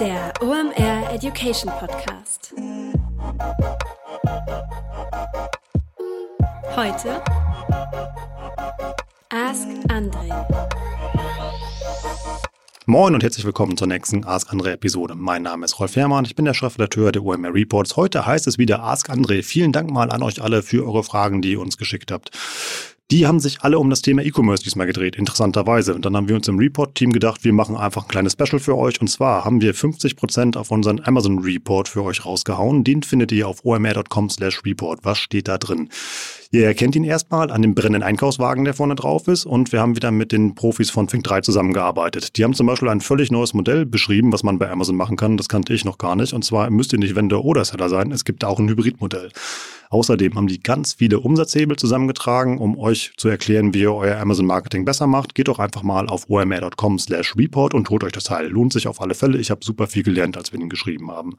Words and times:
Der 0.00 0.32
OMR 0.40 1.12
Education 1.12 1.72
Podcast. 1.72 2.54
Heute 6.76 7.20
Ask 9.30 9.66
Andre. 9.88 10.46
Moin 12.86 13.14
und 13.14 13.24
herzlich 13.24 13.44
willkommen 13.44 13.76
zur 13.76 13.88
nächsten 13.88 14.24
Ask 14.24 14.52
Andre 14.52 14.72
Episode. 14.72 15.16
Mein 15.16 15.42
Name 15.42 15.64
ist 15.64 15.80
Rolf 15.80 15.96
Herrmann, 15.96 16.24
ich 16.24 16.36
bin 16.36 16.44
der 16.44 16.54
Chefredakteur 16.54 17.10
der 17.10 17.24
OMR 17.24 17.52
Reports. 17.52 17.96
Heute 17.96 18.24
heißt 18.24 18.46
es 18.46 18.56
wieder 18.56 18.80
Ask 18.84 19.10
Andre. 19.10 19.42
Vielen 19.42 19.72
Dank 19.72 19.90
mal 19.90 20.12
an 20.12 20.22
euch 20.22 20.40
alle 20.40 20.62
für 20.62 20.86
eure 20.86 21.02
Fragen, 21.02 21.42
die 21.42 21.52
ihr 21.52 21.60
uns 21.60 21.76
geschickt 21.76 22.12
habt. 22.12 22.30
Die 23.10 23.26
haben 23.26 23.40
sich 23.40 23.62
alle 23.62 23.78
um 23.78 23.88
das 23.88 24.02
Thema 24.02 24.22
E-Commerce 24.22 24.62
diesmal 24.62 24.86
gedreht, 24.86 25.16
interessanterweise. 25.16 25.94
Und 25.94 26.04
dann 26.04 26.14
haben 26.14 26.28
wir 26.28 26.36
uns 26.36 26.46
im 26.46 26.58
Report-Team 26.58 27.10
gedacht, 27.10 27.42
wir 27.42 27.54
machen 27.54 27.74
einfach 27.74 28.02
ein 28.02 28.08
kleines 28.08 28.34
Special 28.34 28.58
für 28.58 28.76
euch. 28.76 29.00
Und 29.00 29.08
zwar 29.08 29.46
haben 29.46 29.62
wir 29.62 29.72
50 29.72 30.14
Prozent 30.14 30.58
auf 30.58 30.70
unseren 30.70 31.00
Amazon-Report 31.00 31.88
für 31.88 32.04
euch 32.04 32.26
rausgehauen. 32.26 32.84
Den 32.84 33.02
findet 33.02 33.32
ihr 33.32 33.48
auf 33.48 33.64
omr.com 33.64 34.28
slash 34.28 34.62
report. 34.66 35.00
Was 35.04 35.16
steht 35.16 35.48
da 35.48 35.56
drin? 35.56 35.88
Ihr 36.50 36.64
erkennt 36.64 36.96
ihn 36.96 37.04
erstmal 37.04 37.50
an 37.50 37.60
dem 37.60 37.74
brennenden 37.74 38.02
Einkaufswagen, 38.02 38.64
der 38.64 38.72
vorne 38.72 38.94
drauf 38.94 39.28
ist. 39.28 39.44
Und 39.44 39.70
wir 39.70 39.80
haben 39.80 39.96
wieder 39.96 40.10
mit 40.10 40.32
den 40.32 40.54
Profis 40.54 40.88
von 40.88 41.06
Think 41.06 41.24
3 41.24 41.42
zusammengearbeitet. 41.42 42.38
Die 42.38 42.44
haben 42.44 42.54
zum 42.54 42.66
Beispiel 42.66 42.88
ein 42.88 43.02
völlig 43.02 43.30
neues 43.30 43.52
Modell 43.52 43.84
beschrieben, 43.84 44.32
was 44.32 44.42
man 44.42 44.58
bei 44.58 44.70
Amazon 44.70 44.96
machen 44.96 45.18
kann. 45.18 45.36
Das 45.36 45.50
kannte 45.50 45.74
ich 45.74 45.84
noch 45.84 45.98
gar 45.98 46.16
nicht. 46.16 46.32
Und 46.32 46.46
zwar 46.46 46.70
müsst 46.70 46.94
ihr 46.94 46.98
nicht 46.98 47.14
Vendor 47.14 47.44
oder 47.44 47.66
Seller 47.66 47.90
sein. 47.90 48.12
Es 48.12 48.24
gibt 48.24 48.44
auch 48.44 48.58
ein 48.58 48.68
Hybridmodell. 48.68 49.30
Außerdem 49.90 50.34
haben 50.34 50.48
die 50.48 50.62
ganz 50.62 50.94
viele 50.94 51.20
Umsatzhebel 51.20 51.76
zusammengetragen, 51.76 52.58
um 52.58 52.78
euch 52.78 53.12
zu 53.16 53.28
erklären, 53.28 53.72
wie 53.72 53.80
ihr 53.80 53.94
euer 53.94 54.18
Amazon-Marketing 54.18 54.84
besser 54.84 55.06
macht. 55.06 55.34
Geht 55.34 55.48
doch 55.48 55.58
einfach 55.58 55.82
mal 55.82 56.08
auf 56.08 56.28
omr.com 56.28 56.98
slash 56.98 57.36
report 57.36 57.72
und 57.72 57.88
holt 57.88 58.04
euch 58.04 58.12
das 58.12 58.24
Teil. 58.24 58.48
Lohnt 58.48 58.72
sich 58.72 58.86
auf 58.86 59.00
alle 59.00 59.14
Fälle. 59.14 59.38
Ich 59.38 59.50
habe 59.50 59.64
super 59.64 59.86
viel 59.86 60.02
gelernt, 60.02 60.36
als 60.36 60.52
wir 60.52 60.60
ihn 60.60 60.68
geschrieben 60.68 61.10
haben. 61.10 61.36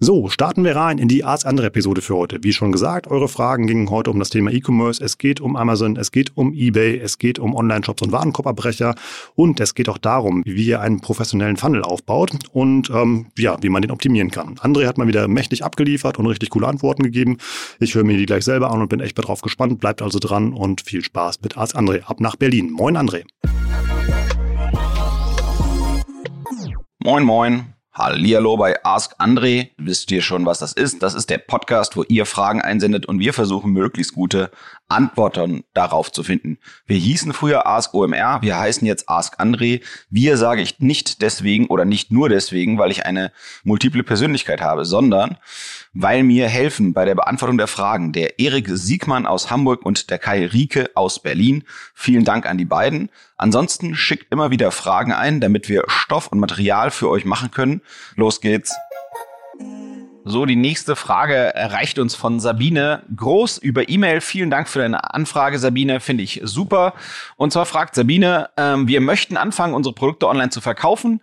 So, 0.00 0.28
starten 0.28 0.64
wir 0.64 0.76
rein 0.76 0.98
in 0.98 1.08
die 1.08 1.24
Arzt 1.24 1.46
andere 1.46 1.68
Episode 1.68 2.02
für 2.02 2.16
heute. 2.16 2.38
Wie 2.42 2.52
schon 2.52 2.72
gesagt, 2.72 3.06
eure 3.06 3.28
Fragen 3.28 3.66
gingen 3.66 3.90
heute 3.90 4.10
um 4.10 4.18
das 4.18 4.30
Thema 4.30 4.37
E-Commerce. 4.46 5.02
Es 5.02 5.18
geht 5.18 5.40
um 5.40 5.56
Amazon, 5.56 5.96
es 5.96 6.12
geht 6.12 6.36
um 6.36 6.52
eBay, 6.52 6.98
es 6.98 7.18
geht 7.18 7.38
um 7.38 7.54
Online-Shops 7.54 8.02
und 8.02 8.12
Warenkorbabbrecher 8.12 8.94
und 9.34 9.58
es 9.60 9.74
geht 9.74 9.88
auch 9.88 9.98
darum, 9.98 10.42
wie 10.46 10.66
ihr 10.66 10.80
einen 10.80 11.00
professionellen 11.00 11.56
Funnel 11.56 11.82
aufbaut 11.82 12.30
und 12.52 12.90
ähm, 12.90 13.26
ja, 13.36 13.56
wie 13.60 13.68
man 13.68 13.82
den 13.82 13.90
optimieren 13.90 14.30
kann. 14.30 14.54
André 14.56 14.86
hat 14.86 14.98
mal 14.98 15.08
wieder 15.08 15.26
mächtig 15.26 15.64
abgeliefert 15.64 16.18
und 16.18 16.26
richtig 16.26 16.50
coole 16.50 16.68
Antworten 16.68 17.02
gegeben. 17.02 17.38
Ich 17.80 17.94
höre 17.94 18.04
mir 18.04 18.16
die 18.16 18.26
gleich 18.26 18.44
selber 18.44 18.70
an 18.70 18.80
und 18.80 18.88
bin 18.88 19.00
echt 19.00 19.18
darauf 19.18 19.40
gespannt. 19.40 19.80
Bleibt 19.80 20.02
also 20.02 20.18
dran 20.18 20.52
und 20.52 20.82
viel 20.82 21.02
Spaß 21.02 21.40
mit 21.42 21.56
Arzt 21.56 21.76
André. 21.76 22.02
Ab 22.04 22.20
nach 22.20 22.36
Berlin. 22.36 22.70
Moin 22.70 22.96
André. 22.96 23.24
Moin 27.00 27.24
Moin. 27.24 27.77
Hallihallo 27.98 28.56
bei 28.56 28.84
Ask 28.84 29.16
André. 29.18 29.70
Wisst 29.76 30.12
ihr 30.12 30.22
schon, 30.22 30.46
was 30.46 30.60
das 30.60 30.72
ist? 30.72 31.02
Das 31.02 31.14
ist 31.14 31.30
der 31.30 31.38
Podcast, 31.38 31.96
wo 31.96 32.04
ihr 32.04 32.26
Fragen 32.26 32.62
einsendet 32.62 33.06
und 33.06 33.18
wir 33.18 33.34
versuchen 33.34 33.72
möglichst 33.72 34.14
gute 34.14 34.52
Antworten 34.88 35.64
darauf 35.74 36.10
zu 36.10 36.22
finden. 36.22 36.58
Wir 36.86 36.96
hießen 36.96 37.32
früher 37.32 37.66
Ask 37.66 37.92
OMR, 37.94 38.40
wir 38.40 38.58
heißen 38.58 38.86
jetzt 38.86 39.08
Ask 39.08 39.38
André. 39.38 39.82
Wir 40.08 40.36
sage 40.36 40.62
ich 40.62 40.80
nicht 40.80 41.20
deswegen 41.20 41.66
oder 41.66 41.84
nicht 41.84 42.10
nur 42.10 42.28
deswegen, 42.28 42.78
weil 42.78 42.90
ich 42.90 43.04
eine 43.04 43.32
multiple 43.64 44.02
Persönlichkeit 44.02 44.60
habe, 44.60 44.84
sondern 44.84 45.36
weil 45.92 46.22
mir 46.22 46.48
helfen 46.48 46.94
bei 46.94 47.04
der 47.04 47.14
Beantwortung 47.14 47.58
der 47.58 47.66
Fragen 47.66 48.12
der 48.12 48.38
Erik 48.38 48.68
Siegmann 48.68 49.26
aus 49.26 49.50
Hamburg 49.50 49.84
und 49.84 50.10
der 50.10 50.18
Kai 50.18 50.46
Rieke 50.46 50.90
aus 50.94 51.20
Berlin. 51.22 51.64
Vielen 51.94 52.24
Dank 52.24 52.46
an 52.46 52.56
die 52.56 52.64
beiden. 52.64 53.10
Ansonsten 53.36 53.94
schickt 53.94 54.32
immer 54.32 54.50
wieder 54.50 54.70
Fragen 54.70 55.12
ein, 55.12 55.40
damit 55.40 55.68
wir 55.68 55.84
Stoff 55.86 56.28
und 56.28 56.40
Material 56.40 56.90
für 56.90 57.08
euch 57.08 57.24
machen 57.24 57.50
können. 57.50 57.82
Los 58.16 58.40
geht's. 58.40 58.74
So, 60.30 60.44
die 60.44 60.56
nächste 60.56 60.94
Frage 60.94 61.54
erreicht 61.54 61.98
uns 61.98 62.14
von 62.14 62.38
Sabine 62.38 63.02
Groß 63.16 63.56
über 63.56 63.88
E-Mail. 63.88 64.20
Vielen 64.20 64.50
Dank 64.50 64.68
für 64.68 64.80
deine 64.80 65.14
Anfrage, 65.14 65.58
Sabine. 65.58 66.00
Finde 66.00 66.22
ich 66.22 66.42
super. 66.44 66.92
Und 67.36 67.50
zwar 67.50 67.64
fragt 67.64 67.94
Sabine, 67.94 68.50
ähm, 68.58 68.86
wir 68.88 69.00
möchten 69.00 69.38
anfangen, 69.38 69.72
unsere 69.72 69.94
Produkte 69.94 70.28
online 70.28 70.50
zu 70.50 70.60
verkaufen. 70.60 71.22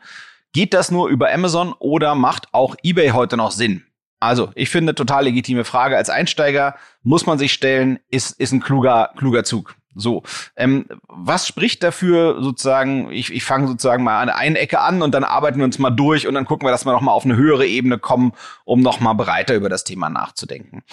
Geht 0.53 0.73
das 0.73 0.89
nur 0.89 1.09
über 1.09 1.31
Amazon 1.31 1.73
oder 1.77 2.15
macht 2.15 2.47
auch 2.51 2.75
eBay 2.81 3.09
heute 3.09 3.37
noch 3.37 3.51
Sinn? 3.51 3.83
Also, 4.19 4.49
ich 4.55 4.71
finde, 4.71 4.95
total 4.95 5.25
legitime 5.25 5.65
Frage. 5.65 5.97
Als 5.97 6.09
Einsteiger 6.09 6.75
muss 7.03 7.27
man 7.27 7.37
sich 7.37 7.53
stellen, 7.53 7.99
ist, 8.09 8.39
ist 8.39 8.53
ein 8.53 8.59
kluger, 8.59 9.11
kluger 9.17 9.43
Zug. 9.43 9.75
So, 9.95 10.23
ähm, 10.55 10.85
was 11.07 11.47
spricht 11.47 11.81
dafür 11.81 12.41
sozusagen, 12.41 13.11
ich, 13.11 13.33
ich 13.33 13.43
fange 13.43 13.67
sozusagen 13.67 14.03
mal 14.03 14.21
an 14.21 14.29
eine 14.29 14.59
Ecke 14.59 14.81
an 14.81 15.01
und 15.01 15.13
dann 15.13 15.23
arbeiten 15.23 15.57
wir 15.57 15.65
uns 15.65 15.79
mal 15.79 15.89
durch 15.89 16.27
und 16.27 16.33
dann 16.33 16.45
gucken 16.45 16.67
wir, 16.67 16.71
dass 16.71 16.85
wir 16.85 16.91
noch 16.91 17.01
mal 17.01 17.13
auf 17.13 17.25
eine 17.25 17.37
höhere 17.37 17.65
Ebene 17.65 17.97
kommen, 17.97 18.33
um 18.65 18.81
noch 18.81 18.99
mal 18.99 19.13
breiter 19.13 19.55
über 19.55 19.69
das 19.69 19.85
Thema 19.85 20.09
nachzudenken. 20.09 20.83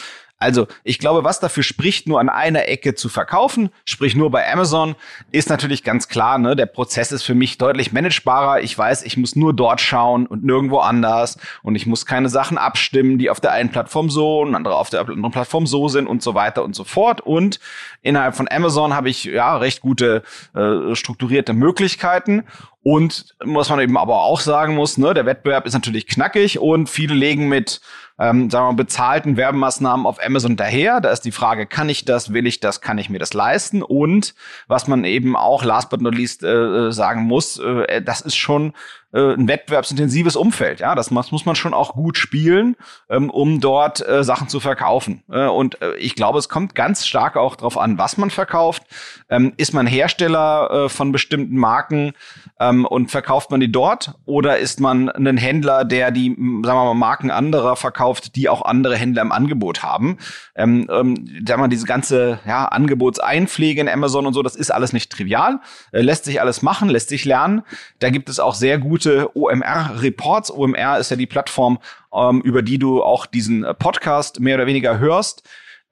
Also 0.43 0.67
ich 0.83 0.99
glaube, 0.99 1.23
was 1.23 1.39
dafür 1.39 1.63
spricht, 1.63 2.09
nur 2.09 2.19
an 2.19 2.29
einer 2.29 2.69
Ecke 2.69 2.95
zu 2.95 3.09
verkaufen, 3.09 3.71
sprich 3.85 4.17
nur 4.17 4.31
bei 4.31 4.51
Amazon, 4.53 4.97
ist 5.31 5.49
natürlich 5.49 5.85
ganz 5.85 6.09
klar, 6.09 6.39
ne, 6.39 6.57
der 6.57 6.67
Prozess 6.67 7.13
ist 7.13 7.23
für 7.23 7.35
mich 7.35 7.59
deutlich 7.59 7.93
managebarer. 7.93 8.61
Ich 8.61 8.77
weiß, 8.77 9.05
ich 9.05 9.17
muss 9.17 9.37
nur 9.37 9.55
dort 9.55 9.81
schauen 9.81 10.27
und 10.27 10.45
nirgendwo 10.45 10.81
anders 10.81 11.39
und 11.63 11.77
ich 11.77 11.87
muss 11.87 12.07
keine 12.07 12.29
Sachen 12.29 12.59
abstimmen, 12.59 13.19
die 13.19 13.31
auf 13.31 13.39
der 13.39 13.53
einen 13.53 13.71
Plattform 13.71 14.11
so 14.11 14.41
und 14.41 14.57
andere 14.57 14.75
auf 14.77 14.91
der 14.91 15.01
anderen 15.03 15.31
Plattform 15.31 15.67
so 15.67 15.89
sind 15.89 16.09
und 16.09 16.23
so 16.23 16.35
weiter 16.35 16.65
und 16.65 16.75
so 16.75 16.83
fort. 16.83 17.21
Und 17.21 17.61
innerhalb 18.03 18.35
von 18.35 18.49
Amazon 18.51 18.95
habe 18.95 19.11
ich 19.11 19.25
ja 19.25 19.57
recht 19.57 19.81
gute 19.81 20.25
äh, 20.55 20.95
strukturierte 20.97 21.53
Möglichkeiten 21.53 22.45
und 22.83 23.35
was 23.39 23.69
man 23.71 23.81
eben 23.81 23.97
aber 23.97 24.23
auch 24.23 24.41
sagen 24.41 24.75
muss, 24.75 24.99
ne, 24.99 25.15
der 25.15 25.27
Wettbewerb 25.27 25.67
ist 25.67 25.75
natürlich 25.75 26.07
knackig 26.07 26.59
und 26.59 26.89
viele 26.89 27.15
legen 27.15 27.49
mit 27.49 27.81
ähm, 28.19 28.51
sagen 28.51 28.67
wir 28.67 28.73
mal, 28.73 28.77
bezahlten 28.77 29.37
Werbemaßnahmen 29.37 30.07
auf 30.07 30.25
Amazon 30.25 30.57
daher. 30.57 31.01
Da 31.01 31.11
ist 31.11 31.23
die 31.23 31.33
Frage, 31.33 31.67
kann 31.67 31.89
ich 31.89 32.05
das, 32.05 32.33
will 32.33 32.47
ich 32.47 32.61
das, 32.61 32.81
kann 32.81 32.99
ich 32.99 33.11
mir 33.11 33.19
das 33.19 33.35
leisten? 33.35 33.83
Und 33.83 34.35
was 34.69 34.87
man 34.87 35.05
eben 35.05 35.35
auch 35.37 35.65
last 35.65 35.91
but 35.91 36.01
not 36.01 36.15
least 36.15 36.45
äh, 36.45 36.49
äh 36.89 36.93
sagen 36.93 37.23
muss, 37.23 37.59
äh, 37.59 38.03
das 38.03 38.21
ist 38.21 38.37
schon 38.37 38.75
äh, 39.13 39.35
ein 39.35 39.49
wettbewerbsintensives 39.49 40.37
Umfeld. 40.37 40.81
Ja, 40.81 40.95
das 40.95 41.11
muss 41.11 41.47
man 41.47 41.55
schon 41.55 41.75
auch 41.75 41.95
gut 41.95 42.17
spielen, 42.17 42.77
ähm, 43.11 43.31
um 43.31 43.61
dort 43.61 44.07
äh, 44.07 44.25
Sachen 44.25 44.49
zu 44.49 44.61
verkaufen. 44.61 45.23
Äh, 45.31 45.47
und 45.47 45.81
äh, 45.83 45.95
ich 45.97 46.15
glaube, 46.15 46.39
es 46.39 46.49
kommt 46.49 46.75
ganz 46.75 47.07
stark 47.07 47.37
auch 47.37 47.57
darauf 47.57 47.79
an, 47.79 47.99
was 47.99 48.17
man 48.17 48.31
verkauft. 48.31 48.83
Ähm, 49.29 49.53
ist 49.57 49.75
man 49.75 49.87
Hersteller 49.87 50.71
äh, 50.71 50.89
von 50.89 51.13
bestimmten 51.13 51.57
Marken 51.57 52.13
ähm, 52.59 52.87
und 52.87 53.11
verkauft 53.11 53.51
man 53.51 53.61
die 53.61 53.71
dort? 53.71 54.15
Oder 54.25 54.59
ist 54.59 54.81
man 54.81 55.09
ein 55.11 55.37
Händler, 55.37 55.85
der 55.85 56.11
die, 56.11 56.29
sagen 56.29 56.63
wir 56.63 56.85
mal, 56.85 56.95
Marken 56.95 57.31
anderer 57.31 57.77
verkauft, 57.77 58.37
die 58.37 58.49
auch 58.49 58.63
andere 58.63 58.97
Händler 58.97 59.23
im 59.23 59.33
Angebot 59.33 59.83
haben? 59.83 60.19
Ähm, 60.55 60.89
ähm, 60.91 61.45
sagen 61.47 61.63
wir, 61.63 61.69
diese 61.69 61.87
ganze 61.87 62.39
ja, 62.47 62.65
Angebotseinpflege 62.65 63.81
in 63.81 63.89
Amazon 63.89 64.27
und 64.27 64.35
so, 64.35 64.43
das 64.43 64.57
ist 64.57 64.71
alles 64.71 64.93
nicht 64.93 65.11
trivial. 65.13 65.61
Äh, 65.93 66.01
lässt 66.01 66.25
sich 66.25 66.41
alles 66.41 66.63
machen, 66.63 66.89
lässt 66.89 67.09
sich 67.09 67.25
lernen. 67.25 67.63
Da 67.99 68.11
gibt 68.11 68.29
es 68.29 68.41
auch 68.41 68.55
sehr 68.55 68.79
gute 68.79 69.02
gute 69.03 69.37
OMR-Reports. 69.37 70.53
OMR 70.53 70.99
ist 70.99 71.11
ja 71.11 71.17
die 71.17 71.27
Plattform, 71.27 71.79
ähm, 72.15 72.41
über 72.43 72.63
die 72.63 72.79
du 72.79 73.03
auch 73.03 73.27
diesen 73.27 73.65
äh, 73.65 73.75
Podcast 73.75 74.39
mehr 74.39 74.55
oder 74.55 74.67
weniger 74.67 75.01
hörst. 75.01 75.43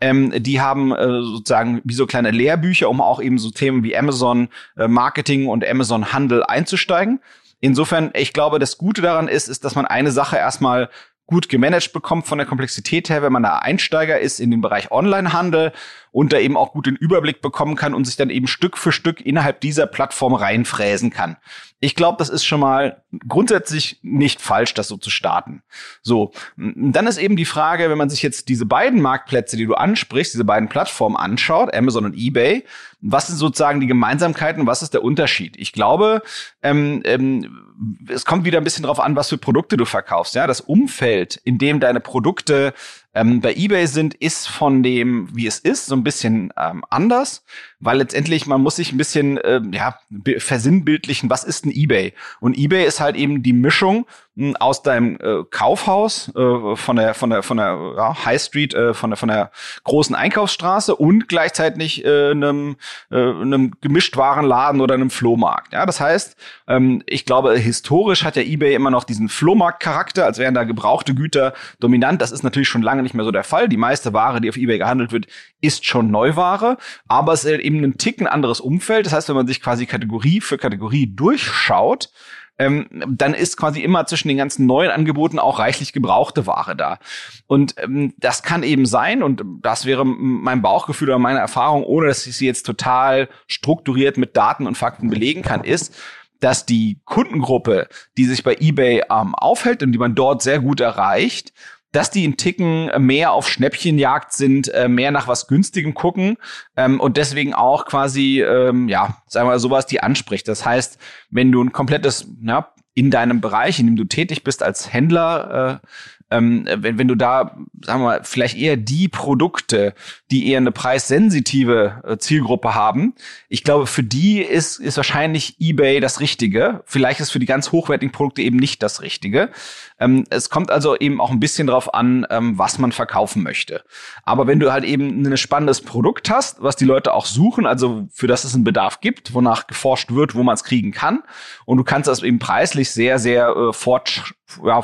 Ähm, 0.00 0.32
die 0.37 0.60
haben 0.60 0.93
äh, 0.93 1.22
sozusagen 1.22 1.81
wie 1.82 1.94
so 1.94 2.06
kleine 2.06 2.31
Lehrbücher, 2.31 2.88
um 2.88 3.00
auch 3.00 3.20
eben 3.20 3.38
so 3.38 3.50
Themen 3.50 3.82
wie 3.82 3.97
Amazon 3.97 4.49
äh, 4.76 4.87
Marketing 4.87 5.49
und 5.49 5.66
Amazon 5.66 6.12
Handel 6.12 6.44
einzusteigen. 6.44 7.20
Insofern, 7.59 8.10
ich 8.15 8.32
glaube, 8.32 8.60
das 8.60 8.78
Gute 8.78 9.03
daran 9.03 9.26
ist, 9.26 9.49
ist, 9.49 9.65
dass 9.65 9.75
man 9.75 9.87
eine 9.87 10.12
Sache 10.12 10.37
erstmal 10.37 10.88
gut 11.26 11.49
gemanagt 11.49 11.93
bekommt 11.93 12.26
von 12.26 12.38
der 12.38 12.47
Komplexität 12.47 13.10
her, 13.10 13.22
wenn 13.22 13.32
man 13.32 13.43
da 13.43 13.59
Einsteiger 13.59 14.20
ist 14.20 14.38
in 14.38 14.50
den 14.53 14.60
Bereich 14.60 14.91
Onlinehandel 14.93 15.72
und 16.12 16.32
da 16.32 16.38
eben 16.38 16.56
auch 16.56 16.72
gut 16.72 16.87
den 16.87 16.97
Überblick 16.97 17.41
bekommen 17.41 17.76
kann 17.76 17.94
und 17.94 18.04
sich 18.04 18.16
dann 18.16 18.31
eben 18.31 18.47
Stück 18.47 18.76
für 18.76 18.93
Stück 18.93 19.21
innerhalb 19.21 19.60
dieser 19.60 19.87
Plattform 19.87 20.34
reinfräsen 20.34 21.10
kann. 21.10 21.37
Ich 21.82 21.94
glaube, 21.94 22.19
das 22.19 22.29
ist 22.29 22.44
schon 22.44 22.61
mal 22.61 23.02
grundsätzlich 23.26 24.00
nicht 24.02 24.43
falsch, 24.43 24.75
das 24.75 24.88
so 24.88 24.99
zu 24.99 25.08
starten. 25.08 25.62
So, 26.02 26.32
dann 26.56 27.06
ist 27.06 27.17
eben 27.17 27.37
die 27.37 27.46
Frage, 27.46 27.88
wenn 27.88 27.96
man 27.96 28.11
sich 28.11 28.23
jetzt 28.23 28.49
diese 28.49 28.67
beiden 28.67 29.00
Marktplätze, 29.00 29.56
die 29.56 29.64
du 29.64 29.75
ansprichst, 29.75 30.34
diese 30.34 30.44
beiden 30.44 30.69
Plattformen 30.69 31.17
anschaut, 31.17 31.73
Amazon 31.75 32.05
und 32.05 32.17
eBay, 32.17 32.64
was 33.00 33.29
sind 33.29 33.37
sozusagen 33.37 33.81
die 33.81 33.87
Gemeinsamkeiten, 33.87 34.67
was 34.67 34.82
ist 34.82 34.93
der 34.93 35.02
Unterschied? 35.02 35.56
Ich 35.56 35.73
glaube, 35.73 36.23
ähm, 36.62 37.00
ähm, 37.05 38.06
es 38.08 38.26
kommt 38.26 38.44
wieder 38.44 38.58
ein 38.58 38.64
bisschen 38.64 38.84
drauf 38.84 39.00
an, 39.00 39.17
was 39.17 39.31
für 39.31 39.38
Produkte 39.38 39.79
du 39.79 39.87
verkaufst. 39.87 40.34
Ja, 40.34 40.46
das 40.46 40.61
Umfeld, 40.61 41.40
in 41.44 41.56
dem 41.56 41.81
deine 41.81 42.00
Produkte 42.00 42.75
ähm, 43.14 43.40
bei 43.40 43.54
eBay 43.54 43.86
sind, 43.86 44.14
ist 44.14 44.48
von 44.48 44.82
dem, 44.82 45.28
wie 45.34 45.46
es 45.46 45.58
ist, 45.58 45.86
so 45.86 45.94
ein 45.94 46.04
bisschen 46.04 46.52
ähm, 46.56 46.84
anders. 46.90 47.44
Weil 47.81 47.99
letztendlich 47.99 48.47
man 48.47 48.61
muss 48.61 48.77
sich 48.77 48.93
ein 48.93 48.99
bisschen 48.99 49.38
äh, 49.38 49.61
ja, 49.73 49.99
versinnbildlichen, 50.38 51.31
was 51.31 51.44
ist 51.44 51.65
ein 51.65 51.73
eBay? 51.73 52.12
Und 52.41 52.56
eBay 52.56 52.87
ist 52.87 53.00
halt 53.00 53.17
eben 53.17 53.43
die 53.43 53.55
Mischung 53.55 54.06
hm, 54.37 54.55
aus 54.56 54.82
deinem 54.82 55.17
äh, 55.17 55.44
Kaufhaus 55.50 56.31
äh, 56.37 56.77
von 56.77 56.97
der 56.97 57.15
von 57.15 57.31
der 57.31 57.43
von 57.43 57.56
der 57.56 57.94
ja, 57.97 58.25
High 58.25 58.41
Street 58.41 58.75
äh, 58.75 58.94
von 58.94 59.11
der 59.11 59.17
von 59.17 59.29
der 59.29 59.50
großen 59.85 60.15
Einkaufsstraße 60.15 60.94
und 60.94 61.29
gleichzeitig 61.29 62.05
äh, 62.05 62.31
einem 62.31 62.77
äh, 63.11 63.17
einem 63.17 63.73
Gemischtwarenladen 63.81 64.81
oder 64.81 64.94
einem 64.94 65.11
Flohmarkt. 65.11 65.73
Ja, 65.73 65.87
das 65.87 66.00
heißt, 66.00 66.37
ähm, 66.69 67.03
ich 67.06 67.25
glaube 67.25 67.56
historisch 67.56 68.25
hat 68.25 68.37
ja 68.37 68.43
eBay 68.43 68.75
immer 68.75 68.91
noch 68.91 69.05
diesen 69.05 69.29
Flohmarktcharakter, 69.29 70.27
als 70.27 70.38
wären 70.38 70.55
da 70.55 70.65
gebrauchte 70.65 71.15
Güter 71.15 71.55
dominant. 71.81 72.21
Das 72.21 72.31
ist 72.31 72.43
natürlich 72.43 72.69
schon 72.69 72.82
lange 72.82 73.03
nicht 73.03 73.15
mehr 73.15 73.25
so 73.25 73.32
der 73.32 73.44
Fall. 73.44 73.69
Die 73.69 73.79
meiste 73.79 74.12
Ware, 74.12 74.41
die 74.41 74.50
auf 74.50 74.56
eBay 74.56 74.79
gehandelt 74.79 75.12
wird, 75.12 75.27
ist 75.61 75.87
schon 75.87 76.11
Neuware, 76.11 76.77
aber 77.09 77.32
es 77.32 77.44
ist 77.44 77.69
eben 77.70 77.84
ein 77.84 77.99
Ticken 77.99 78.26
anderes 78.26 78.61
Umfeld. 78.61 79.06
Das 79.06 79.12
heißt, 79.12 79.28
wenn 79.28 79.37
man 79.37 79.46
sich 79.46 79.62
quasi 79.62 79.87
Kategorie 79.87 80.40
für 80.40 80.58
Kategorie 80.58 81.12
durchschaut, 81.14 82.11
ähm, 82.58 82.87
dann 83.08 83.32
ist 83.32 83.56
quasi 83.56 83.81
immer 83.81 84.05
zwischen 84.05 84.28
den 84.28 84.37
ganzen 84.37 84.67
neuen 84.67 84.90
Angeboten 84.90 85.38
auch 85.38 85.58
reichlich 85.58 85.94
gebrauchte 85.94 86.46
Ware 86.46 86.76
da. 86.76 86.99
Und 87.46 87.75
ähm, 87.78 88.12
das 88.19 88.43
kann 88.43 88.62
eben 88.62 88.84
sein, 88.84 89.22
und 89.22 89.43
das 89.62 89.87
wäre 89.87 90.05
mein 90.05 90.61
Bauchgefühl 90.61 91.08
oder 91.08 91.19
meine 91.19 91.38
Erfahrung, 91.38 91.84
ohne 91.84 92.08
dass 92.08 92.26
ich 92.26 92.37
sie 92.37 92.46
jetzt 92.46 92.67
total 92.67 93.28
strukturiert 93.46 94.19
mit 94.19 94.37
Daten 94.37 94.67
und 94.67 94.76
Fakten 94.76 95.08
belegen 95.08 95.40
kann, 95.40 95.64
ist, 95.64 95.96
dass 96.38 96.67
die 96.67 97.00
Kundengruppe, 97.05 97.88
die 98.19 98.26
sich 98.26 98.43
bei 98.43 98.56
eBay 98.61 99.05
ähm, 99.11 99.34
aufhält 99.34 99.82
und 99.82 99.93
die 99.93 99.99
man 99.99 100.14
dort 100.14 100.43
sehr 100.43 100.58
gut 100.61 100.81
erreicht, 100.81 101.55
dass 101.92 102.10
die 102.10 102.25
in 102.25 102.37
Ticken 102.37 102.90
mehr 102.98 103.32
auf 103.32 103.48
Schnäppchenjagd 103.48 104.32
sind, 104.32 104.69
äh, 104.69 104.88
mehr 104.88 105.10
nach 105.10 105.28
was 105.28 105.46
Günstigem 105.46 105.94
gucken 105.94 106.37
ähm, 106.76 107.00
und 107.00 107.16
deswegen 107.16 107.54
auch 107.54 107.87
quasi, 107.87 108.42
ähm, 108.42 108.88
ja, 108.88 109.22
sagen 109.26 109.46
wir 109.46 109.52
mal, 109.52 109.58
sowas 109.58 109.87
die 109.87 110.02
anspricht. 110.02 110.46
Das 110.48 110.64
heißt, 110.64 110.98
wenn 111.31 111.52
du 111.52 111.62
ein 111.62 111.72
komplettes, 111.72 112.28
ja, 112.42 112.72
in 112.94 113.10
deinem 113.10 113.40
Bereich, 113.40 113.78
in 113.78 113.87
dem 113.87 113.96
du 113.96 114.04
tätig 114.04 114.44
bist 114.44 114.62
als 114.62 114.92
Händler, 114.92 115.81
äh, 115.82 115.87
ähm, 116.31 116.67
wenn, 116.67 116.99
wenn 116.99 117.09
du 117.09 117.15
da, 117.15 117.56
sagen 117.85 118.00
wir 118.00 118.06
mal, 118.06 118.21
vielleicht 118.23 118.56
eher 118.56 118.77
die 118.77 119.09
Produkte, 119.09 119.94
die 120.31 120.49
eher 120.49 120.59
eine 120.59 120.73
preissensitive 120.73 122.03
äh, 122.05 122.17
Zielgruppe 122.19 122.75
haben, 122.75 123.15
ich 123.49 123.65
glaube, 123.65 123.87
für 123.87 124.03
die 124.03 124.41
ist, 124.41 124.79
ist 124.79 124.97
wahrscheinlich 124.97 125.56
eBay 125.59 126.00
das 126.00 126.21
Richtige. 126.21 126.82
Vielleicht 126.87 127.21
ist 127.21 127.31
für 127.31 127.41
die 127.41 127.47
ganz 127.47 127.73
hochwertigen 127.73 128.12
Produkte 128.12 128.43
eben 128.43 128.56
nicht 128.56 128.82
das 128.82 129.03
Richtige. 129.03 129.50
Ähm, 129.99 130.25
es 130.31 130.50
kommt 130.50 130.71
also 130.71 130.97
eben 130.97 131.21
auch 131.21 131.31
ein 131.31 131.41
bisschen 131.41 131.67
drauf 131.67 131.93
an, 131.94 132.27
ähm, 132.31 132.56
was 132.59 132.79
man 132.79 132.93
verkaufen 132.93 133.43
möchte. 133.43 133.82
Aber 134.23 134.47
wenn 134.47 134.61
du 134.61 134.73
halt 134.73 134.85
eben 134.85 135.27
ein 135.27 135.37
spannendes 135.37 135.81
Produkt 135.81 136.31
hast, 136.31 136.62
was 136.62 136.77
die 136.77 136.85
Leute 136.85 137.12
auch 137.12 137.27
suchen, 137.27 137.67
also 137.67 138.09
für 138.12 138.27
das 138.27 138.44
es 138.44 138.55
einen 138.55 138.65
Bedarf 138.65 139.00
gibt, 139.00 139.35
wonach 139.35 139.67
geforscht 139.67 140.12
wird, 140.12 140.35
wo 140.35 140.43
man 140.43 140.55
es 140.55 140.65
kriegen 140.65 140.93
kann, 140.93 141.23
und 141.65 141.77
du 141.77 141.85
kannst 141.85 142.09
das 142.09 142.23
eben 142.23 142.38
preislich 142.38 142.91
sehr, 142.91 143.19
sehr 143.19 143.49
äh, 143.49 143.73
fort, 143.73 144.32
ja, 144.64 144.82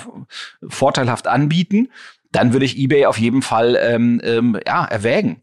vorteilhaft 0.68 1.26
anbieten, 1.26 1.88
dann 2.32 2.52
würde 2.52 2.66
ich 2.66 2.78
eBay 2.78 3.06
auf 3.06 3.18
jeden 3.18 3.42
Fall 3.42 3.78
ähm, 3.80 4.20
ähm, 4.22 4.58
ja, 4.66 4.84
erwägen. 4.84 5.40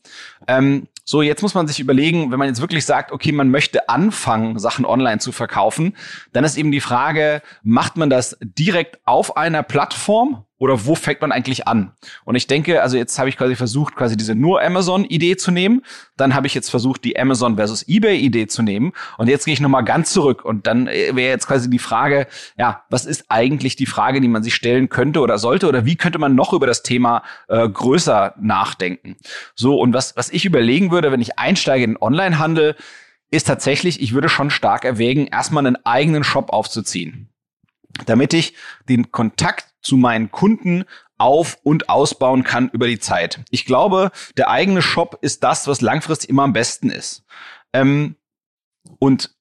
Ähm, 0.48 0.88
so, 1.06 1.22
jetzt 1.22 1.42
muss 1.42 1.54
man 1.54 1.68
sich 1.68 1.80
überlegen, 1.80 2.32
wenn 2.32 2.40
man 2.40 2.48
jetzt 2.48 2.62
wirklich 2.62 2.86
sagt, 2.86 3.12
okay, 3.12 3.32
man 3.32 3.50
möchte 3.50 3.90
anfangen, 3.90 4.58
Sachen 4.58 4.86
online 4.86 5.20
zu 5.20 5.32
verkaufen, 5.32 5.98
dann 6.32 6.46
ist 6.46 6.58
eben 6.58 6.72
die 6.72 6.80
Frage, 6.80 7.42
macht 7.62 7.98
man 7.98 8.10
das 8.10 8.38
direkt 8.42 9.00
auf 9.06 9.36
einer 9.36 9.64
Plattform 9.64 10.46
oder 10.64 10.86
wo 10.86 10.96
fängt 10.96 11.20
man 11.20 11.34
eigentlich 11.34 11.68
an? 11.68 11.92
Und 12.24 12.36
ich 12.36 12.48
denke, 12.48 12.82
also 12.82 12.96
jetzt 12.96 13.20
habe 13.20 13.28
ich 13.28 13.36
quasi 13.36 13.58
versucht, 13.58 13.98
quasi 13.98 14.16
diese 14.16 14.34
nur 14.34 14.62
Amazon-Idee 14.62 15.36
zu 15.36 15.52
nehmen. 15.52 15.82
Dann 16.16 16.34
habe 16.34 16.48
ich 16.48 16.54
jetzt 16.54 16.70
versucht, 16.70 17.04
die 17.04 17.20
Amazon 17.20 17.58
versus 17.58 17.86
eBay-Idee 17.86 18.48
zu 18.48 18.62
nehmen. 18.62 18.94
Und 19.18 19.28
jetzt 19.28 19.44
gehe 19.44 19.54
ich 19.54 19.60
nochmal 19.60 19.84
ganz 19.84 20.14
zurück. 20.14 20.46
Und 20.46 20.66
dann 20.66 20.88
äh, 20.88 21.14
wäre 21.18 21.32
jetzt 21.32 21.48
quasi 21.48 21.70
die 21.70 21.80
Frage, 21.80 22.28
ja, 22.58 22.86
was 22.90 23.06
ist 23.06 23.26
eigentlich 23.28 23.76
die 23.76 23.86
Frage, 23.86 24.22
die 24.22 24.30
man 24.30 24.42
sich 24.42 24.56
stellen 24.56 24.88
könnte 24.88 25.20
oder 25.20 25.38
sollte? 25.38 25.68
Oder 25.68 25.84
wie 25.84 25.98
könnte 25.98 26.18
man 26.18 26.34
noch 26.34 26.54
über 26.54 26.66
das 26.66 26.82
Thema 26.82 27.24
äh, 27.50 27.68
größer 27.68 28.36
nachdenken? 28.40 29.18
So, 29.56 29.78
und 29.78 29.94
was, 29.94 30.16
was 30.16 30.30
ich 30.30 30.46
überlegen 30.46 30.92
würde, 30.92 31.12
wenn 31.12 31.20
ich 31.20 31.38
einsteige 31.38 31.84
in 31.84 31.96
den 31.96 32.02
Onlinehandel, 32.02 32.78
ist 33.32 33.48
tatsächlich, 33.48 34.02
ich 34.02 34.14
würde 34.14 34.30
schon 34.30 34.50
stark 34.50 34.86
erwägen, 34.86 35.28
erstmal 35.28 35.68
einen 35.68 35.86
eigenen 35.86 36.24
Shop 36.24 36.54
aufzuziehen 36.54 37.28
damit 38.06 38.34
ich 38.34 38.54
den 38.90 39.12
Kontakt 39.12 39.73
zu 39.84 39.98
meinen 39.98 40.32
Kunden 40.32 40.86
auf- 41.18 41.58
und 41.64 41.90
ausbauen 41.90 42.44
kann 42.44 42.70
über 42.70 42.88
die 42.88 43.00
Zeit. 43.00 43.42
Ich 43.50 43.66
glaube, 43.66 44.12
der 44.38 44.50
eigene 44.50 44.82
Shop 44.82 45.20
ist 45.22 45.44
das, 45.44 45.68
was 45.68 45.82
langfristig 45.82 46.30
immer 46.30 46.44
am 46.44 46.54
besten 46.54 46.90
ist. 46.90 47.24
Ähm, 47.74 48.16
und 49.00 49.36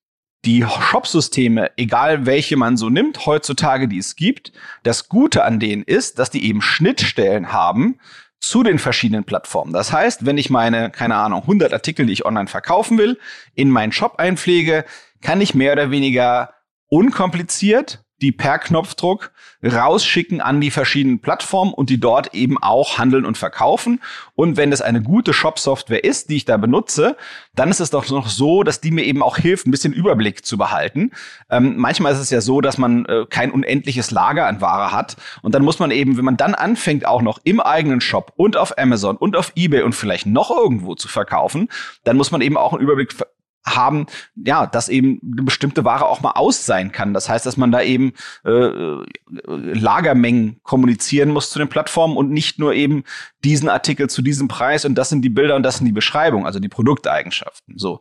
die 0.44 0.64
Shopsysteme, 0.64 1.70
egal 1.76 2.26
welche 2.26 2.56
man 2.56 2.76
so 2.76 2.90
nimmt, 2.90 3.26
heutzutage, 3.26 3.88
die 3.88 3.98
es 3.98 4.16
gibt, 4.16 4.52
das 4.82 5.08
Gute 5.08 5.44
an 5.44 5.60
denen 5.60 5.84
ist, 5.84 6.18
dass 6.18 6.30
die 6.30 6.44
eben 6.44 6.60
Schnittstellen 6.62 7.52
haben 7.52 7.98
zu 8.40 8.64
den 8.64 8.80
verschiedenen 8.80 9.22
Plattformen. 9.22 9.72
Das 9.72 9.92
heißt, 9.92 10.26
wenn 10.26 10.36
ich 10.36 10.50
meine, 10.50 10.90
keine 10.90 11.14
Ahnung, 11.14 11.42
100 11.42 11.72
Artikel, 11.72 12.06
die 12.06 12.12
ich 12.12 12.26
online 12.26 12.48
verkaufen 12.48 12.98
will, 12.98 13.18
in 13.54 13.70
meinen 13.70 13.92
Shop 13.92 14.16
einpflege, 14.18 14.84
kann 15.20 15.40
ich 15.40 15.54
mehr 15.54 15.72
oder 15.72 15.92
weniger 15.92 16.52
unkompliziert 16.88 18.04
die 18.22 18.32
per 18.32 18.58
Knopfdruck 18.58 19.32
rausschicken 19.62 20.40
an 20.40 20.60
die 20.60 20.70
verschiedenen 20.70 21.20
Plattformen 21.20 21.72
und 21.72 21.90
die 21.90 22.00
dort 22.00 22.34
eben 22.34 22.60
auch 22.60 22.98
handeln 22.98 23.24
und 23.24 23.38
verkaufen. 23.38 24.00
Und 24.34 24.56
wenn 24.56 24.72
es 24.72 24.82
eine 24.82 25.02
gute 25.02 25.32
Shop-Software 25.32 26.04
ist, 26.04 26.30
die 26.30 26.36
ich 26.36 26.44
da 26.44 26.56
benutze, 26.56 27.16
dann 27.54 27.70
ist 27.70 27.80
es 27.80 27.90
doch 27.90 28.08
noch 28.10 28.28
so, 28.28 28.62
dass 28.62 28.80
die 28.80 28.90
mir 28.90 29.04
eben 29.04 29.22
auch 29.22 29.36
hilft, 29.36 29.66
ein 29.66 29.70
bisschen 29.70 29.92
Überblick 29.92 30.44
zu 30.44 30.56
behalten. 30.56 31.12
Ähm, 31.50 31.74
manchmal 31.76 32.12
ist 32.12 32.18
es 32.18 32.30
ja 32.30 32.40
so, 32.40 32.60
dass 32.60 32.78
man 32.78 33.04
äh, 33.06 33.26
kein 33.28 33.50
unendliches 33.50 34.10
Lager 34.10 34.46
an 34.46 34.60
Ware 34.60 34.92
hat. 34.92 35.16
Und 35.42 35.54
dann 35.54 35.64
muss 35.64 35.78
man 35.78 35.90
eben, 35.90 36.16
wenn 36.16 36.24
man 36.24 36.36
dann 36.36 36.54
anfängt, 36.54 37.06
auch 37.06 37.22
noch 37.22 37.40
im 37.44 37.60
eigenen 37.60 38.00
Shop 38.00 38.32
und 38.36 38.56
auf 38.56 38.78
Amazon 38.78 39.16
und 39.16 39.36
auf 39.36 39.52
eBay 39.54 39.82
und 39.82 39.94
vielleicht 39.94 40.26
noch 40.26 40.50
irgendwo 40.50 40.94
zu 40.94 41.08
verkaufen, 41.08 41.68
dann 42.04 42.16
muss 42.16 42.30
man 42.30 42.40
eben 42.40 42.56
auch 42.56 42.72
einen 42.72 42.82
Überblick 42.82 43.12
haben, 43.64 44.06
ja, 44.34 44.66
dass 44.66 44.88
eben 44.88 45.20
eine 45.22 45.42
bestimmte 45.42 45.84
Ware 45.84 46.06
auch 46.06 46.20
mal 46.20 46.32
aus 46.32 46.66
sein 46.66 46.92
kann. 46.92 47.14
Das 47.14 47.28
heißt, 47.28 47.46
dass 47.46 47.56
man 47.56 47.70
da 47.70 47.80
eben 47.82 48.12
äh, 48.44 48.70
Lagermengen 49.46 50.60
kommunizieren 50.62 51.30
muss 51.30 51.50
zu 51.50 51.58
den 51.58 51.68
Plattformen 51.68 52.16
und 52.16 52.30
nicht 52.30 52.58
nur 52.58 52.74
eben 52.74 53.04
diesen 53.44 53.68
Artikel 53.68 54.10
zu 54.10 54.22
diesem 54.22 54.48
Preis 54.48 54.84
und 54.84 54.94
das 54.96 55.08
sind 55.08 55.22
die 55.22 55.30
Bilder 55.30 55.56
und 55.56 55.62
das 55.62 55.78
sind 55.78 55.86
die 55.86 55.92
Beschreibungen, 55.92 56.46
also 56.46 56.58
die 56.58 56.68
Produkteigenschaften. 56.68 57.78
So. 57.78 58.00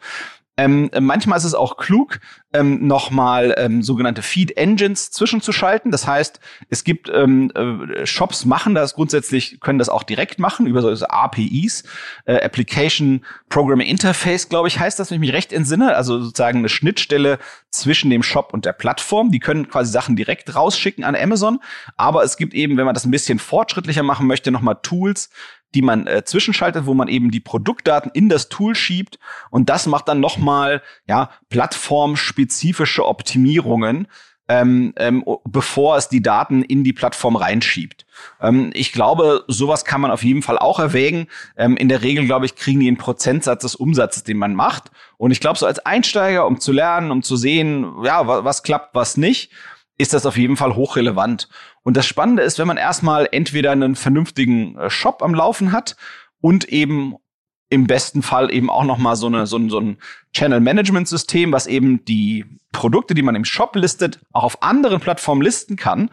Ähm, 0.62 0.92
manchmal 1.00 1.40
ist 1.40 1.44
es 1.44 1.56
auch 1.56 1.78
klug, 1.78 2.20
ähm, 2.54 2.86
nochmal 2.86 3.56
ähm, 3.58 3.82
sogenannte 3.82 4.22
Feed 4.22 4.58
Engines 4.58 5.10
zwischenzuschalten. 5.10 5.90
Das 5.92 6.06
heißt, 6.06 6.40
es 6.70 6.84
gibt 6.84 7.10
ähm, 7.12 7.52
äh, 7.56 8.06
Shops 8.06 8.46
machen 8.46 8.76
das 8.76 8.94
grundsätzlich, 8.94 9.60
können 9.60 9.80
das 9.80 9.90
auch 9.90 10.04
direkt 10.04 10.38
machen 10.38 10.68
über 10.68 10.84
so 10.84 11.06
APIs, 11.08 11.84
äh, 12.26 12.36
Application 12.44 13.26
Programming 13.50 13.88
Interface, 13.88 14.50
glaube 14.50 14.68
ich, 14.68 14.78
heißt 14.78 15.00
das, 15.00 15.10
wenn 15.10 15.16
ich 15.16 15.22
mich 15.22 15.34
recht 15.34 15.52
entsinne. 15.52 15.96
Also 15.96 16.22
sozusagen 16.22 16.60
eine 16.60 16.70
Schnittstelle 16.70 17.40
zwischen 17.72 18.12
dem 18.12 18.22
Shop 18.22 18.54
und 18.54 18.66
der 18.66 18.74
Plattform. 18.74 19.32
Die 19.32 19.40
können 19.40 19.68
quasi 19.68 19.92
Sachen 19.92 20.16
direkt 20.16 20.54
rausschicken 20.54 21.04
an 21.04 21.16
Amazon. 21.16 21.60
Aber 21.98 22.24
es 22.24 22.38
gibt 22.38 22.54
eben, 22.54 22.78
wenn 22.78 22.86
man 22.86 22.94
das 22.94 23.06
ein 23.06 23.12
bisschen 23.12 23.40
fortschrittlicher 23.40 24.04
machen 24.04 24.28
möchte, 24.28 24.52
nochmal 24.52 24.78
Tools, 24.84 25.32
die 25.74 25.82
man 25.82 26.08
äh, 26.08 26.24
zwischenschaltet, 26.24 26.86
wo 26.86 26.94
man 26.94 27.08
eben 27.08 27.32
die 27.32 27.40
Produktdaten 27.40 28.12
in 28.14 28.30
das 28.30 28.50
Tool 28.50 28.76
schiebt 28.76 29.20
und 29.50 29.70
das 29.70 29.88
macht 29.88 30.08
dann 30.08 30.20
nochmal 30.20 30.82
ja 31.08 31.30
plattformspezifische 31.50 33.06
Optimierungen, 33.06 34.08
ähm, 34.52 34.94
ähm, 34.98 35.24
bevor 35.46 35.96
es 35.96 36.10
die 36.10 36.22
Daten 36.22 36.62
in 36.62 36.84
die 36.84 36.92
Plattform 36.92 37.38
reinschiebt. 37.38 38.06
Ähm, 38.42 38.72
ich 38.74 38.92
glaube, 38.92 39.46
sowas 39.48 39.86
kann 39.86 40.02
man 40.02 40.12
auf 40.12 40.24
jeden 40.24 40.42
Fall 40.42 40.58
auch 40.58 40.80
erwägen. 40.80 41.28
Ähm, 41.56 41.78
in 41.78 41.88
der 41.88 42.02
Regel, 42.02 42.26
glaube 42.26 42.46
ich, 42.46 42.56
kriegen 42.56 42.82
die 42.82 42.88
einen 42.88 42.98
Prozentsatz 42.98 43.62
des 43.62 43.76
Umsatzes, 43.76 44.24
den 44.24 44.38
man 44.38 44.54
macht. 44.54 44.92
Und 45.18 45.32
ich 45.32 45.40
glaube, 45.40 45.58
so 45.58 45.66
als 45.66 45.80
Einsteiger, 45.80 46.46
um 46.48 46.60
zu 46.60 46.74
lernen, 46.74 47.12
um 47.12 47.24
zu 47.24 47.38
sehen, 47.38 47.86
ja, 48.04 48.28
was, 48.28 48.44
was 48.44 48.64
klappt, 48.64 48.94
was 48.94 49.16
nicht, 49.16 49.52
ist 49.98 50.14
das 50.14 50.26
auf 50.26 50.36
jeden 50.36 50.58
Fall 50.58 50.76
hochrelevant. 50.76 51.48
Und 51.84 51.98
das 51.98 52.06
Spannende 52.06 52.44
ist, 52.44 52.60
wenn 52.60 52.68
man 52.68 52.78
erstmal 52.78 53.28
entweder 53.32 53.72
einen 53.72 53.96
vernünftigen 53.96 54.78
äh, 54.78 54.90
Shop 54.90 55.22
am 55.24 55.34
Laufen 55.34 55.72
hat 55.72 55.96
und 56.40 56.66
eben 56.70 57.16
im 57.70 57.88
besten 57.88 58.22
Fall 58.22 58.54
eben 58.54 58.70
auch 58.70 58.84
noch 58.84 58.98
mal 58.98 59.16
so, 59.16 59.28
eine, 59.28 59.48
so, 59.48 59.58
ein, 59.58 59.70
so 59.70 59.80
ein 59.80 59.98
Channel-Management-System, 60.34 61.54
was 61.54 61.68
eben 61.68 62.04
die 62.04 62.46
Produkte, 62.74 63.14
die 63.14 63.22
man 63.22 63.36
im 63.36 63.46
Shop 63.46 63.76
listet, 63.76 64.20
auch 64.34 64.44
auf 64.44 64.62
anderen 64.62 65.00
Plattformen 65.00 65.42
listen 65.42 65.78
kann, 65.78 66.10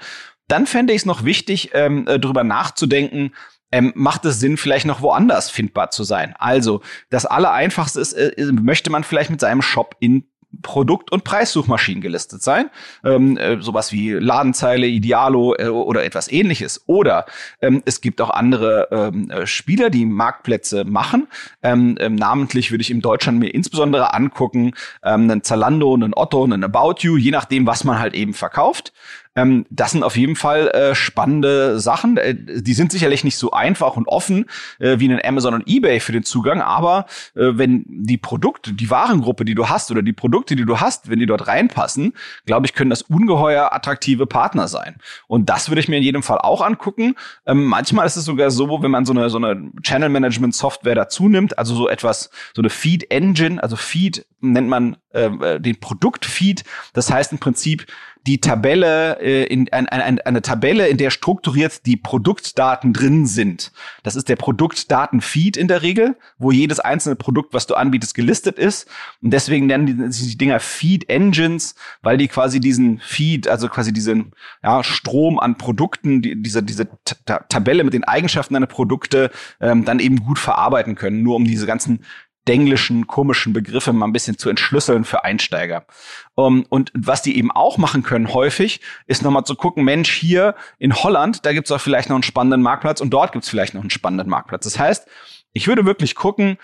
dann 0.46 0.66
fände 0.66 0.92
ich 0.92 1.02
es 1.02 1.06
noch 1.06 1.24
wichtig, 1.24 1.70
ähm, 1.74 2.06
äh, 2.06 2.18
darüber 2.18 2.44
nachzudenken, 2.44 3.34
ähm, 3.70 3.92
macht 3.94 4.24
es 4.24 4.40
Sinn, 4.40 4.56
vielleicht 4.56 4.86
noch 4.86 5.02
woanders 5.02 5.50
findbar 5.50 5.90
zu 5.90 6.04
sein. 6.04 6.34
Also, 6.38 6.80
das 7.10 7.26
Allereinfachste 7.26 8.00
ist, 8.00 8.14
äh, 8.14 8.52
möchte 8.52 8.90
man 8.90 9.04
vielleicht 9.04 9.30
mit 9.30 9.40
seinem 9.40 9.60
Shop 9.60 9.96
in 10.00 10.28
Produkt- 10.62 11.12
und 11.12 11.24
Preissuchmaschinen 11.24 12.00
gelistet 12.00 12.42
sein. 12.42 12.70
Ähm, 13.04 13.36
äh, 13.36 13.60
sowas 13.60 13.92
wie 13.92 14.12
Ladenzeile, 14.12 14.86
Idealo 14.86 15.54
äh, 15.54 15.68
oder 15.68 16.04
etwas 16.04 16.30
ähnliches. 16.30 16.82
Oder 16.86 17.26
ähm, 17.60 17.82
es 17.84 18.00
gibt 18.00 18.20
auch 18.20 18.30
andere 18.30 18.88
ähm, 18.90 19.30
äh, 19.30 19.46
Spieler, 19.46 19.90
die 19.90 20.06
Marktplätze 20.06 20.84
machen. 20.84 21.28
Ähm, 21.62 21.96
ähm, 22.00 22.14
namentlich 22.14 22.70
würde 22.70 22.82
ich 22.82 22.90
in 22.90 23.00
Deutschland 23.00 23.38
mir 23.38 23.48
insbesondere 23.48 24.14
angucken, 24.14 24.72
ähm, 25.02 25.30
einen 25.30 25.42
Zalando, 25.42 25.94
einen 25.94 26.14
Otto, 26.14 26.44
einen 26.44 26.64
About 26.64 26.96
You, 27.00 27.16
je 27.16 27.30
nachdem, 27.30 27.66
was 27.66 27.84
man 27.84 27.98
halt 27.98 28.14
eben 28.14 28.34
verkauft. 28.34 28.92
Ähm, 29.36 29.66
das 29.70 29.92
sind 29.92 30.02
auf 30.02 30.16
jeden 30.16 30.36
Fall 30.36 30.68
äh, 30.68 30.94
spannende 30.94 31.80
Sachen. 31.80 32.16
Äh, 32.16 32.34
die 32.36 32.74
sind 32.74 32.92
sicherlich 32.92 33.24
nicht 33.24 33.36
so 33.36 33.52
einfach 33.52 33.96
und 33.96 34.08
offen 34.08 34.46
äh, 34.78 34.98
wie 34.98 35.08
ein 35.08 35.20
Amazon 35.24 35.54
und 35.54 35.68
eBay 35.68 36.00
für 36.00 36.12
den 36.12 36.24
Zugang, 36.24 36.60
aber 36.60 37.06
äh, 37.34 37.52
wenn 37.54 37.84
die 37.88 38.16
Produkte, 38.16 38.72
die 38.72 38.90
Warengruppe, 38.90 39.44
die 39.44 39.54
du 39.54 39.68
hast 39.68 39.90
oder 39.90 40.02
die 40.02 40.12
Produkte, 40.12 40.56
die 40.56 40.64
du 40.64 40.80
hast, 40.80 41.10
wenn 41.10 41.18
die 41.18 41.26
dort 41.26 41.46
reinpassen, 41.46 42.14
glaube 42.46 42.66
ich, 42.66 42.74
können 42.74 42.90
das 42.90 43.02
ungeheuer 43.02 43.72
attraktive 43.72 44.26
Partner 44.26 44.68
sein. 44.68 44.96
Und 45.26 45.48
das 45.48 45.68
würde 45.68 45.80
ich 45.80 45.88
mir 45.88 45.96
in 45.96 46.02
jedem 46.02 46.22
Fall 46.22 46.38
auch 46.38 46.60
angucken. 46.60 47.14
Ähm, 47.46 47.64
manchmal 47.64 48.06
ist 48.06 48.16
es 48.16 48.24
sogar 48.24 48.50
so, 48.50 48.82
wenn 48.82 48.90
man 48.90 49.04
so 49.04 49.12
eine, 49.12 49.30
so 49.30 49.38
eine 49.38 49.70
Channel 49.82 50.08
Management 50.08 50.54
Software 50.54 50.94
dazu 50.94 51.28
nimmt, 51.28 51.58
also 51.58 51.74
so 51.74 51.88
etwas, 51.88 52.30
so 52.54 52.62
eine 52.62 52.70
Feed 52.70 53.10
Engine, 53.10 53.62
also 53.62 53.76
Feed 53.76 54.26
nennt 54.40 54.68
man 54.68 54.96
äh, 55.10 55.60
den 55.60 55.80
Produktfeed. 55.80 56.64
Das 56.92 57.10
heißt 57.10 57.32
im 57.32 57.38
Prinzip, 57.38 57.86
die 58.26 58.40
Tabelle, 58.40 59.18
äh, 59.20 59.44
in, 59.44 59.72
ein, 59.72 59.88
ein, 59.88 60.20
eine 60.20 60.42
Tabelle, 60.42 60.86
in 60.88 60.98
der 60.98 61.10
strukturiert 61.10 61.86
die 61.86 61.96
Produktdaten 61.96 62.92
drin 62.92 63.26
sind. 63.26 63.72
Das 64.02 64.16
ist 64.16 64.28
der 64.28 64.36
Produktdatenfeed 64.36 65.56
in 65.56 65.66
der 65.66 65.80
Regel, 65.82 66.16
wo 66.36 66.50
jedes 66.50 66.78
einzelne 66.78 67.16
Produkt, 67.16 67.54
was 67.54 67.66
du 67.66 67.74
anbietest, 67.74 68.14
gelistet 68.14 68.58
ist. 68.58 68.86
Und 69.22 69.30
deswegen 69.30 69.66
nennen 69.66 69.86
die, 69.86 69.94
die 69.94 70.36
Dinger 70.36 70.60
Feed 70.60 71.08
Engines, 71.08 71.74
weil 72.02 72.18
die 72.18 72.28
quasi 72.28 72.60
diesen 72.60 72.98
Feed, 72.98 73.48
also 73.48 73.68
quasi 73.68 73.94
diesen 73.94 74.32
ja, 74.62 74.84
Strom 74.84 75.38
an 75.38 75.56
Produkten, 75.56 76.20
die, 76.20 76.40
diese, 76.42 76.62
diese 76.62 76.88
Tabelle 77.48 77.82
mit 77.82 77.94
den 77.94 78.04
Eigenschaften 78.04 78.54
deiner 78.54 78.66
Produkte 78.66 79.30
ähm, 79.60 79.86
dann 79.86 80.00
eben 80.00 80.16
gut 80.24 80.38
verarbeiten 80.38 80.96
können, 80.96 81.22
nur 81.22 81.36
um 81.36 81.44
diese 81.44 81.66
ganzen 81.66 82.04
denglischen, 82.48 83.06
komischen 83.06 83.52
Begriffe 83.52 83.92
mal 83.92 84.06
ein 84.06 84.12
bisschen 84.12 84.38
zu 84.38 84.48
entschlüsseln 84.48 85.04
für 85.04 85.24
Einsteiger. 85.24 85.84
Um, 86.34 86.64
und 86.68 86.90
was 86.94 87.22
die 87.22 87.36
eben 87.36 87.50
auch 87.50 87.78
machen 87.78 88.02
können 88.02 88.32
häufig, 88.32 88.80
ist 89.06 89.22
nochmal 89.22 89.44
zu 89.44 89.54
gucken, 89.54 89.84
Mensch, 89.84 90.10
hier 90.12 90.54
in 90.78 90.94
Holland, 90.94 91.44
da 91.44 91.52
gibt's 91.52 91.70
auch 91.70 91.80
vielleicht 91.80 92.08
noch 92.08 92.16
einen 92.16 92.22
spannenden 92.22 92.62
Marktplatz 92.62 93.00
und 93.00 93.10
dort 93.10 93.32
gibt's 93.32 93.48
vielleicht 93.48 93.74
noch 93.74 93.82
einen 93.82 93.90
spannenden 93.90 94.28
Marktplatz. 94.28 94.64
Das 94.64 94.78
heißt, 94.78 95.06
ich 95.52 95.68
würde 95.68 95.84
wirklich 95.84 96.14
gucken, 96.14 96.58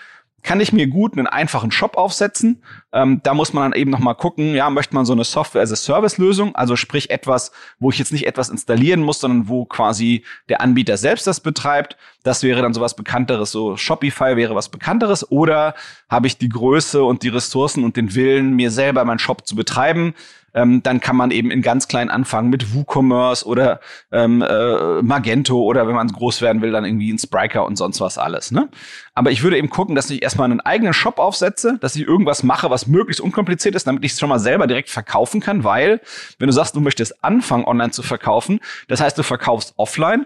kann 0.45 0.61
ich 0.61 0.71
mir 0.71 0.87
gut 0.87 1.17
einen 1.17 1.25
einfachen 1.25 1.71
Shop 1.71 1.97
aufsetzen. 1.97 2.61
Ähm, 2.93 3.19
da 3.23 3.33
muss 3.33 3.51
man 3.51 3.71
dann 3.71 3.79
eben 3.79 3.89
noch 3.89 3.99
mal 3.99 4.13
gucken, 4.13 4.53
ja, 4.53 4.69
möchte 4.69 4.93
man 4.93 5.03
so 5.03 5.11
eine 5.11 5.23
Software 5.23 5.63
as 5.63 5.71
a 5.71 5.75
Service 5.75 6.19
Lösung, 6.19 6.55
also 6.55 6.75
sprich 6.75 7.09
etwas, 7.09 7.51
wo 7.79 7.89
ich 7.89 7.97
jetzt 7.97 8.13
nicht 8.13 8.27
etwas 8.27 8.49
installieren 8.49 9.01
muss, 9.01 9.19
sondern 9.19 9.49
wo 9.49 9.65
quasi 9.65 10.23
der 10.47 10.61
Anbieter 10.61 10.97
selbst 10.97 11.25
das 11.25 11.39
betreibt. 11.39 11.97
Das 12.23 12.43
wäre 12.43 12.61
dann 12.61 12.75
sowas 12.75 12.95
bekannteres, 12.95 13.51
so 13.51 13.75
Shopify 13.75 14.37
wäre 14.37 14.55
was 14.55 14.69
bekannteres 14.69 15.29
oder 15.31 15.73
habe 16.09 16.27
ich 16.27 16.37
die 16.37 16.49
Größe 16.49 17.03
und 17.03 17.23
die 17.23 17.29
Ressourcen 17.29 17.83
und 17.83 17.97
den 17.97 18.13
Willen, 18.13 18.55
mir 18.55 18.69
selber 18.69 19.03
meinen 19.03 19.19
Shop 19.19 19.47
zu 19.47 19.55
betreiben, 19.55 20.13
ähm, 20.55 20.81
dann 20.81 21.01
kann 21.01 21.15
man 21.15 21.29
eben 21.31 21.51
in 21.51 21.61
ganz 21.61 21.87
klein 21.87 22.09
anfangen 22.09 22.49
mit 22.49 22.73
WooCommerce 22.73 23.45
oder 23.45 23.81
ähm, 24.11 24.41
äh, 24.41 25.01
Magento 25.01 25.61
oder 25.61 25.87
wenn 25.87 25.93
man 25.93 26.07
groß 26.07 26.41
werden 26.41 26.61
will, 26.61 26.71
dann 26.71 26.85
irgendwie 26.85 27.11
ein 27.13 27.19
Spriker 27.19 27.65
und 27.65 27.75
sonst 27.75 27.99
was 27.99 28.17
alles. 28.17 28.51
Ne? 28.51 28.69
Aber 29.13 29.31
ich 29.31 29.43
würde 29.43 29.57
eben 29.57 29.69
gucken, 29.69 29.95
dass 29.95 30.09
ich 30.09 30.23
erstmal 30.23 30.49
einen 30.49 30.61
eigenen 30.61 30.93
Shop 30.93 31.19
aufsetze, 31.19 31.77
dass 31.81 31.95
ich 31.95 32.07
irgendwas 32.07 32.41
mache, 32.41 32.69
was 32.69 32.87
möglichst 32.87 33.21
unkompliziert 33.21 33.75
ist, 33.75 33.85
damit 33.85 34.03
ich 34.05 34.13
es 34.13 34.19
schon 34.19 34.29
mal 34.29 34.39
selber 34.39 34.65
direkt 34.65 34.89
verkaufen 34.89 35.41
kann, 35.41 35.65
weil 35.65 35.99
wenn 36.39 36.47
du 36.47 36.53
sagst, 36.53 36.75
du 36.75 36.79
möchtest 36.79 37.23
anfangen, 37.23 37.65
online 37.65 37.91
zu 37.91 38.01
verkaufen, 38.01 38.61
das 38.87 39.01
heißt, 39.01 39.17
du 39.17 39.23
verkaufst 39.23 39.73
offline, 39.75 40.25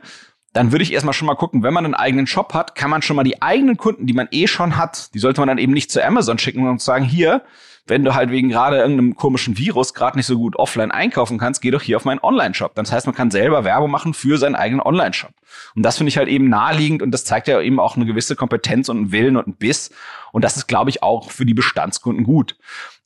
dann 0.54 0.72
würde 0.72 0.84
ich 0.84 0.94
erstmal 0.94 1.14
schon 1.14 1.28
mal 1.28 1.36
gucken, 1.36 1.64
wenn 1.64 1.74
man 1.74 1.86
einen 1.86 1.96
eigenen 1.96 2.28
Shop 2.28 2.54
hat, 2.54 2.76
kann 2.76 2.90
man 2.90 3.02
schon 3.02 3.16
mal 3.16 3.24
die 3.24 3.42
eigenen 3.42 3.78
Kunden, 3.78 4.08
die 4.08 4.14
man 4.14 4.28
eh 4.32 4.48
schon 4.48 4.78
hat, 4.78 5.14
die 5.14 5.20
sollte 5.20 5.42
man 5.42 5.48
dann 5.48 5.58
eben 5.58 5.74
nicht 5.74 5.92
zu 5.92 6.04
Amazon 6.04 6.40
schicken 6.40 6.68
und 6.68 6.82
sagen, 6.82 7.06
hier, 7.06 7.44
wenn 7.90 8.04
du 8.04 8.14
halt 8.14 8.32
wegen 8.32 8.50
gerade 8.50 8.78
irgendeinem 8.78 9.16
komischen 9.16 9.58
Virus 9.58 9.94
gerade 9.94 10.18
nicht 10.18 10.26
so 10.26 10.38
gut 10.38 10.56
offline 10.58 10.92
einkaufen 10.92 11.38
kannst, 11.38 11.62
geh 11.62 11.72
doch 11.72 11.82
hier 11.82 11.98
auf 11.98 12.06
meinen 12.06 12.20
Online-Shop. 12.20 12.76
Das 12.76 12.92
heißt, 12.92 13.06
man 13.06 13.16
kann 13.16 13.32
selber 13.32 13.64
Werbung 13.64 13.92
machen 13.92 14.14
für 14.14 14.38
seinen 14.38 14.56
eigenen 14.56 14.82
Online-Shop. 14.82 15.32
Und 15.76 15.84
das 15.84 15.98
finde 15.98 16.10
ich 16.10 16.18
halt 16.18 16.30
eben 16.30 16.50
naheliegend 16.50 17.02
und 17.02 17.12
das 17.12 17.26
zeigt 17.26 17.48
ja 17.48 17.60
eben 17.60 17.80
auch 17.80 17.96
eine 17.96 18.06
gewisse 18.06 18.36
Kompetenz 18.36 18.90
und 18.90 18.98
einen 18.98 19.12
Willen 19.12 19.38
und 19.38 19.48
einen 19.48 19.56
Biss. 19.56 19.92
Und 20.32 20.44
das 20.44 20.58
ist, 20.58 20.68
glaube 20.68 20.90
ich, 20.90 21.02
auch 21.04 21.32
für 21.32 21.46
die 21.46 21.54
Bestandskunden 21.54 22.24
gut. 22.24 22.56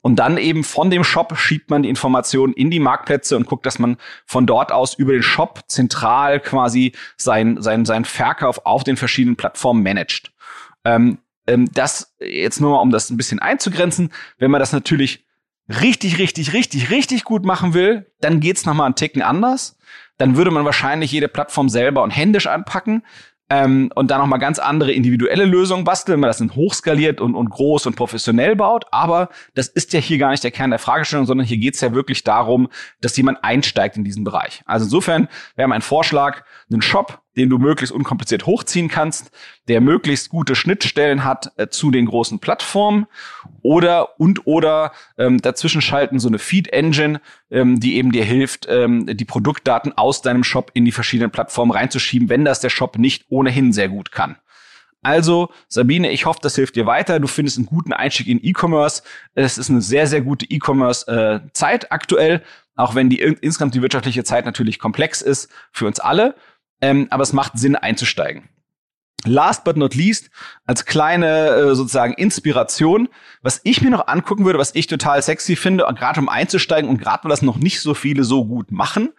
Und 0.02 0.16
dann 0.16 0.36
eben 0.36 0.64
von 0.64 0.90
dem 0.90 1.02
Shop 1.02 1.34
schiebt 1.38 1.70
man 1.70 1.82
die 1.82 1.88
Informationen 1.88 2.52
in 2.52 2.70
die 2.70 2.80
Marktplätze 2.80 3.36
und 3.36 3.46
guckt, 3.46 3.64
dass 3.64 3.78
man 3.78 3.96
von 4.26 4.46
dort 4.46 4.70
aus 4.70 4.94
über 4.94 5.12
den 5.12 5.22
Shop 5.22 5.60
zentral 5.66 6.40
quasi 6.40 6.92
sein, 7.16 7.62
sein, 7.62 7.86
sein 7.86 8.04
Verkauf 8.04 8.66
auf 8.66 8.84
den 8.84 8.98
verschiedenen 8.98 9.36
Plattformen 9.36 9.82
managt. 9.82 10.30
Ähm, 10.84 11.18
ähm, 11.46 11.68
das 11.72 12.14
jetzt 12.20 12.60
nur 12.60 12.70
mal, 12.70 12.80
um 12.80 12.90
das 12.90 13.10
ein 13.10 13.16
bisschen 13.16 13.38
einzugrenzen, 13.38 14.10
wenn 14.38 14.50
man 14.50 14.60
das 14.60 14.72
natürlich 14.72 15.24
richtig, 15.68 16.18
richtig, 16.18 16.52
richtig, 16.52 16.90
richtig 16.90 17.24
gut 17.24 17.44
machen 17.44 17.74
will, 17.74 18.10
dann 18.20 18.40
geht's 18.40 18.66
noch 18.66 18.74
mal 18.74 18.86
einen 18.86 18.96
Ticken 18.96 19.22
anders. 19.22 19.78
Dann 20.18 20.36
würde 20.36 20.50
man 20.50 20.64
wahrscheinlich 20.64 21.10
jede 21.10 21.28
Plattform 21.28 21.68
selber 21.68 22.02
und 22.02 22.10
händisch 22.10 22.46
anpacken 22.46 23.02
ähm, 23.50 23.90
und 23.94 24.10
dann 24.10 24.20
noch 24.20 24.26
mal 24.26 24.38
ganz 24.38 24.58
andere 24.58 24.92
individuelle 24.92 25.44
Lösungen 25.44 25.84
basteln, 25.84 26.14
wenn 26.14 26.20
man 26.20 26.28
das 26.28 26.38
dann 26.38 26.54
hochskaliert 26.54 27.20
und, 27.20 27.34
und 27.34 27.50
groß 27.50 27.86
und 27.86 27.96
professionell 27.96 28.56
baut. 28.56 28.86
Aber 28.90 29.28
das 29.54 29.68
ist 29.68 29.92
ja 29.92 30.00
hier 30.00 30.18
gar 30.18 30.30
nicht 30.30 30.44
der 30.44 30.50
Kern 30.50 30.70
der 30.70 30.78
Fragestellung, 30.78 31.26
sondern 31.26 31.46
hier 31.46 31.58
geht's 31.58 31.80
ja 31.80 31.92
wirklich 31.92 32.24
darum, 32.24 32.68
dass 33.00 33.16
jemand 33.16 33.42
einsteigt 33.42 33.96
in 33.96 34.04
diesen 34.04 34.24
Bereich. 34.24 34.62
Also 34.66 34.84
insofern 34.84 35.28
wäre 35.56 35.68
mein 35.68 35.82
Vorschlag, 35.82 36.44
einen 36.70 36.82
Shop 36.82 37.23
den 37.36 37.50
du 37.50 37.58
möglichst 37.58 37.94
unkompliziert 37.94 38.46
hochziehen 38.46 38.88
kannst, 38.88 39.30
der 39.68 39.80
möglichst 39.80 40.28
gute 40.28 40.54
Schnittstellen 40.54 41.24
hat 41.24 41.52
äh, 41.56 41.68
zu 41.68 41.90
den 41.90 42.06
großen 42.06 42.38
Plattformen 42.38 43.06
oder 43.62 44.20
und 44.20 44.46
oder 44.46 44.92
ähm, 45.18 45.40
dazwischen 45.40 45.80
schalten 45.80 46.18
so 46.18 46.28
eine 46.28 46.38
Feed 46.38 46.68
Engine, 46.68 47.20
ähm, 47.50 47.80
die 47.80 47.96
eben 47.96 48.12
dir 48.12 48.24
hilft, 48.24 48.66
ähm, 48.68 49.06
die 49.06 49.24
Produktdaten 49.24 49.96
aus 49.96 50.22
deinem 50.22 50.44
Shop 50.44 50.70
in 50.74 50.84
die 50.84 50.92
verschiedenen 50.92 51.30
Plattformen 51.30 51.72
reinzuschieben, 51.72 52.28
wenn 52.28 52.44
das 52.44 52.60
der 52.60 52.70
Shop 52.70 52.98
nicht 52.98 53.26
ohnehin 53.28 53.72
sehr 53.72 53.88
gut 53.88 54.12
kann. 54.12 54.36
Also, 55.04 55.50
Sabine, 55.68 56.10
ich 56.10 56.24
hoffe, 56.24 56.38
das 56.42 56.56
hilft 56.56 56.76
dir 56.76 56.86
weiter. 56.86 57.20
Du 57.20 57.26
findest 57.26 57.58
einen 57.58 57.66
guten 57.66 57.92
Einstieg 57.92 58.26
in 58.26 58.42
E-Commerce. 58.42 59.02
Es 59.34 59.58
ist 59.58 59.68
eine 59.68 59.82
sehr, 59.82 60.06
sehr 60.06 60.22
gute 60.22 60.46
E-Commerce-Zeit 60.46 61.84
äh, 61.84 61.86
aktuell, 61.90 62.42
auch 62.74 62.94
wenn 62.94 63.10
die 63.10 63.20
insgesamt 63.20 63.74
die 63.74 63.82
wirtschaftliche 63.82 64.24
Zeit 64.24 64.46
natürlich 64.46 64.78
komplex 64.78 65.20
ist 65.20 65.50
für 65.72 65.86
uns 65.86 66.00
alle 66.00 66.34
ähm, 66.84 67.06
aber 67.10 67.22
es 67.22 67.32
macht 67.32 67.58
Sinn 67.58 67.76
einzusteigen. 67.76 68.50
Last 69.26 69.64
but 69.64 69.78
not 69.78 69.94
least, 69.94 70.28
als 70.66 70.84
kleine 70.84 71.48
äh, 71.48 71.74
sozusagen 71.74 72.12
Inspiration, 72.12 73.08
was 73.40 73.62
ich 73.64 73.80
mir 73.80 73.88
noch 73.88 74.06
angucken 74.06 74.44
würde, 74.44 74.58
was 74.58 74.74
ich 74.74 74.86
total 74.86 75.22
sexy 75.22 75.56
finde, 75.56 75.86
gerade 75.98 76.20
um 76.20 76.28
einzusteigen 76.28 76.90
und 76.90 76.98
gerade 76.98 77.24
weil 77.24 77.30
das 77.30 77.40
noch 77.40 77.56
nicht 77.56 77.80
so 77.80 77.94
viele 77.94 78.24
so 78.24 78.44
gut 78.44 78.70
machen, 78.70 79.14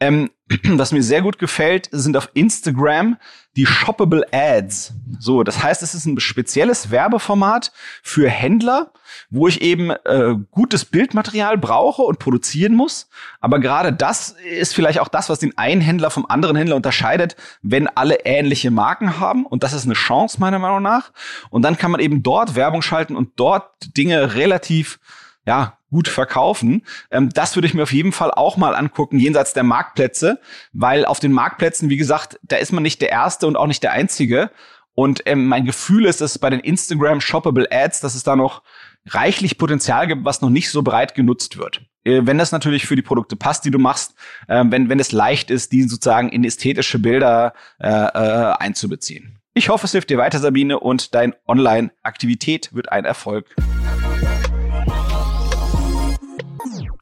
ähm, 0.00 0.30
was 0.64 0.92
mir 0.92 1.02
sehr 1.02 1.22
gut 1.22 1.38
gefällt, 1.38 1.88
sind 1.90 2.16
auf 2.16 2.30
Instagram 2.34 3.16
die 3.56 3.66
Shoppable 3.66 4.26
Ads. 4.32 4.92
So, 5.18 5.44
das 5.44 5.62
heißt, 5.62 5.82
es 5.82 5.94
ist 5.94 6.06
ein 6.06 6.18
spezielles 6.20 6.90
Werbeformat 6.90 7.72
für 8.02 8.28
Händler, 8.28 8.92
wo 9.30 9.46
ich 9.48 9.62
eben 9.62 9.90
äh, 9.90 10.34
gutes 10.50 10.84
Bildmaterial 10.84 11.56
brauche 11.56 12.02
und 12.02 12.18
produzieren 12.18 12.74
muss. 12.74 13.08
Aber 13.40 13.60
gerade 13.60 13.92
das 13.92 14.30
ist 14.30 14.74
vielleicht 14.74 14.98
auch 14.98 15.08
das, 15.08 15.28
was 15.28 15.38
den 15.38 15.56
einen 15.56 15.80
Händler 15.80 16.10
vom 16.10 16.26
anderen 16.26 16.56
Händler 16.56 16.76
unterscheidet, 16.76 17.36
wenn 17.62 17.88
alle 17.88 18.24
ähnliche 18.24 18.70
Marken 18.70 19.20
haben. 19.20 19.46
Und 19.46 19.62
das 19.62 19.72
ist 19.72 19.84
eine 19.84 19.94
Chance 19.94 20.40
meiner 20.40 20.58
Meinung 20.58 20.82
nach. 20.82 21.12
Und 21.50 21.62
dann 21.62 21.78
kann 21.78 21.92
man 21.92 22.00
eben 22.00 22.22
dort 22.22 22.56
Werbung 22.56 22.82
schalten 22.82 23.16
und 23.16 23.32
dort 23.36 23.96
Dinge 23.96 24.34
relativ 24.34 24.98
ja, 25.46 25.78
gut 25.94 26.08
verkaufen. 26.08 26.82
Ähm, 27.12 27.30
das 27.32 27.54
würde 27.54 27.68
ich 27.68 27.74
mir 27.74 27.84
auf 27.84 27.92
jeden 27.92 28.10
Fall 28.10 28.32
auch 28.32 28.56
mal 28.56 28.74
angucken, 28.74 29.20
jenseits 29.20 29.52
der 29.52 29.62
Marktplätze, 29.62 30.40
weil 30.72 31.04
auf 31.04 31.20
den 31.20 31.30
Marktplätzen, 31.30 31.88
wie 31.88 31.96
gesagt, 31.96 32.40
da 32.42 32.56
ist 32.56 32.72
man 32.72 32.82
nicht 32.82 33.00
der 33.00 33.10
Erste 33.10 33.46
und 33.46 33.56
auch 33.56 33.68
nicht 33.68 33.84
der 33.84 33.92
Einzige. 33.92 34.50
Und 34.94 35.22
ähm, 35.26 35.46
mein 35.46 35.64
Gefühl 35.64 36.04
ist, 36.06 36.20
dass 36.20 36.38
bei 36.38 36.50
den 36.50 36.60
Instagram 36.60 37.20
Shoppable 37.20 37.68
Ads, 37.70 38.00
dass 38.00 38.16
es 38.16 38.24
da 38.24 38.34
noch 38.34 38.62
reichlich 39.06 39.56
Potenzial 39.56 40.08
gibt, 40.08 40.24
was 40.24 40.40
noch 40.40 40.50
nicht 40.50 40.70
so 40.70 40.82
breit 40.82 41.14
genutzt 41.14 41.58
wird. 41.58 41.82
Äh, 42.02 42.22
wenn 42.24 42.38
das 42.38 42.50
natürlich 42.50 42.86
für 42.86 42.96
die 42.96 43.02
Produkte 43.02 43.36
passt, 43.36 43.64
die 43.64 43.70
du 43.70 43.78
machst, 43.78 44.14
äh, 44.48 44.64
wenn, 44.66 44.88
wenn 44.88 44.98
es 44.98 45.12
leicht 45.12 45.50
ist, 45.50 45.70
die 45.70 45.84
sozusagen 45.84 46.28
in 46.28 46.42
ästhetische 46.42 46.98
Bilder 46.98 47.54
äh, 47.78 47.88
äh, 47.88 48.54
einzubeziehen. 48.58 49.38
Ich 49.54 49.68
hoffe, 49.68 49.86
es 49.86 49.92
hilft 49.92 50.10
dir 50.10 50.18
weiter, 50.18 50.40
Sabine, 50.40 50.80
und 50.80 51.14
dein 51.14 51.34
Online-Aktivität 51.46 52.74
wird 52.74 52.90
ein 52.90 53.04
Erfolg. 53.04 53.54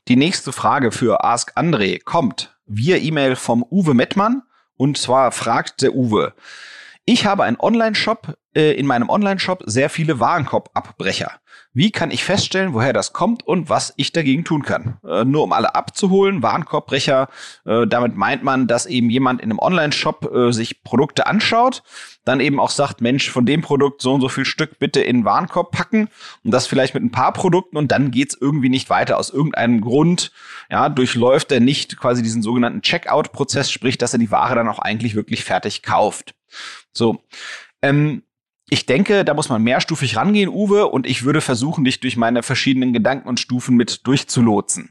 Die 0.08 0.16
nächste 0.16 0.52
Frage 0.52 0.90
für 0.90 1.22
Ask 1.22 1.56
André 1.56 2.02
kommt 2.02 2.56
via 2.66 2.96
E-Mail 2.96 3.36
vom 3.36 3.64
Uwe 3.70 3.94
Mettmann. 3.94 4.42
Und 4.76 4.98
zwar 4.98 5.30
fragt 5.30 5.82
der 5.82 5.94
Uwe, 5.94 6.34
ich 7.04 7.26
habe 7.26 7.44
einen 7.44 7.58
Online-Shop, 7.58 8.36
äh, 8.54 8.72
in 8.72 8.86
meinem 8.86 9.08
Online-Shop 9.08 9.62
sehr 9.66 9.90
viele 9.90 10.18
Warenkorbabbrecher. 10.18 11.40
Wie 11.74 11.90
kann 11.90 12.10
ich 12.10 12.22
feststellen, 12.22 12.74
woher 12.74 12.92
das 12.92 13.14
kommt 13.14 13.46
und 13.46 13.70
was 13.70 13.94
ich 13.96 14.12
dagegen 14.12 14.44
tun 14.44 14.62
kann? 14.62 14.98
Äh, 15.08 15.24
nur 15.24 15.42
um 15.42 15.52
alle 15.52 15.74
abzuholen, 15.74 16.42
Warenkorbbrecher, 16.42 17.28
äh, 17.64 17.86
damit 17.86 18.14
meint 18.14 18.42
man, 18.42 18.66
dass 18.66 18.84
eben 18.84 19.08
jemand 19.08 19.40
in 19.40 19.50
einem 19.50 19.58
Online-Shop 19.58 20.30
äh, 20.34 20.52
sich 20.52 20.82
Produkte 20.82 21.26
anschaut, 21.26 21.82
dann 22.26 22.40
eben 22.40 22.60
auch 22.60 22.68
sagt, 22.68 23.00
Mensch, 23.00 23.30
von 23.30 23.46
dem 23.46 23.62
Produkt 23.62 24.02
so 24.02 24.12
und 24.12 24.20
so 24.20 24.28
viel 24.28 24.44
Stück 24.44 24.78
bitte 24.78 25.00
in 25.00 25.18
den 25.18 25.24
Warenkorb 25.24 25.72
packen 25.72 26.08
und 26.44 26.50
das 26.50 26.66
vielleicht 26.66 26.92
mit 26.92 27.02
ein 27.02 27.10
paar 27.10 27.32
Produkten 27.32 27.78
und 27.78 27.90
dann 27.90 28.10
geht's 28.10 28.36
irgendwie 28.38 28.68
nicht 28.68 28.90
weiter. 28.90 29.18
Aus 29.18 29.30
irgendeinem 29.30 29.80
Grund 29.80 30.30
ja, 30.70 30.90
durchläuft 30.90 31.52
er 31.52 31.60
nicht 31.60 31.96
quasi 31.96 32.22
diesen 32.22 32.42
sogenannten 32.42 32.82
Checkout-Prozess, 32.82 33.70
sprich, 33.70 33.96
dass 33.96 34.12
er 34.12 34.18
die 34.18 34.30
Ware 34.30 34.54
dann 34.54 34.68
auch 34.68 34.78
eigentlich 34.78 35.14
wirklich 35.14 35.42
fertig 35.42 35.82
kauft. 35.82 36.34
So. 36.92 37.24
Ähm, 37.80 38.22
ich 38.72 38.86
denke, 38.86 39.22
da 39.22 39.34
muss 39.34 39.50
man 39.50 39.62
mehrstufig 39.62 40.16
rangehen, 40.16 40.48
Uwe, 40.48 40.86
und 40.86 41.06
ich 41.06 41.24
würde 41.24 41.42
versuchen, 41.42 41.84
dich 41.84 42.00
durch 42.00 42.16
meine 42.16 42.42
verschiedenen 42.42 42.94
Gedanken 42.94 43.28
und 43.28 43.38
Stufen 43.38 43.76
mit 43.76 44.06
durchzulotsen. 44.06 44.88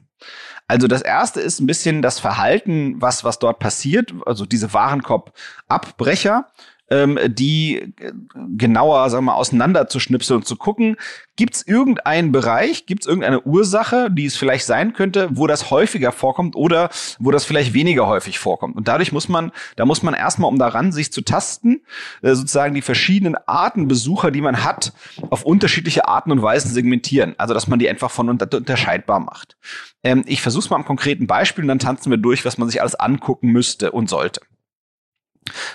Also 0.68 0.88
das 0.88 1.02
erste 1.02 1.42
ist 1.42 1.60
ein 1.60 1.66
bisschen 1.66 2.04
das 2.04 2.20
Verhalten, 2.20 3.02
was, 3.02 3.24
was 3.24 3.40
dort 3.40 3.58
passiert, 3.58 4.14
also 4.28 4.46
diese 4.46 4.72
Warenkorb-Abbrecher 4.76 6.46
ähm, 6.92 7.18
die 7.26 7.94
genauer, 8.58 9.10
sagen 9.10 9.26
wir 9.26 9.36
auseinanderzuschnipseln 9.36 10.42
und 10.42 10.46
zu 10.46 10.58
gucken, 10.58 10.98
gibt 11.38 11.56
es 11.56 11.66
irgendeinen 11.66 12.32
Bereich, 12.32 12.86
gibt 12.86 13.04
es 13.04 13.08
irgendeine 13.08 13.42
Ursache, 13.42 14.12
die 14.12 14.26
es 14.26 14.36
vielleicht 14.36 14.66
sein 14.66 14.94
könnte, 14.94 15.30
wo 15.32 15.48
das 15.48 15.72
häufiger 15.72 16.12
vorkommt 16.12 16.56
oder 16.56 16.90
wo 17.18 17.32
das 17.32 17.46
vielleicht 17.46 17.74
weniger 17.74 18.06
häufig 18.08 18.38
vorkommt. 18.38 18.76
Und 18.76 18.88
dadurch 18.88 19.12
muss 19.12 19.30
man, 19.30 19.52
da 19.78 19.86
muss 19.86 20.04
man 20.04 20.14
erstmal, 20.14 20.50
um 20.50 20.60
daran 20.60 20.92
sich 20.92 21.12
zu 21.12 21.22
tasten, 21.22 21.82
äh, 22.22 22.36
sozusagen 22.36 22.76
die 22.76 22.82
verschiedenen 22.82 23.38
Arten 23.48 23.88
Besucher, 23.88 24.30
die 24.30 24.42
man 24.42 24.64
hat, 24.64 24.94
auf 25.30 25.44
unterschiedliche 25.44 26.08
Arten 26.08 26.32
und 26.32 26.42
Weisen 26.42 26.72
segmentieren. 26.72 27.36
Also 27.38 27.54
dass 27.54 27.68
man 27.68 27.80
die 27.80 27.90
einfach 27.90 28.12
von 28.12 28.30
unterscheidbar 28.30 29.22
macht. 29.22 29.56
Ähm, 30.04 30.24
ich 30.28 30.42
versuche 30.42 30.66
es 30.66 30.70
mal 30.70 30.76
am 30.76 30.86
konkreten 30.86 31.26
Beispiel 31.26 31.64
und 31.64 31.70
dann 31.70 31.80
tanzen 31.80 32.12
wir 32.12 32.18
durch, 32.18 32.44
was 32.44 32.58
man 32.58 32.70
sich 32.70 32.82
alles 32.82 32.96
angucken 32.96 33.50
müsste 33.50 33.92
und 33.92 34.10
sollte. 34.10 34.42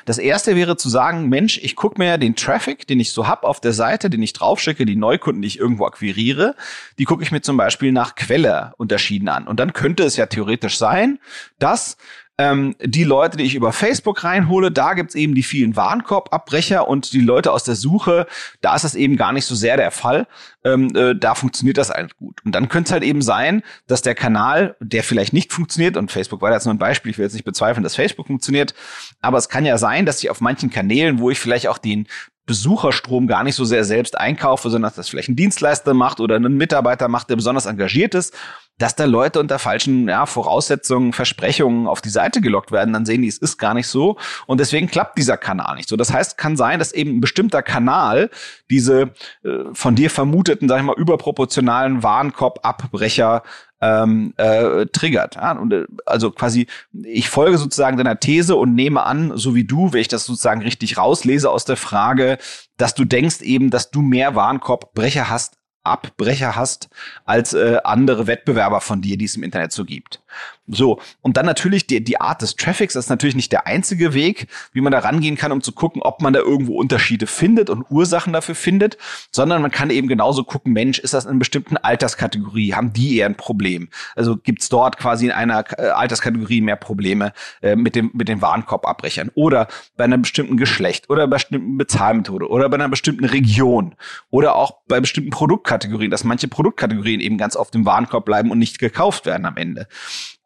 Das 0.04 0.18
erste 0.18 0.54
wäre 0.54 0.76
zu 0.76 0.88
sagen, 0.88 1.28
Mensch, 1.28 1.58
ich 1.62 1.76
gucke 1.76 1.98
mir 1.98 2.18
den 2.18 2.36
Traffic, 2.36 2.86
den 2.86 3.00
ich 3.00 3.12
so 3.12 3.26
hab 3.26 3.44
auf 3.44 3.60
der 3.60 3.72
Seite, 3.72 4.08
den 4.08 4.22
ich 4.22 4.32
draufschicke, 4.32 4.86
die 4.86 4.96
Neukunden, 4.96 5.42
die 5.42 5.48
ich 5.48 5.58
irgendwo 5.58 5.86
akquiriere, 5.86 6.54
die 6.98 7.04
gucke 7.04 7.22
ich 7.22 7.32
mir 7.32 7.42
zum 7.42 7.56
Beispiel 7.56 7.92
nach 7.92 8.14
Quelle 8.14 8.74
unterschieden 8.78 9.28
an. 9.28 9.46
Und 9.46 9.58
dann 9.58 9.72
könnte 9.72 10.04
es 10.04 10.16
ja 10.16 10.26
theoretisch 10.26 10.78
sein, 10.78 11.18
dass 11.58 11.96
ähm, 12.38 12.74
die 12.82 13.04
Leute, 13.04 13.38
die 13.38 13.44
ich 13.44 13.54
über 13.54 13.72
Facebook 13.72 14.22
reinhole, 14.22 14.70
da 14.70 14.92
gibt's 14.92 15.14
eben 15.14 15.34
die 15.34 15.42
vielen 15.42 15.74
Warenkorbabbrecher 15.74 16.86
und 16.86 17.12
die 17.12 17.20
Leute 17.20 17.50
aus 17.50 17.64
der 17.64 17.76
Suche, 17.76 18.26
da 18.60 18.74
ist 18.74 18.84
das 18.84 18.94
eben 18.94 19.16
gar 19.16 19.32
nicht 19.32 19.46
so 19.46 19.54
sehr 19.54 19.76
der 19.76 19.90
Fall. 19.90 20.26
Ähm, 20.62 20.94
äh, 20.94 21.14
da 21.14 21.34
funktioniert 21.34 21.78
das 21.78 21.90
eigentlich 21.90 22.16
gut. 22.18 22.44
Und 22.44 22.52
dann 22.54 22.68
könnte 22.68 22.88
es 22.88 22.92
halt 22.92 23.04
eben 23.04 23.22
sein, 23.22 23.62
dass 23.86 24.02
der 24.02 24.14
Kanal, 24.14 24.76
der 24.80 25.02
vielleicht 25.02 25.32
nicht 25.32 25.52
funktioniert, 25.52 25.96
und 25.96 26.12
Facebook 26.12 26.42
war 26.42 26.52
jetzt 26.52 26.66
nur 26.66 26.74
ein 26.74 26.78
Beispiel, 26.78 27.10
ich 27.10 27.18
will 27.18 27.24
jetzt 27.24 27.34
nicht 27.34 27.44
bezweifeln, 27.44 27.84
dass 27.84 27.96
Facebook 27.96 28.26
funktioniert, 28.26 28.74
aber 29.22 29.38
es 29.38 29.48
kann 29.48 29.64
ja 29.64 29.78
sein, 29.78 30.04
dass 30.04 30.22
ich 30.22 30.28
auf 30.28 30.42
manchen 30.42 30.70
Kanälen, 30.70 31.20
wo 31.20 31.30
ich 31.30 31.38
vielleicht 31.38 31.68
auch 31.68 31.78
den 31.78 32.06
Besucherstrom 32.44 33.26
gar 33.26 33.42
nicht 33.44 33.56
so 33.56 33.64
sehr 33.64 33.84
selbst 33.84 34.16
einkaufe, 34.18 34.70
sondern 34.70 34.88
dass 34.90 34.96
das 34.96 35.08
vielleicht 35.08 35.28
ein 35.28 35.36
Dienstleister 35.36 35.94
macht 35.94 36.20
oder 36.20 36.36
ein 36.36 36.56
Mitarbeiter 36.56 37.08
macht, 37.08 37.28
der 37.28 37.36
besonders 37.36 37.66
engagiert 37.66 38.14
ist, 38.14 38.34
dass 38.78 38.94
da 38.94 39.04
Leute 39.04 39.40
unter 39.40 39.58
falschen 39.58 40.08
ja, 40.08 40.26
Voraussetzungen, 40.26 41.12
Versprechungen 41.12 41.86
auf 41.86 42.02
die 42.02 42.10
Seite 42.10 42.40
gelockt 42.40 42.72
werden, 42.72 42.92
dann 42.92 43.06
sehen 43.06 43.22
die, 43.22 43.28
es 43.28 43.38
ist 43.38 43.58
gar 43.58 43.74
nicht 43.74 43.88
so 43.88 44.16
und 44.46 44.60
deswegen 44.60 44.86
klappt 44.88 45.16
dieser 45.18 45.36
Kanal 45.36 45.76
nicht 45.76 45.88
so. 45.88 45.96
Das 45.96 46.12
heißt, 46.12 46.36
kann 46.36 46.56
sein, 46.56 46.78
dass 46.78 46.92
eben 46.92 47.16
ein 47.16 47.20
bestimmter 47.20 47.62
Kanal 47.62 48.30
diese 48.70 49.12
äh, 49.44 49.64
von 49.72 49.94
dir 49.94 50.10
vermuteten, 50.10 50.68
sag 50.68 50.78
ich 50.78 50.84
mal, 50.84 50.96
überproportionalen 50.96 52.02
Warenkorbabbrecher 52.02 53.42
ähm, 53.80 54.34
äh, 54.36 54.86
triggert. 54.86 55.36
Ja? 55.36 55.52
Und, 55.52 55.72
äh, 55.72 55.84
also 56.04 56.30
quasi, 56.30 56.66
ich 56.92 57.28
folge 57.28 57.58
sozusagen 57.58 57.96
deiner 57.96 58.18
These 58.18 58.56
und 58.56 58.74
nehme 58.74 59.04
an, 59.04 59.32
so 59.36 59.54
wie 59.54 59.64
du, 59.64 59.92
wenn 59.92 60.00
ich 60.00 60.08
das 60.08 60.26
sozusagen 60.26 60.62
richtig 60.62 60.98
rauslese 60.98 61.50
aus 61.50 61.64
der 61.64 61.76
Frage, 61.76 62.38
dass 62.76 62.94
du 62.94 63.04
denkst 63.04 63.40
eben, 63.42 63.70
dass 63.70 63.90
du 63.90 64.02
mehr 64.02 64.34
Warenkorbbrecher 64.34 65.30
hast 65.30 65.54
Abbrecher 65.86 66.56
hast 66.56 66.88
als 67.24 67.54
äh, 67.54 67.78
andere 67.84 68.26
Wettbewerber 68.26 68.80
von 68.80 69.00
dir, 69.00 69.16
die 69.16 69.24
es 69.24 69.36
im 69.36 69.42
Internet 69.42 69.72
so 69.72 69.84
gibt. 69.84 70.22
So, 70.68 71.00
und 71.22 71.36
dann 71.36 71.46
natürlich 71.46 71.86
die, 71.86 72.02
die 72.02 72.20
Art 72.20 72.42
des 72.42 72.56
Traffics 72.56 72.96
das 72.96 73.06
ist 73.06 73.10
natürlich 73.10 73.36
nicht 73.36 73.52
der 73.52 73.66
einzige 73.66 74.14
Weg, 74.14 74.48
wie 74.72 74.80
man 74.80 74.90
da 74.90 75.00
rangehen 75.00 75.36
kann, 75.36 75.52
um 75.52 75.60
zu 75.60 75.72
gucken, 75.72 76.02
ob 76.02 76.22
man 76.22 76.32
da 76.32 76.40
irgendwo 76.40 76.76
Unterschiede 76.76 77.26
findet 77.26 77.70
und 77.70 77.84
Ursachen 77.90 78.32
dafür 78.32 78.54
findet, 78.54 78.96
sondern 79.30 79.62
man 79.62 79.70
kann 79.70 79.90
eben 79.90 80.08
genauso 80.08 80.44
gucken, 80.44 80.72
Mensch, 80.72 80.98
ist 80.98 81.14
das 81.14 81.24
in 81.24 81.30
einer 81.30 81.38
bestimmten 81.38 81.76
Alterskategorie, 81.76 82.74
haben 82.74 82.92
die 82.92 83.18
eher 83.18 83.26
ein 83.26 83.36
Problem? 83.36 83.88
Also 84.14 84.36
gibt's 84.36 84.68
dort 84.68 84.96
quasi 84.98 85.26
in 85.26 85.32
einer 85.32 85.64
äh, 85.78 85.88
Alterskategorie 85.88 86.60
mehr 86.62 86.76
Probleme 86.76 87.32
äh, 87.60 87.76
mit, 87.76 87.94
dem, 87.94 88.10
mit 88.14 88.28
den 88.28 88.40
Warenkorbabbrechern? 88.40 89.30
Oder 89.34 89.68
bei 89.96 90.04
einem 90.04 90.22
bestimmten 90.22 90.56
Geschlecht? 90.56 91.10
Oder 91.10 91.26
bei 91.26 91.36
bestimmten 91.36 91.76
Bezahlmethode? 91.76 92.48
Oder 92.48 92.68
bei 92.68 92.76
einer 92.76 92.88
bestimmten 92.88 93.26
Region? 93.26 93.94
Oder 94.30 94.54
auch 94.54 94.78
bei 94.88 95.00
bestimmten 95.00 95.30
Produktkategorien, 95.30 96.10
dass 96.10 96.24
manche 96.24 96.48
Produktkategorien 96.48 97.20
eben 97.20 97.36
ganz 97.36 97.56
oft 97.56 97.74
im 97.74 97.84
Warenkorb 97.84 98.24
bleiben 98.24 98.50
und 98.50 98.58
nicht 98.58 98.78
gekauft 98.78 99.26
werden 99.26 99.44
am 99.44 99.56
Ende. 99.56 99.86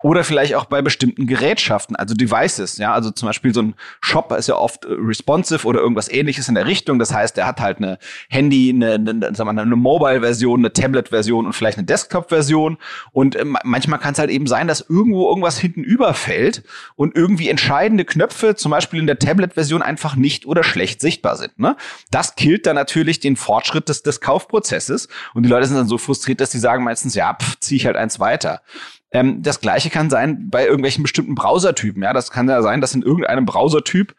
Oder 0.03 0.25
vielleicht 0.25 0.55
auch 0.55 0.65
bei 0.65 0.81
bestimmten 0.81 1.27
Gerätschaften, 1.27 1.95
also 1.95 2.15
Devices, 2.15 2.79
ja, 2.79 2.95
also 2.95 3.11
zum 3.11 3.27
Beispiel 3.27 3.53
so 3.53 3.61
ein 3.61 3.75
Shop 4.01 4.33
ist 4.33 4.49
ja 4.49 4.57
oft 4.57 4.87
äh, 4.87 4.93
responsive 4.93 5.67
oder 5.67 5.81
irgendwas 5.81 6.11
ähnliches 6.11 6.49
in 6.49 6.55
der 6.55 6.67
Richtung. 6.67 6.99
Das 6.99 7.13
heißt, 7.13 7.37
der 7.37 7.47
hat 7.47 7.61
halt 7.61 7.79
eine 7.79 7.99
Handy, 8.31 8.71
eine, 8.71 8.95
eine, 8.95 9.35
sagen 9.35 9.55
wir, 9.55 9.61
eine 9.61 9.77
Mobile-Version, 9.77 10.61
eine 10.61 10.73
Tablet-Version 10.73 11.45
und 11.45 11.53
vielleicht 11.53 11.77
eine 11.77 11.87
Desktop-Version. 11.87 12.79
Und 13.13 13.37
äh, 13.37 13.45
manchmal 13.45 13.99
kann 13.99 14.15
es 14.15 14.19
halt 14.19 14.31
eben 14.31 14.47
sein, 14.47 14.69
dass 14.69 14.81
irgendwo 14.89 15.29
irgendwas 15.29 15.59
hinten 15.59 15.85
überfällt 15.85 16.63
und 16.97 17.15
irgendwie 17.15 17.51
entscheidende 17.51 18.07
Knöpfe, 18.07 18.55
zum 18.55 18.71
Beispiel 18.71 19.01
in 19.01 19.07
der 19.07 19.19
Tablet-Version, 19.19 19.83
einfach 19.83 20.17
nicht 20.17 20.47
oder 20.47 20.65
schlecht 20.65 21.03
sichtbar 21.03 21.37
sind. 21.37 21.59
Ne? 21.59 21.77
Das 22.11 22.37
killt 22.37 22.65
dann 22.65 22.77
natürlich 22.77 23.21
den 23.21 23.37
Fortschritt 23.37 23.91
des, 23.91 24.03
des 24.03 24.23
Kaufprozesses. 24.23 25.09
Und 25.35 25.43
die 25.43 25.51
Leute 25.51 25.67
sind 25.67 25.77
dann 25.77 25.89
so 25.89 25.99
frustriert, 25.99 26.41
dass 26.41 26.53
sie 26.53 26.59
sagen 26.59 26.85
meistens, 26.85 27.15
ja, 27.15 27.35
pff, 27.35 27.61
zieh 27.61 27.77
ich 27.77 27.85
halt 27.85 27.97
eins 27.97 28.19
weiter. 28.19 28.63
Ähm, 29.13 29.43
das 29.43 29.61
gleiche 29.61 29.91
kann 29.91 30.11
sein 30.11 30.49
bei 30.51 30.65
irgendwelchen 30.65 31.03
bestimmten 31.03 31.35
Browsertypen. 31.35 32.03
Ja, 32.03 32.13
das 32.13 32.31
kann 32.31 32.49
ja 32.49 32.63
sein, 32.63 32.81
dass 32.81 32.95
in 32.95 33.03
irgendeinem 33.03 33.47
Browsertyp 33.47 34.15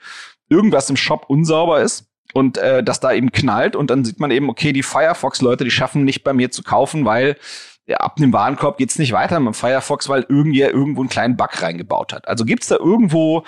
irgendwas 0.50 0.90
im 0.90 0.98
Shop 0.98 1.26
unsauber 1.28 1.82
ist 1.82 2.06
und 2.34 2.58
äh, 2.58 2.84
das 2.84 3.00
da 3.00 3.12
eben 3.12 3.32
knallt 3.32 3.76
und 3.76 3.90
dann 3.90 4.04
sieht 4.06 4.20
man 4.20 4.32
eben, 4.32 4.50
okay, 4.50 4.74
die 4.74 4.84
Firefox-Leute, 4.84 5.64
die 5.64 5.72
schaffen 5.72 6.04
nicht 6.04 6.24
bei 6.24 6.34
mir 6.34 6.52
zu 6.52 6.64
kaufen, 6.64 7.06
weil 7.06 7.38
ja, 7.88 7.98
ab 7.98 8.18
dem 8.18 8.32
Warenkorb 8.32 8.78
geht's 8.78 9.00
nicht 9.00 9.12
weiter 9.12 9.40
mit 9.40 9.54
dem 9.54 9.54
Firefox, 9.54 10.08
weil 10.08 10.26
irgendwer 10.30 10.72
irgendwo 10.72 11.02
einen 11.02 11.10
kleinen 11.10 11.36
Bug 11.36 11.62
reingebaut 11.62 12.14
hat. 12.14 12.28
Also 12.28 12.46
gibt's 12.46 12.68
da 12.68 12.78
irgendwo 12.78 13.44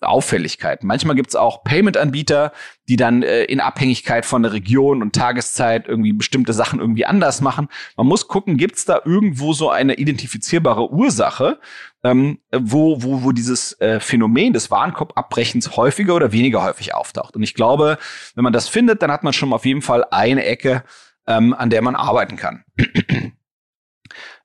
Auffälligkeiten. 0.00 0.86
Manchmal 0.86 1.16
gibt's 1.16 1.34
auch 1.34 1.64
Payment-Anbieter, 1.64 2.52
die 2.88 2.96
dann 2.96 3.22
äh, 3.22 3.44
in 3.44 3.60
Abhängigkeit 3.60 4.24
von 4.24 4.42
der 4.42 4.52
Region 4.52 5.02
und 5.02 5.14
Tageszeit 5.14 5.88
irgendwie 5.88 6.12
bestimmte 6.12 6.52
Sachen 6.52 6.78
irgendwie 6.78 7.04
anders 7.04 7.40
machen. 7.40 7.68
Man 7.96 8.06
muss 8.06 8.28
gucken, 8.28 8.56
gibt's 8.56 8.84
da 8.84 9.00
irgendwo 9.04 9.52
so 9.52 9.70
eine 9.70 9.94
identifizierbare 9.94 10.90
Ursache, 10.90 11.58
ähm, 12.04 12.38
wo, 12.52 13.02
wo, 13.02 13.24
wo 13.24 13.32
dieses 13.32 13.78
äh, 13.80 13.98
Phänomen 13.98 14.52
des 14.52 14.70
Warenkorbabbrechens 14.70 15.76
häufiger 15.76 16.14
oder 16.14 16.32
weniger 16.32 16.62
häufig 16.62 16.94
auftaucht. 16.94 17.34
Und 17.34 17.42
ich 17.42 17.54
glaube, 17.54 17.98
wenn 18.34 18.44
man 18.44 18.52
das 18.52 18.68
findet, 18.68 19.02
dann 19.02 19.10
hat 19.10 19.24
man 19.24 19.32
schon 19.32 19.52
auf 19.52 19.66
jeden 19.66 19.82
Fall 19.82 20.04
eine 20.10 20.44
Ecke, 20.44 20.84
ähm, 21.26 21.54
an 21.54 21.70
der 21.70 21.82
man 21.82 21.96
arbeiten 21.96 22.36
kann. 22.36 22.64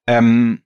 ähm, 0.08 0.63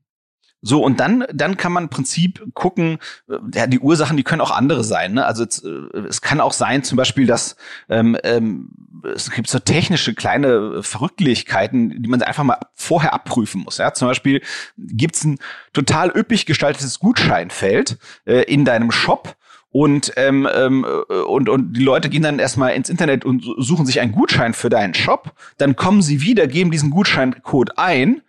so, 0.62 0.84
und 0.84 1.00
dann, 1.00 1.26
dann 1.32 1.56
kann 1.56 1.72
man 1.72 1.84
im 1.84 1.90
Prinzip 1.90 2.44
gucken, 2.54 2.98
äh, 3.30 3.36
ja, 3.54 3.68
die 3.68 3.80
Ursachen, 3.80 4.18
die 4.18 4.24
können 4.24 4.42
auch 4.42 4.52
andere 4.52 4.84
sein. 4.84 5.14
Ne? 5.14 5.26
Also 5.26 5.44
es, 5.44 5.64
äh, 5.64 6.00
es 6.10 6.22
kann 6.22 6.42
auch 6.42 6.54
sein, 6.54 6.84
zum 6.84 6.96
Beispiel, 6.96 7.28
dass 7.28 7.56
ähm, 7.90 8.18
ähm, 8.24 8.70
es 9.16 9.30
gibt 9.30 9.50
so 9.50 9.60
technische 9.60 10.16
kleine 10.16 10.82
Verrücktlichkeiten, 10.82 12.02
die 12.02 12.10
man 12.10 12.22
einfach 12.24 12.44
mal 12.44 12.60
vorher 12.74 13.14
abprüfen 13.14 13.62
muss. 13.62 13.78
Ja? 13.78 13.94
Zum 13.94 14.08
Beispiel 14.08 14.42
gibt 14.78 15.16
es 15.16 15.24
ein 15.26 15.38
total 15.74 16.10
üppig 16.16 16.46
gestaltetes 16.48 17.00
Gutscheinfeld 17.00 17.98
äh, 18.26 18.42
in 18.44 18.66
deinem 18.66 18.92
Shop 18.92 19.36
und, 19.70 20.14
ähm, 20.16 20.48
ähm, 20.52 20.86
äh, 21.10 21.14
und, 21.14 21.50
und 21.50 21.74
die 21.74 21.84
Leute 21.84 22.10
gehen 22.10 22.24
dann 22.24 22.40
erstmal 22.40 22.74
ins 22.74 22.90
Internet 22.90 23.26
und 23.26 23.46
suchen 23.58 23.86
sich 23.86 24.00
einen 24.00 24.12
Gutschein 24.12 24.56
für 24.56 24.70
deinen 24.70 24.96
Shop. 24.96 25.34
Dann 25.58 25.76
kommen 25.76 26.02
sie 26.02 26.22
wieder, 26.22 26.48
geben 26.48 26.72
diesen 26.72 26.90
Gutscheincode 26.90 27.78
ein 27.78 28.22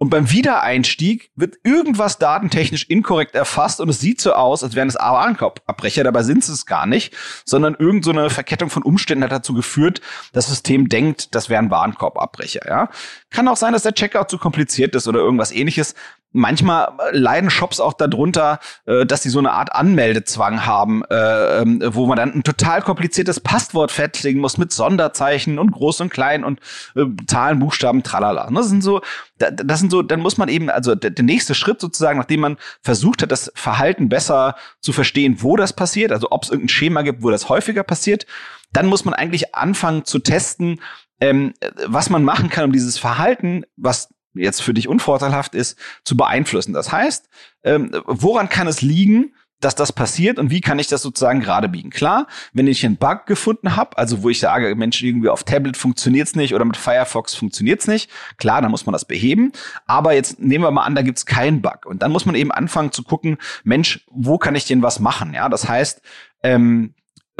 und 0.00 0.08
beim 0.08 0.30
Wiedereinstieg 0.30 1.30
wird 1.36 1.56
irgendwas 1.62 2.18
datentechnisch 2.18 2.84
inkorrekt 2.88 3.34
erfasst 3.34 3.80
und 3.80 3.90
es 3.90 4.00
sieht 4.00 4.18
so 4.18 4.32
aus, 4.32 4.64
als 4.64 4.74
wären 4.74 4.88
es 4.88 4.94
Warenkorbabbrecher, 4.94 6.04
dabei 6.04 6.22
sind 6.22 6.42
es 6.48 6.64
gar 6.64 6.86
nicht, 6.86 7.14
sondern 7.44 7.76
irgendeine 7.78 8.22
so 8.22 8.30
Verkettung 8.30 8.70
von 8.70 8.82
Umständen 8.82 9.24
hat 9.24 9.30
dazu 9.30 9.52
geführt, 9.52 10.00
das 10.32 10.46
System 10.46 10.88
denkt, 10.88 11.34
das 11.34 11.50
wären 11.50 11.70
Warenkorbabbrecher, 11.70 12.66
ja. 12.66 12.88
Kann 13.28 13.46
auch 13.46 13.58
sein, 13.58 13.74
dass 13.74 13.82
der 13.82 13.92
Checkout 13.92 14.30
zu 14.30 14.38
kompliziert 14.38 14.94
ist 14.94 15.06
oder 15.06 15.20
irgendwas 15.20 15.52
ähnliches. 15.52 15.94
Manchmal 16.32 16.92
leiden 17.12 17.50
Shops 17.50 17.80
auch 17.80 17.92
darunter, 17.92 18.60
äh, 18.86 19.04
dass 19.04 19.22
sie 19.22 19.30
so 19.30 19.38
eine 19.38 19.52
Art 19.52 19.74
Anmeldezwang 19.74 20.64
haben, 20.64 21.02
äh, 21.10 21.60
ähm, 21.60 21.82
wo 21.84 22.06
man 22.06 22.16
dann 22.16 22.34
ein 22.34 22.42
total 22.42 22.82
kompliziertes 22.82 23.40
Passwort 23.40 23.90
festlegen 23.90 24.40
muss 24.40 24.58
mit 24.58 24.72
Sonderzeichen 24.72 25.58
und 25.58 25.72
groß 25.72 26.00
und 26.02 26.10
klein 26.10 26.44
und 26.44 26.60
äh, 26.94 27.04
Zahlen, 27.26 27.58
Buchstaben, 27.58 28.02
tralala. 28.02 28.48
Das 28.52 28.68
sind 28.68 28.82
so, 28.82 29.00
das 29.38 29.80
sind 29.80 29.90
so, 29.90 30.02
dann 30.02 30.20
muss 30.20 30.38
man 30.38 30.48
eben, 30.48 30.70
also 30.70 30.94
der, 30.94 31.10
der 31.10 31.24
nächste 31.24 31.54
Schritt 31.54 31.80
sozusagen, 31.80 32.18
nachdem 32.18 32.40
man 32.40 32.56
versucht 32.82 33.22
hat, 33.22 33.32
das 33.32 33.50
Verhalten 33.54 34.08
besser 34.08 34.56
zu 34.80 34.92
verstehen, 34.92 35.38
wo 35.40 35.56
das 35.56 35.72
passiert, 35.72 36.12
also 36.12 36.28
ob 36.30 36.44
es 36.44 36.50
irgendein 36.50 36.68
Schema 36.68 37.02
gibt, 37.02 37.22
wo 37.22 37.30
das 37.30 37.48
häufiger 37.48 37.82
passiert, 37.82 38.26
dann 38.72 38.86
muss 38.86 39.04
man 39.04 39.14
eigentlich 39.14 39.54
anfangen 39.54 40.04
zu 40.04 40.20
testen, 40.20 40.80
ähm, 41.20 41.54
was 41.86 42.08
man 42.08 42.24
machen 42.24 42.50
kann, 42.50 42.64
um 42.64 42.72
dieses 42.72 42.98
Verhalten, 42.98 43.64
was 43.76 44.08
jetzt 44.34 44.62
für 44.62 44.74
dich 44.74 44.88
unvorteilhaft 44.88 45.54
ist, 45.54 45.78
zu 46.04 46.16
beeinflussen. 46.16 46.72
Das 46.72 46.92
heißt, 46.92 47.28
ähm, 47.64 47.90
woran 48.06 48.48
kann 48.48 48.66
es 48.66 48.82
liegen, 48.82 49.32
dass 49.60 49.74
das 49.74 49.92
passiert 49.92 50.38
und 50.38 50.50
wie 50.50 50.60
kann 50.60 50.78
ich 50.78 50.88
das 50.88 51.02
sozusagen 51.02 51.40
gerade 51.40 51.68
biegen? 51.68 51.90
Klar, 51.90 52.26
wenn 52.52 52.66
ich 52.66 52.84
einen 52.84 52.96
Bug 52.96 53.26
gefunden 53.26 53.76
habe, 53.76 53.96
also 53.98 54.22
wo 54.22 54.30
ich 54.30 54.40
sage, 54.40 54.74
Mensch, 54.74 55.02
irgendwie 55.02 55.28
auf 55.28 55.44
Tablet 55.44 55.76
funktioniert's 55.76 56.34
nicht 56.34 56.54
oder 56.54 56.64
mit 56.64 56.78
Firefox 56.78 57.34
funktioniert's 57.34 57.86
nicht, 57.86 58.10
klar, 58.38 58.62
dann 58.62 58.70
muss 58.70 58.86
man 58.86 58.94
das 58.94 59.04
beheben. 59.04 59.52
Aber 59.86 60.14
jetzt 60.14 60.40
nehmen 60.40 60.64
wir 60.64 60.70
mal 60.70 60.84
an, 60.84 60.94
da 60.94 61.02
gibt's 61.02 61.26
keinen 61.26 61.60
Bug. 61.60 61.84
Und 61.84 62.02
dann 62.02 62.10
muss 62.10 62.26
man 62.26 62.34
eben 62.34 62.50
anfangen 62.50 62.92
zu 62.92 63.02
gucken, 63.02 63.36
Mensch, 63.62 64.04
wo 64.10 64.38
kann 64.38 64.54
ich 64.54 64.64
denn 64.64 64.82
was 64.82 64.98
machen? 64.98 65.34
Ja, 65.34 65.48
das 65.50 65.68
heißt, 65.68 66.00
ähm, 66.42 66.94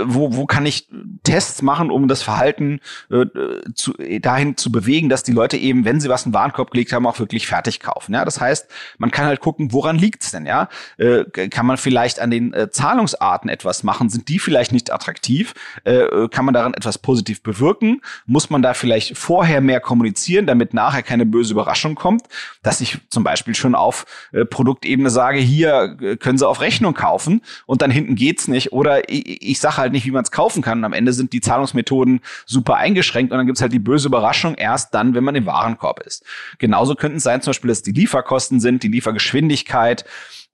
wo, 0.05 0.35
wo 0.37 0.47
kann 0.47 0.67
ich 0.67 0.89
Tests 1.23 1.63
machen, 1.63 1.91
um 1.91 2.09
das 2.09 2.23
Verhalten 2.23 2.81
äh, 3.11 3.27
zu, 3.75 3.93
dahin 4.21 4.57
zu 4.57 4.73
bewegen, 4.73 5.09
dass 5.09 5.23
die 5.23 5.33
Leute 5.33 5.57
eben, 5.57 5.85
wenn 5.85 6.01
sie 6.01 6.09
was 6.09 6.25
in 6.25 6.33
den 6.33 6.35
Warenkorb 6.35 6.71
gelegt 6.71 6.93
haben, 6.93 7.07
auch 7.07 7.19
wirklich 7.19 7.47
fertig 7.47 7.81
kaufen. 7.81 8.15
Ja, 8.15 8.25
das 8.25 8.41
heißt, 8.41 8.69
man 8.99 9.11
kann 9.11 9.27
halt 9.27 9.41
gucken, 9.41 9.73
woran 9.73 9.97
liegt's 9.97 10.31
denn? 10.31 10.47
Ja, 10.47 10.69
äh, 10.99 11.25
kann 11.25 11.67
man 11.67 11.77
vielleicht 11.77 12.21
an 12.21 12.31
den 12.31 12.53
äh, 12.53 12.71
Zahlungsarten 12.71 13.51
etwas 13.51 13.83
machen? 13.83 14.09
Sind 14.09 14.29
die 14.29 14.39
vielleicht 14.39 14.73
nicht 14.73 14.93
attraktiv? 14.93 15.55
Äh, 15.85 16.29
kann 16.31 16.45
man 16.45 16.55
daran 16.55 16.75
etwas 16.75 16.99
positiv 16.99 17.43
bewirken? 17.43 18.01
Muss 18.27 18.51
man 18.51 18.63
da 18.63 18.75
vielleicht 18.75 19.17
vorher 19.17 19.61
mehr 19.61 19.81
kommunizieren, 19.81 20.47
damit 20.47 20.75
nachher 20.75 21.03
keine 21.03 21.27
böse 21.27 21.53
Überraschung 21.53 21.95
kommt, 21.95 22.25
dass 22.63 22.81
ich 22.81 22.99
zum 23.11 23.25
Beispiel 23.25 23.55
schon 23.55 23.75
auf 23.75 24.07
äh, 24.33 24.45
Produktebene 24.45 25.11
sage, 25.11 25.39
hier 25.39 25.97
äh, 26.01 26.17
können 26.17 26.39
Sie 26.39 26.47
auf 26.47 26.61
Rechnung 26.61 26.95
kaufen 26.95 27.43
und 27.67 27.83
dann 27.83 27.91
hinten 27.91 28.15
geht's 28.15 28.49
nicht 28.49 28.73
oder 28.73 29.09
ich, 29.09 29.43
ich 29.43 29.61
sage 29.61 29.77
halt 29.77 29.90
halt 29.91 29.93
nicht, 29.93 30.07
wie 30.07 30.11
man 30.11 30.23
es 30.23 30.31
kaufen 30.31 30.63
kann. 30.63 30.79
Und 30.79 30.85
am 30.85 30.93
Ende 30.93 31.13
sind 31.13 31.33
die 31.33 31.41
Zahlungsmethoden 31.41 32.21
super 32.47 32.77
eingeschränkt 32.77 33.33
und 33.33 33.39
dann 33.39 33.47
gibt's 33.47 33.61
halt 33.61 33.73
die 33.73 33.79
böse 33.79 34.09
Überraschung 34.09 34.55
erst 34.55 34.95
dann, 34.95 35.15
wenn 35.15 35.25
man 35.25 35.35
im 35.35 35.47
Warenkorb 35.47 36.01
ist. 36.01 36.25
Genauso 36.59 36.95
könnten 36.95 37.19
es 37.19 37.25
sein, 37.25 37.43
zum 37.43 37.51
Beispiel, 37.51 37.69
dass 37.69 37.83
die 37.83 37.93
Lieferkosten 37.93 38.61
sind, 38.61 38.83
die 38.83 38.89
Liefergeschwindigkeit, 38.89 40.05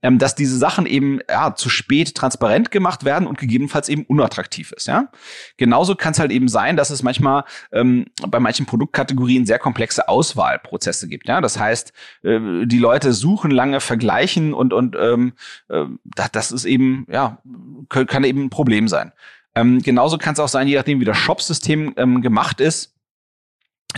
ähm, 0.02 0.18
dass 0.18 0.34
diese 0.34 0.58
Sachen 0.58 0.86
eben 0.86 1.20
ja, 1.28 1.54
zu 1.54 1.68
spät 1.68 2.14
transparent 2.14 2.70
gemacht 2.70 3.04
werden 3.04 3.26
und 3.26 3.38
gegebenenfalls 3.38 3.88
eben 3.88 4.04
unattraktiv 4.04 4.72
ist. 4.72 4.86
Ja? 4.86 5.10
Genauso 5.56 5.94
kann 5.94 6.12
es 6.12 6.18
halt 6.18 6.30
eben 6.32 6.48
sein, 6.48 6.76
dass 6.76 6.90
es 6.90 7.02
manchmal 7.02 7.44
ähm, 7.72 8.06
bei 8.28 8.40
manchen 8.40 8.66
Produktkategorien 8.66 9.46
sehr 9.46 9.58
komplexe 9.58 10.08
Auswahlprozesse 10.08 11.08
gibt. 11.08 11.28
Ja? 11.28 11.40
Das 11.40 11.58
heißt, 11.58 11.92
äh, 12.22 12.66
die 12.66 12.78
Leute 12.78 13.12
suchen 13.12 13.50
lange, 13.50 13.80
vergleichen 13.80 14.54
und, 14.54 14.72
und 14.72 14.96
ähm, 14.98 15.32
äh, 15.68 15.84
das 16.32 16.52
ist 16.52 16.64
eben, 16.64 17.06
ja, 17.10 17.42
kann 17.88 18.24
eben 18.24 18.44
ein 18.44 18.50
Problem 18.50 18.88
sein. 18.88 19.12
Ähm, 19.54 19.80
genauso 19.80 20.18
kann 20.18 20.34
es 20.34 20.40
auch 20.40 20.48
sein, 20.48 20.68
je 20.68 20.76
nachdem, 20.76 21.00
wie 21.00 21.04
das 21.06 21.16
Shop-System 21.16 21.94
ähm, 21.96 22.20
gemacht 22.20 22.60
ist, 22.60 22.95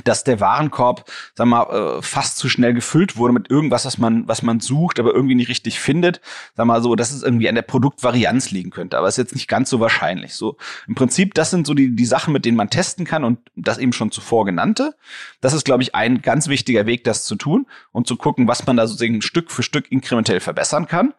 dass 0.04 0.24
der 0.24 0.40
Warenkorb, 0.40 1.10
sag 1.34 1.46
mal, 1.46 1.98
äh, 1.98 2.02
fast 2.02 2.38
zu 2.38 2.48
schnell 2.48 2.74
gefüllt 2.74 3.16
wurde 3.16 3.32
mit 3.32 3.50
irgendwas, 3.50 3.84
was 3.84 3.98
man, 3.98 4.28
was 4.28 4.42
man 4.42 4.60
sucht, 4.60 5.00
aber 5.00 5.14
irgendwie 5.14 5.34
nicht 5.34 5.48
richtig 5.48 5.80
findet. 5.80 6.20
Sag 6.56 6.66
mal 6.66 6.82
so, 6.82 6.94
dass 6.94 7.10
es 7.10 7.22
irgendwie 7.22 7.48
an 7.48 7.54
der 7.54 7.62
Produktvarianz 7.62 8.50
liegen 8.50 8.70
könnte. 8.70 8.98
Aber 8.98 9.08
ist 9.08 9.18
jetzt 9.18 9.34
nicht 9.34 9.48
ganz 9.48 9.70
so 9.70 9.80
wahrscheinlich. 9.80 10.34
So 10.34 10.56
im 10.86 10.94
Prinzip, 10.94 11.34
das 11.34 11.50
sind 11.50 11.66
so 11.66 11.74
die, 11.74 11.94
die 11.94 12.04
Sachen, 12.04 12.32
mit 12.32 12.44
denen 12.44 12.56
man 12.56 12.70
testen 12.70 13.04
kann 13.04 13.24
und 13.24 13.38
das 13.56 13.78
eben 13.78 13.92
schon 13.92 14.10
zuvor 14.10 14.44
genannte. 14.44 14.94
Das 15.40 15.52
ist, 15.52 15.64
glaube 15.64 15.82
ich, 15.82 15.94
ein 15.94 16.22
ganz 16.22 16.48
wichtiger 16.48 16.86
Weg, 16.86 17.04
das 17.04 17.24
zu 17.24 17.36
tun 17.36 17.66
und 17.92 18.06
zu 18.06 18.16
gucken, 18.16 18.46
was 18.46 18.66
man 18.66 18.76
da 18.76 18.86
sozusagen 18.86 19.22
Stück 19.22 19.50
für 19.50 19.62
Stück 19.62 19.90
inkrementell 19.90 20.40
verbessern 20.40 20.86
kann. 20.86 21.14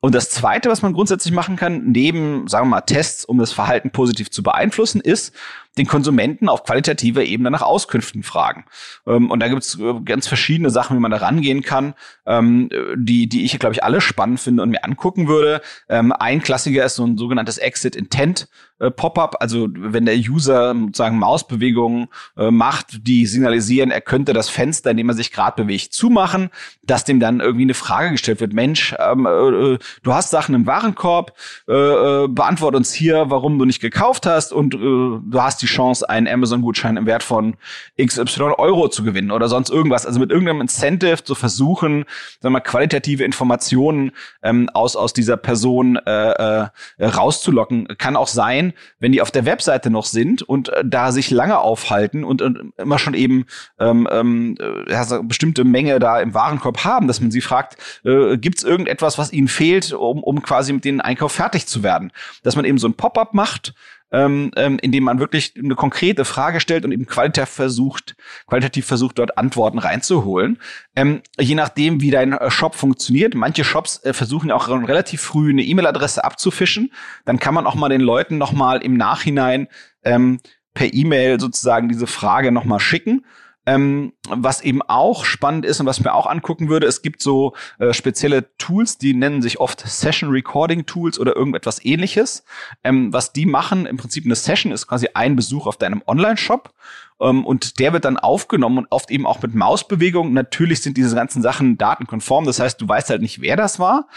Und 0.00 0.14
das 0.14 0.30
Zweite, 0.30 0.70
was 0.70 0.80
man 0.80 0.92
grundsätzlich 0.92 1.34
machen 1.34 1.56
kann, 1.56 1.90
neben, 1.90 2.46
sagen 2.46 2.66
wir 2.66 2.76
mal, 2.76 2.80
Tests, 2.82 3.24
um 3.24 3.38
das 3.38 3.52
Verhalten 3.52 3.90
positiv 3.90 4.30
zu 4.30 4.44
beeinflussen, 4.44 5.00
ist, 5.00 5.34
den 5.78 5.86
Konsumenten 5.86 6.48
auf 6.48 6.64
qualitativer 6.64 7.24
Ebene 7.24 7.50
nach 7.50 7.62
Auskünften 7.62 8.22
fragen. 8.22 8.64
Ähm, 9.06 9.30
und 9.30 9.40
da 9.40 9.48
gibt 9.48 9.62
es 9.62 9.78
äh, 9.78 9.94
ganz 10.04 10.26
verschiedene 10.26 10.70
Sachen, 10.70 10.96
wie 10.96 11.00
man 11.00 11.10
da 11.10 11.18
rangehen 11.18 11.62
kann, 11.62 11.94
ähm, 12.26 12.68
die, 12.96 13.28
die 13.28 13.44
ich, 13.44 13.58
glaube 13.58 13.74
ich, 13.74 13.82
alle 13.82 14.00
spannend 14.00 14.40
finde 14.40 14.62
und 14.62 14.70
mir 14.70 14.84
angucken 14.84 15.28
würde. 15.28 15.60
Ähm, 15.88 16.12
ein 16.12 16.42
Klassiker 16.42 16.84
ist 16.84 16.96
so 16.96 17.04
ein 17.04 17.16
sogenanntes 17.16 17.58
Exit 17.58 17.96
Intent 17.96 18.48
äh, 18.80 18.90
Pop-up, 18.90 19.36
also 19.40 19.68
wenn 19.72 20.06
der 20.06 20.16
User 20.16 20.74
sozusagen 20.74 21.18
Mausbewegungen 21.18 22.08
äh, 22.36 22.50
macht, 22.50 23.06
die 23.06 23.26
signalisieren, 23.26 23.90
er 23.90 24.00
könnte 24.00 24.32
das 24.32 24.48
Fenster, 24.48 24.90
in 24.90 24.96
dem 24.96 25.08
er 25.08 25.14
sich 25.14 25.32
gerade 25.32 25.62
bewegt, 25.62 25.92
zumachen, 25.92 26.50
dass 26.82 27.04
dem 27.04 27.20
dann 27.20 27.40
irgendwie 27.40 27.64
eine 27.64 27.74
Frage 27.74 28.12
gestellt 28.12 28.40
wird, 28.40 28.52
Mensch, 28.52 28.94
ähm, 28.98 29.26
äh, 29.26 29.78
du 30.02 30.14
hast 30.14 30.30
Sachen 30.30 30.54
im 30.54 30.66
Warenkorb, 30.66 31.32
äh, 31.68 31.72
äh, 31.72 32.28
beantwort 32.28 32.74
uns 32.74 32.92
hier, 32.92 33.26
warum 33.28 33.58
du 33.58 33.64
nicht 33.64 33.80
gekauft 33.80 34.26
hast 34.26 34.52
und 34.52 34.74
äh, 34.74 34.78
du 34.78 35.38
hast 35.42 35.60
die 35.62 35.67
Chance, 35.68 36.08
einen 36.08 36.26
Amazon-Gutschein 36.26 36.96
im 36.96 37.06
Wert 37.06 37.22
von 37.22 37.56
XY 38.00 38.54
Euro 38.58 38.88
zu 38.88 39.04
gewinnen 39.04 39.30
oder 39.30 39.48
sonst 39.48 39.70
irgendwas. 39.70 40.06
Also 40.06 40.20
mit 40.20 40.30
irgendeinem 40.30 40.60
Incentive 40.60 41.22
zu 41.22 41.34
versuchen, 41.34 42.04
sagen 42.40 42.42
wir 42.42 42.50
mal, 42.50 42.60
qualitative 42.60 43.24
Informationen 43.24 44.12
ähm, 44.42 44.68
aus, 44.72 44.96
aus 44.96 45.12
dieser 45.12 45.36
Person 45.36 45.96
äh, 45.96 46.10
äh, 46.10 46.68
rauszulocken. 47.00 47.88
Kann 47.98 48.16
auch 48.16 48.28
sein, 48.28 48.72
wenn 48.98 49.12
die 49.12 49.22
auf 49.22 49.30
der 49.30 49.46
Webseite 49.46 49.90
noch 49.90 50.04
sind 50.04 50.42
und 50.42 50.70
äh, 50.70 50.82
da 50.84 51.12
sich 51.12 51.30
lange 51.30 51.58
aufhalten 51.58 52.24
und, 52.24 52.42
und 52.42 52.72
immer 52.76 52.98
schon 52.98 53.14
eben 53.14 53.46
ähm, 53.78 54.08
ähm, 54.10 54.56
äh, 54.58 54.92
ja, 54.92 55.04
so 55.04 55.22
bestimmte 55.22 55.64
Menge 55.64 55.98
da 55.98 56.20
im 56.20 56.34
Warenkorb 56.34 56.84
haben, 56.84 57.06
dass 57.06 57.20
man 57.20 57.30
sie 57.30 57.40
fragt, 57.40 57.76
äh, 58.04 58.36
gibt 58.38 58.58
es 58.58 58.64
irgendetwas, 58.64 59.18
was 59.18 59.32
ihnen 59.32 59.48
fehlt, 59.48 59.92
um, 59.92 60.22
um 60.22 60.42
quasi 60.42 60.72
mit 60.72 60.84
den 60.84 61.00
Einkauf 61.00 61.32
fertig 61.32 61.66
zu 61.66 61.82
werden? 61.82 62.12
Dass 62.42 62.56
man 62.56 62.64
eben 62.64 62.78
so 62.78 62.88
ein 62.88 62.94
Pop-up 62.94 63.34
macht, 63.34 63.74
ähm, 64.10 64.50
ähm, 64.56 64.78
indem 64.80 65.04
man 65.04 65.18
wirklich 65.18 65.54
eine 65.56 65.74
konkrete 65.74 66.24
Frage 66.24 66.60
stellt 66.60 66.84
und 66.84 66.92
eben 66.92 67.06
qualitativ 67.06 67.54
versucht, 67.54 68.16
qualitativ 68.46 68.86
versucht, 68.86 69.18
dort 69.18 69.36
Antworten 69.36 69.78
reinzuholen. 69.78 70.58
Ähm, 70.96 71.22
je 71.38 71.54
nachdem, 71.54 72.00
wie 72.00 72.10
dein 72.10 72.32
äh, 72.32 72.50
Shop 72.50 72.74
funktioniert, 72.74 73.34
manche 73.34 73.64
Shops 73.64 74.02
äh, 74.04 74.12
versuchen 74.12 74.50
auch 74.50 74.68
relativ 74.68 75.20
früh 75.20 75.50
eine 75.50 75.62
E-Mail-Adresse 75.62 76.24
abzufischen. 76.24 76.92
Dann 77.24 77.38
kann 77.38 77.54
man 77.54 77.66
auch 77.66 77.74
mal 77.74 77.88
den 77.88 78.00
Leuten 78.00 78.38
noch 78.38 78.52
mal 78.52 78.82
im 78.82 78.96
Nachhinein 78.96 79.68
ähm, 80.04 80.40
per 80.74 80.92
E-Mail 80.92 81.40
sozusagen 81.40 81.88
diese 81.88 82.06
Frage 82.06 82.52
noch 82.52 82.64
mal 82.64 82.80
schicken. 82.80 83.24
Ähm, 83.68 84.14
was 84.26 84.62
eben 84.62 84.80
auch 84.80 85.26
spannend 85.26 85.66
ist 85.66 85.78
und 85.78 85.84
was 85.84 86.00
mir 86.00 86.14
auch 86.14 86.26
angucken 86.26 86.70
würde, 86.70 86.86
es 86.86 87.02
gibt 87.02 87.20
so 87.20 87.54
äh, 87.78 87.92
spezielle 87.92 88.56
Tools, 88.56 88.96
die 88.96 89.12
nennen 89.12 89.42
sich 89.42 89.60
oft 89.60 89.86
Session 89.86 90.30
Recording 90.30 90.86
Tools 90.86 91.20
oder 91.20 91.36
irgendetwas 91.36 91.84
ähnliches. 91.84 92.44
Ähm, 92.82 93.12
was 93.12 93.34
die 93.34 93.44
machen, 93.44 93.84
im 93.84 93.98
Prinzip 93.98 94.24
eine 94.24 94.36
Session 94.36 94.72
ist 94.72 94.86
quasi 94.86 95.10
ein 95.12 95.36
Besuch 95.36 95.66
auf 95.66 95.76
deinem 95.76 96.02
Online-Shop 96.06 96.72
ähm, 97.20 97.44
und 97.44 97.78
der 97.78 97.92
wird 97.92 98.06
dann 98.06 98.16
aufgenommen 98.16 98.78
und 98.78 98.86
oft 98.88 99.10
eben 99.10 99.26
auch 99.26 99.42
mit 99.42 99.54
Mausbewegung. 99.54 100.32
Natürlich 100.32 100.80
sind 100.80 100.96
diese 100.96 101.14
ganzen 101.14 101.42
Sachen 101.42 101.76
datenkonform, 101.76 102.46
das 102.46 102.60
heißt, 102.60 102.80
du 102.80 102.88
weißt 102.88 103.10
halt 103.10 103.20
nicht, 103.20 103.42
wer 103.42 103.56
das 103.56 103.78
war. 103.78 104.08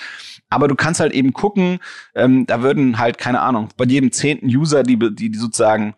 Aber 0.50 0.70
du 0.70 0.76
kannst 0.76 1.02
halt 1.02 1.12
eben 1.12 1.34
gucken, 1.34 1.80
ähm, 2.16 2.46
da 2.46 2.62
würden 2.62 3.00
halt, 3.00 3.18
keine 3.18 3.42
Ahnung, 3.42 3.68
bei 3.76 3.84
jedem 3.84 4.14
zehnten 4.14 4.48
User, 4.48 4.84
die, 4.84 4.98
die, 4.98 5.30
die 5.30 5.38
sozusagen 5.38 5.96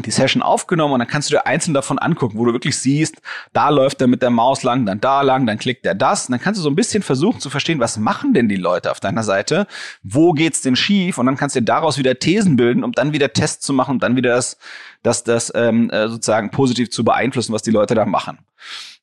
die 0.00 0.10
Session 0.10 0.42
aufgenommen 0.42 0.94
und 0.94 1.00
dann 1.00 1.08
kannst 1.08 1.28
du 1.28 1.34
dir 1.34 1.46
einzeln 1.46 1.74
davon 1.74 1.98
angucken, 1.98 2.38
wo 2.38 2.44
du 2.44 2.52
wirklich 2.52 2.78
siehst, 2.78 3.20
da 3.52 3.68
läuft 3.68 4.00
er 4.00 4.06
mit 4.06 4.22
der 4.22 4.30
Maus 4.30 4.62
lang, 4.62 4.86
dann 4.86 5.00
da 5.00 5.22
lang, 5.22 5.46
dann 5.46 5.58
klickt 5.58 5.84
er 5.84 5.94
das. 5.94 6.26
Und 6.26 6.32
dann 6.32 6.40
kannst 6.40 6.58
du 6.58 6.62
so 6.62 6.70
ein 6.70 6.74
bisschen 6.74 7.02
versuchen 7.02 7.40
zu 7.40 7.50
verstehen, 7.50 7.80
was 7.80 7.98
machen 7.98 8.32
denn 8.32 8.48
die 8.48 8.56
Leute 8.56 8.90
auf 8.90 9.00
deiner 9.00 9.22
Seite? 9.22 9.66
Wo 10.02 10.32
geht's 10.32 10.62
denn 10.62 10.76
schief? 10.76 11.18
Und 11.18 11.26
dann 11.26 11.36
kannst 11.36 11.56
du 11.56 11.60
dir 11.60 11.66
daraus 11.66 11.98
wieder 11.98 12.18
Thesen 12.18 12.56
bilden, 12.56 12.84
um 12.84 12.92
dann 12.92 13.12
wieder 13.12 13.32
Tests 13.32 13.64
zu 13.64 13.72
machen 13.72 13.92
und 13.92 14.02
dann 14.02 14.16
wieder 14.16 14.34
das, 14.34 14.56
das, 15.02 15.24
das 15.24 15.52
ähm, 15.54 15.90
äh, 15.90 16.08
sozusagen 16.08 16.50
positiv 16.50 16.90
zu 16.90 17.04
beeinflussen, 17.04 17.52
was 17.52 17.62
die 17.62 17.70
Leute 17.70 17.94
da 17.94 18.06
machen. 18.06 18.38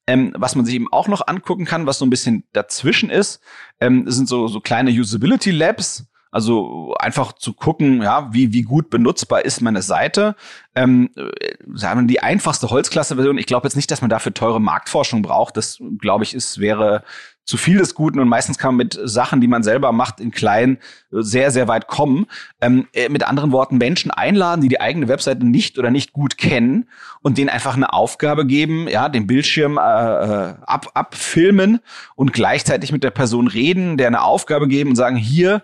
Ähm, 0.07 0.33
was 0.35 0.55
man 0.55 0.65
sich 0.65 0.73
eben 0.73 0.91
auch 0.91 1.07
noch 1.07 1.27
angucken 1.27 1.65
kann, 1.65 1.85
was 1.85 1.99
so 1.99 2.05
ein 2.05 2.09
bisschen 2.09 2.43
dazwischen 2.51 3.11
ist, 3.11 3.41
ähm, 3.79 4.09
sind 4.09 4.27
so, 4.27 4.47
so 4.47 4.59
kleine 4.59 4.89
Usability 4.89 5.51
Labs 5.51 6.08
Also 6.31 6.93
einfach 6.99 7.33
zu 7.33 7.53
gucken, 7.53 8.01
ja, 8.03 8.29
wie, 8.31 8.53
wie 8.53 8.61
gut 8.61 8.89
benutzbar 8.89 9.45
ist 9.45 9.61
meine 9.61 9.81
Seite. 9.81 10.35
Ähm, 10.75 11.09
äh, 11.15 11.53
sagen 11.73 12.01
wir 12.01 12.07
die 12.07 12.21
einfachste 12.21 12.69
Holzklasse-Version. 12.69 13.39
Ich 13.39 13.47
glaube 13.47 13.67
jetzt 13.67 13.75
nicht, 13.75 13.89
dass 13.89 14.01
man 14.01 14.09
dafür 14.09 14.33
teure 14.33 14.61
Marktforschung 14.61 15.23
braucht. 15.23 15.57
Das 15.57 15.79
glaube 15.99 16.23
ich, 16.23 16.35
ist 16.35 16.59
wäre 16.59 17.03
zu 17.49 17.57
viel 17.57 17.79
des 17.79 17.95
Guten 17.95 18.19
und 18.19 18.27
meistens 18.27 18.59
kann 18.59 18.75
man 18.75 18.85
mit 18.85 18.99
Sachen, 19.03 19.41
die 19.41 19.47
man 19.47 19.63
selber 19.63 19.91
macht, 19.91 20.19
in 20.19 20.29
klein 20.29 20.77
sehr, 21.09 21.49
sehr 21.49 21.67
weit 21.67 21.87
kommen. 21.87 22.27
Ähm, 22.61 22.87
äh, 22.93 23.09
mit 23.09 23.23
anderen 23.23 23.51
Worten, 23.51 23.79
Menschen 23.79 24.11
einladen, 24.11 24.61
die 24.61 24.67
die 24.67 24.79
eigene 24.79 25.07
Webseite 25.07 25.43
nicht 25.47 25.79
oder 25.79 25.89
nicht 25.89 26.13
gut 26.13 26.37
kennen 26.37 26.87
und 27.21 27.39
denen 27.39 27.49
einfach 27.49 27.75
eine 27.75 27.91
Aufgabe 27.91 28.45
geben, 28.45 28.87
ja, 28.87 29.09
den 29.09 29.25
Bildschirm 29.25 29.77
äh, 29.77 29.81
äh 29.81 30.53
ab, 30.61 30.91
abfilmen 30.93 31.79
und 32.15 32.33
gleichzeitig 32.33 32.91
mit 32.91 33.03
der 33.03 33.09
Person 33.09 33.47
reden, 33.47 33.97
der 33.97 34.07
eine 34.07 34.21
Aufgabe 34.21 34.67
geben 34.67 34.91
und 34.91 34.95
sagen, 34.95 35.15
hier, 35.15 35.63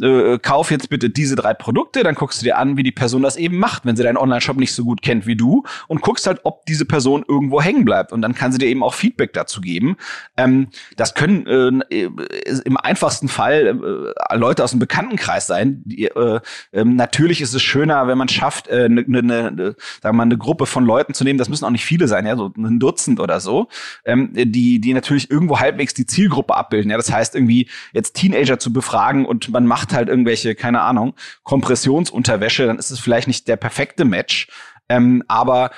äh, 0.00 0.38
kauf 0.38 0.70
jetzt 0.70 0.88
bitte 0.88 1.10
diese 1.10 1.36
drei 1.36 1.54
Produkte, 1.54 2.02
dann 2.02 2.14
guckst 2.14 2.40
du 2.40 2.44
dir 2.44 2.58
an, 2.58 2.76
wie 2.76 2.82
die 2.82 2.92
Person 2.92 3.22
das 3.22 3.36
eben 3.36 3.58
macht, 3.58 3.84
wenn 3.84 3.96
sie 3.96 4.02
deinen 4.02 4.16
Online-Shop 4.16 4.56
nicht 4.56 4.74
so 4.74 4.84
gut 4.84 5.02
kennt 5.02 5.26
wie 5.26 5.36
du 5.36 5.64
und 5.88 6.00
guckst 6.00 6.26
halt, 6.26 6.40
ob 6.44 6.64
diese 6.66 6.84
Person 6.84 7.24
irgendwo 7.26 7.60
hängen 7.60 7.84
bleibt 7.84 8.12
und 8.12 8.22
dann 8.22 8.34
kann 8.34 8.52
sie 8.52 8.58
dir 8.58 8.68
eben 8.68 8.82
auch 8.82 8.94
Feedback 8.94 9.32
dazu 9.32 9.60
geben. 9.60 9.96
Ähm, 10.36 10.68
das 10.96 11.14
können 11.14 11.46
äh, 11.46 12.08
im 12.64 12.76
einfachsten 12.76 13.28
Fall 13.28 14.14
äh, 14.28 14.36
Leute 14.36 14.64
aus 14.64 14.70
dem 14.70 14.80
Bekanntenkreis 14.80 15.46
sein. 15.46 15.82
Die, 15.84 16.06
äh, 16.06 16.40
äh, 16.72 16.84
natürlich 16.84 17.40
ist 17.40 17.54
es 17.54 17.62
schöner, 17.62 18.06
wenn 18.06 18.18
man 18.18 18.28
schafft, 18.28 18.70
eine 18.70 19.02
äh, 19.02 19.04
ne, 19.06 19.22
ne, 19.22 19.52
ne, 19.52 19.76
sagen 20.02 20.16
wir 20.16 20.22
eine 20.22 20.38
Gruppe 20.38 20.66
von 20.66 20.84
Leuten 20.84 21.14
zu 21.14 21.24
nehmen. 21.24 21.38
Das 21.38 21.48
müssen 21.48 21.64
auch 21.64 21.70
nicht 21.70 21.84
viele 21.84 22.08
sein, 22.08 22.26
ja, 22.26 22.36
so 22.36 22.52
ein 22.56 22.78
Dutzend 22.78 23.20
oder 23.20 23.40
so, 23.40 23.68
ähm, 24.04 24.30
die 24.32 24.80
die 24.80 24.94
natürlich 24.94 25.30
irgendwo 25.30 25.60
halbwegs 25.60 25.94
die 25.94 26.06
Zielgruppe 26.06 26.56
abbilden. 26.56 26.90
Ja, 26.90 26.96
das 26.96 27.12
heißt 27.12 27.34
irgendwie 27.34 27.68
jetzt 27.92 28.14
Teenager 28.14 28.58
zu 28.58 28.72
befragen 28.72 29.26
und 29.26 29.50
man 29.50 29.66
macht 29.66 29.81
halt 29.90 30.08
irgendwelche, 30.08 30.54
keine 30.54 30.82
Ahnung, 30.82 31.14
Kompressionsunterwäsche, 31.42 32.66
dann 32.66 32.78
ist 32.78 32.90
es 32.90 33.00
vielleicht 33.00 33.26
nicht 33.26 33.48
der 33.48 33.56
perfekte 33.56 34.04
Match. 34.04 34.48
Ähm, 34.88 35.24
aber 35.28 35.70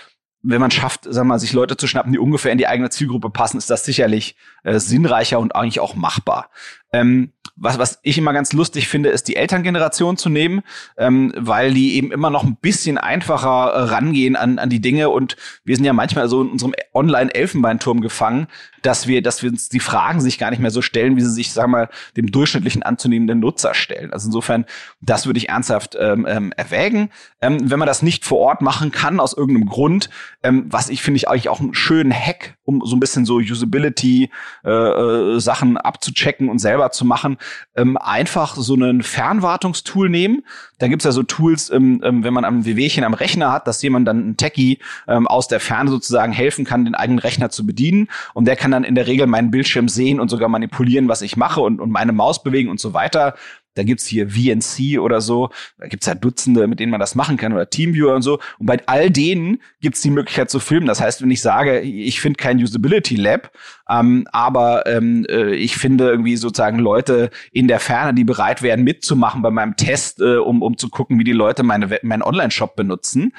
wenn 0.43 0.61
man 0.61 0.71
schafft, 0.71 1.07
sag 1.09 1.25
mal, 1.25 1.38
sich 1.38 1.55
Leute 1.55 1.77
zu 1.77 1.87
schnappen, 1.87 2.12
die 2.12 2.19
ungefähr 2.19 2.53
in 2.53 2.59
die 2.59 2.67
eigene 2.67 2.90
Zielgruppe 2.90 3.31
passen, 3.31 3.57
ist 3.57 3.71
das 3.71 3.85
sicherlich 3.85 4.37
äh, 4.62 4.79
sinnreicher 4.79 5.38
und 5.38 5.57
eigentlich 5.57 5.81
auch 5.81 5.95
machbar. 5.95 6.51
Ähm, 6.95 7.33
was, 7.57 7.79
was 7.79 8.01
ich 8.03 8.19
immer 8.19 8.33
ganz 8.33 8.53
lustig 8.53 8.89
finde, 8.89 9.11
ist 9.11 9.29
die 9.29 9.37
Elterngeneration 9.37 10.17
zu 10.17 10.29
nehmen, 10.29 10.63
ähm, 10.97 11.33
weil 11.37 11.73
die 11.73 11.97
eben 11.97 12.11
immer 12.11 12.31
noch 12.31 12.43
ein 12.43 12.57
bisschen 12.57 12.99
einfacher 12.99 13.73
äh, 13.73 13.81
rangehen 13.85 14.35
an, 14.35 14.59
an 14.59 14.71
die 14.71 14.81
Dinge 14.81 15.11
und 15.11 15.37
wir 15.65 15.77
sind 15.77 15.85
ja 15.85 15.93
manchmal 15.93 16.29
so 16.29 16.43
in 16.43 16.49
unserem 16.49 16.75
Online-Elfenbeinturm 16.93 18.01
gefangen, 18.01 18.49
dass 18.83 19.07
wir, 19.07 19.23
dass 19.23 19.43
wir 19.43 19.51
uns 19.51 19.69
die 19.69 19.81
Fragen 19.81 20.21
sich 20.21 20.39
gar 20.39 20.51
nicht 20.51 20.61
mehr 20.61 20.71
so 20.71 20.83
stellen, 20.83 21.17
wie 21.17 21.23
sie 21.23 21.31
sich, 21.31 21.53
sagen 21.53 21.73
wir 21.73 21.79
mal, 21.79 21.89
dem 22.17 22.31
durchschnittlichen 22.31 22.83
anzunehmenden 22.83 23.41
Nutzer 23.41 23.73
stellen. 23.73 24.13
Also 24.13 24.29
insofern, 24.29 24.67
das 25.01 25.27
würde 25.27 25.39
ich 25.39 25.49
ernsthaft 25.49 25.97
ähm, 25.99 26.27
ähm, 26.29 26.53
erwägen. 26.57 27.11
Ähm, 27.41 27.71
wenn 27.71 27.79
man 27.79 27.87
das 27.87 28.03
nicht 28.03 28.25
vor 28.25 28.39
Ort 28.41 28.61
machen 28.61 28.91
kann, 28.91 29.21
aus 29.21 29.33
irgendeinem 29.33 29.69
Grund, 29.69 30.11
ähm, 30.43 30.67
was 30.69 30.91
ich 30.91 31.03
finde 31.03 31.17
ich 31.17 31.29
eigentlich 31.29 31.49
auch 31.49 31.61
einen 31.61 31.75
schönen 31.75 32.13
Hack, 32.13 32.57
um 32.65 32.83
so 32.85 32.95
ein 32.95 33.01
bisschen 33.01 33.25
so 33.25 33.37
Usability 33.37 34.31
äh, 34.65 34.71
äh, 34.71 35.77
abzuchecken 35.77 36.49
und 36.51 36.59
selber 36.59 36.84
zu 36.90 37.05
machen, 37.05 37.38
ähm, 37.77 37.97
einfach 37.97 38.57
so 38.57 38.75
ein 38.75 39.03
Fernwartungstool 39.03 40.09
nehmen. 40.09 40.44
Da 40.79 40.88
gibt's 40.88 41.05
ja 41.05 41.12
so 41.12 41.23
Tools, 41.23 41.70
ähm, 41.70 42.01
ähm, 42.05 42.25
wenn 42.25 42.35
man 42.35 42.44
am 42.44 42.64
WWchen 42.64 43.05
am 43.05 43.14
Rechner 43.14 43.53
hat, 43.53 43.66
dass 43.66 43.83
jemand 43.83 44.09
dann 44.09 44.31
ein 44.31 44.37
Techie 44.37 44.79
ähm, 45.09 45.27
aus 45.27 45.49
der 45.49 45.61
Ferne 45.61 45.90
sozusagen 45.90 46.33
helfen 46.33 46.64
kann, 46.64 46.85
den 46.85 46.94
eigenen 46.94 47.18
Rechner 47.18 47.51
zu 47.51 47.66
bedienen. 47.66 48.09
Und 48.35 48.47
der 48.47 48.57
kann 48.57 48.70
dann 48.70 48.85
in 48.85 48.94
der 48.94 49.07
Regel 49.07 49.27
meinen 49.27 49.51
Bildschirm 49.51 49.88
sehen 49.88 50.20
und 50.20 50.29
sogar 50.29 50.49
manipulieren, 50.49 51.09
was 51.09 51.23
ich 51.23 51.37
mache 51.37 51.61
und, 51.61 51.81
und 51.81 51.90
meine 51.90 52.12
Maus 52.12 52.42
bewegen 52.42 52.70
und 52.70 52.81
so 52.81 52.94
weiter. 52.94 53.35
Da 53.75 53.83
gibt's 53.83 54.07
hier 54.07 54.31
VNC 54.31 55.01
oder 55.01 55.21
so. 55.21 55.51
Da 55.79 55.87
gibt's 55.87 56.07
ja 56.07 56.15
Dutzende, 56.15 56.67
mit 56.67 56.81
denen 56.81 56.91
man 56.91 57.01
das 57.01 57.15
machen 57.15 57.37
kann 57.37 57.53
oder 57.53 57.69
Teamviewer 57.69 58.15
und 58.15 58.23
so. 58.23 58.39
Und 58.59 58.67
bei 58.67 58.79
all 58.87 59.11
denen 59.11 59.61
gibt's 59.81 60.01
die 60.01 60.11
Möglichkeit 60.11 60.51
zu 60.51 60.61
filmen. 60.61 60.87
Das 60.87 61.01
heißt, 61.01 61.23
wenn 61.23 61.31
ich 61.31 61.43
sage, 61.43 61.81
ich 61.81 62.21
finde 62.21 62.37
kein 62.37 62.63
Usability 62.63 63.17
Lab, 63.17 63.51
ähm, 63.89 64.27
aber 64.33 64.87
ähm, 64.87 65.27
äh, 65.29 65.55
ich 65.55 65.77
finde 65.77 66.09
irgendwie 66.09 66.37
sozusagen 66.37 66.79
Leute 66.79 67.31
in 67.53 67.69
der 67.69 67.81
Ferne, 67.81 68.15
die 68.15 68.25
bereit 68.25 68.63
wären 68.63 68.83
mitzumachen 68.83 69.43
bei 69.43 69.51
meinem 69.51 69.77
Test, 69.77 70.21
äh, 70.21 70.37
um, 70.37 70.63
um 70.63 70.79
zu 70.79 70.89
gucken, 70.89 71.19
wie 71.19 71.25
die 71.25 71.33
Leute 71.33 71.63
meine, 71.63 71.99
meinen 72.03 72.23
Online-Shop 72.23 72.77
benutzen, 72.77 73.33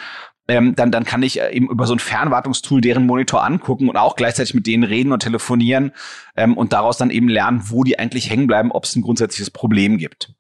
ähm, 0.48 0.76
dann, 0.76 0.92
dann 0.92 1.06
kann 1.06 1.24
ich 1.24 1.42
äh, 1.42 1.52
eben 1.52 1.70
über 1.70 1.88
so 1.88 1.94
ein 1.94 2.00
Fernwartungstool 2.00 2.82
deren 2.82 3.06
Monitor 3.06 3.44
angucken 3.44 3.90
und 3.90 3.98
auch 3.98 4.16
gleichzeitig 4.16 4.54
mit 4.54 4.68
denen 4.68 4.84
reden 4.84 5.12
und 5.12 5.22
telefonieren 5.22 5.92
ähm, 6.36 6.56
und 6.56 6.74
daraus 6.74 6.98
dann 6.98 7.10
eben 7.10 7.30
lernen, 7.30 7.64
wo 7.66 7.84
die 7.84 7.98
eigentlich 7.98 8.30
hängen 8.30 8.48
bleiben, 8.48 8.72
ob 8.72 8.84
es 8.84 8.96
ein 8.96 9.02
grundsätzliches 9.02 9.52
Problem 9.52 9.98
gibt. 9.98 10.34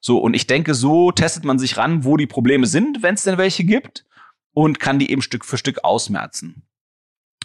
So, 0.00 0.18
und 0.18 0.34
ich 0.34 0.46
denke, 0.46 0.74
so 0.74 1.12
testet 1.12 1.44
man 1.44 1.58
sich 1.58 1.76
ran, 1.76 2.04
wo 2.04 2.16
die 2.16 2.26
Probleme 2.26 2.66
sind, 2.66 3.02
wenn 3.02 3.14
es 3.14 3.24
denn 3.24 3.38
welche 3.38 3.64
gibt, 3.64 4.06
und 4.52 4.80
kann 4.80 4.98
die 4.98 5.10
eben 5.10 5.22
Stück 5.22 5.44
für 5.44 5.58
Stück 5.58 5.84
ausmerzen. 5.84 6.62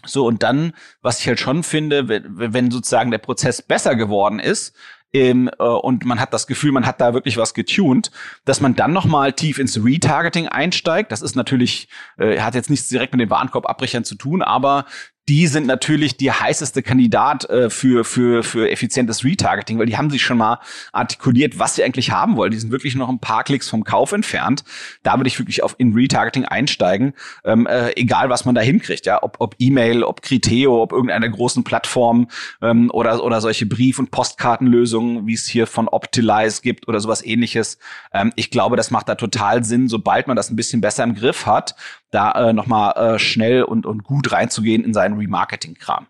So, 0.05 0.25
und 0.25 0.43
dann, 0.43 0.73
was 1.01 1.19
ich 1.19 1.27
halt 1.27 1.39
schon 1.39 1.63
finde, 1.63 2.07
wenn, 2.07 2.53
wenn 2.53 2.71
sozusagen 2.71 3.11
der 3.11 3.17
Prozess 3.17 3.61
besser 3.61 3.95
geworden 3.95 4.39
ist, 4.39 4.75
ähm, 5.15 5.49
äh, 5.59 5.63
und 5.63 6.05
man 6.05 6.19
hat 6.19 6.33
das 6.33 6.45
Gefühl, 6.45 6.73
man 6.73 6.85
hat 6.85 6.99
da 6.99 7.13
wirklich 7.13 7.37
was 7.37 7.53
getuned, 7.53 8.11
dass 8.43 8.59
man 8.59 8.75
dann 8.75 8.91
nochmal 8.91 9.31
tief 9.31 9.59
ins 9.59 9.81
Retargeting 9.83 10.49
einsteigt. 10.49 11.11
Das 11.11 11.21
ist 11.21 11.35
natürlich, 11.35 11.87
äh, 12.17 12.41
hat 12.41 12.53
jetzt 12.53 12.69
nichts 12.69 12.89
direkt 12.89 13.13
mit 13.13 13.21
den 13.21 13.29
Warenkorbabbrechern 13.29 14.03
zu 14.03 14.15
tun, 14.15 14.41
aber 14.41 14.85
die 15.27 15.47
sind 15.47 15.65
natürlich 15.65 16.17
die 16.17 16.31
heißeste 16.31 16.83
Kandidat 16.83 17.49
äh, 17.49 17.71
für, 17.71 18.03
für, 18.03 18.43
für 18.43 18.69
effizientes 18.69 19.23
Retargeting, 19.23 19.79
weil 19.79 19.87
die 19.87 19.97
haben 19.97 20.11
sich 20.11 20.21
schon 20.21 20.37
mal 20.37 20.59
artikuliert, 20.91 21.57
was 21.57 21.75
sie 21.75 21.83
eigentlich 21.83 22.11
haben 22.11 22.35
wollen. 22.35 22.51
Die 22.51 22.59
sind 22.59 22.71
wirklich 22.71 22.95
noch 22.95 23.09
ein 23.09 23.19
paar 23.19 23.43
Klicks 23.43 23.67
vom 23.67 23.83
Kauf 23.83 24.11
entfernt. 24.11 24.63
Da 25.01 25.17
würde 25.17 25.27
ich 25.27 25.39
wirklich 25.39 25.63
auf 25.63 25.75
in 25.79 25.93
Retargeting 25.93 26.45
einsteigen, 26.45 27.13
ähm, 27.43 27.65
äh, 27.65 27.91
egal 27.95 28.29
was 28.29 28.45
man 28.45 28.53
da 28.53 28.61
hinkriegt, 28.61 29.07
ja, 29.07 29.23
ob, 29.23 29.37
ob 29.39 29.55
E-Mail, 29.57 30.03
ob 30.03 30.21
Criteo, 30.21 30.81
ob 30.81 30.91
irgendeine 30.91 31.31
großen 31.31 31.63
Plattform 31.63 32.27
ähm, 32.61 32.91
oder, 32.91 33.23
oder 33.23 33.41
solche 33.41 33.65
Brief- 33.65 33.97
und 33.97 34.11
Postkartenlösungen, 34.11 35.25
wie 35.25 35.33
es 35.33 35.47
hier 35.47 35.65
von 35.65 35.87
Optilize 35.87 36.61
gibt 36.61 36.87
oder 36.87 36.99
sowas 36.99 37.25
ähnliches. 37.25 37.79
Ähm, 38.13 38.31
ich 38.35 38.51
glaube, 38.51 38.75
das 38.75 38.91
macht 38.91 39.09
da 39.09 39.15
total 39.15 39.63
Sinn, 39.63 39.87
sobald 39.87 40.27
man 40.27 40.35
das 40.35 40.51
ein 40.51 40.55
bisschen 40.55 40.81
besser 40.81 41.03
im 41.03 41.15
Griff 41.15 41.47
hat, 41.47 41.75
da 42.15 42.31
äh, 42.31 42.53
nochmal 42.53 42.93
äh, 43.15 43.19
schnell 43.19 43.63
und, 43.63 43.85
und 43.85 44.03
gut 44.03 44.31
reinzugehen 44.31 44.83
in 44.83 44.93
seinen 44.93 45.17
Remarketing-Kram. 45.17 46.07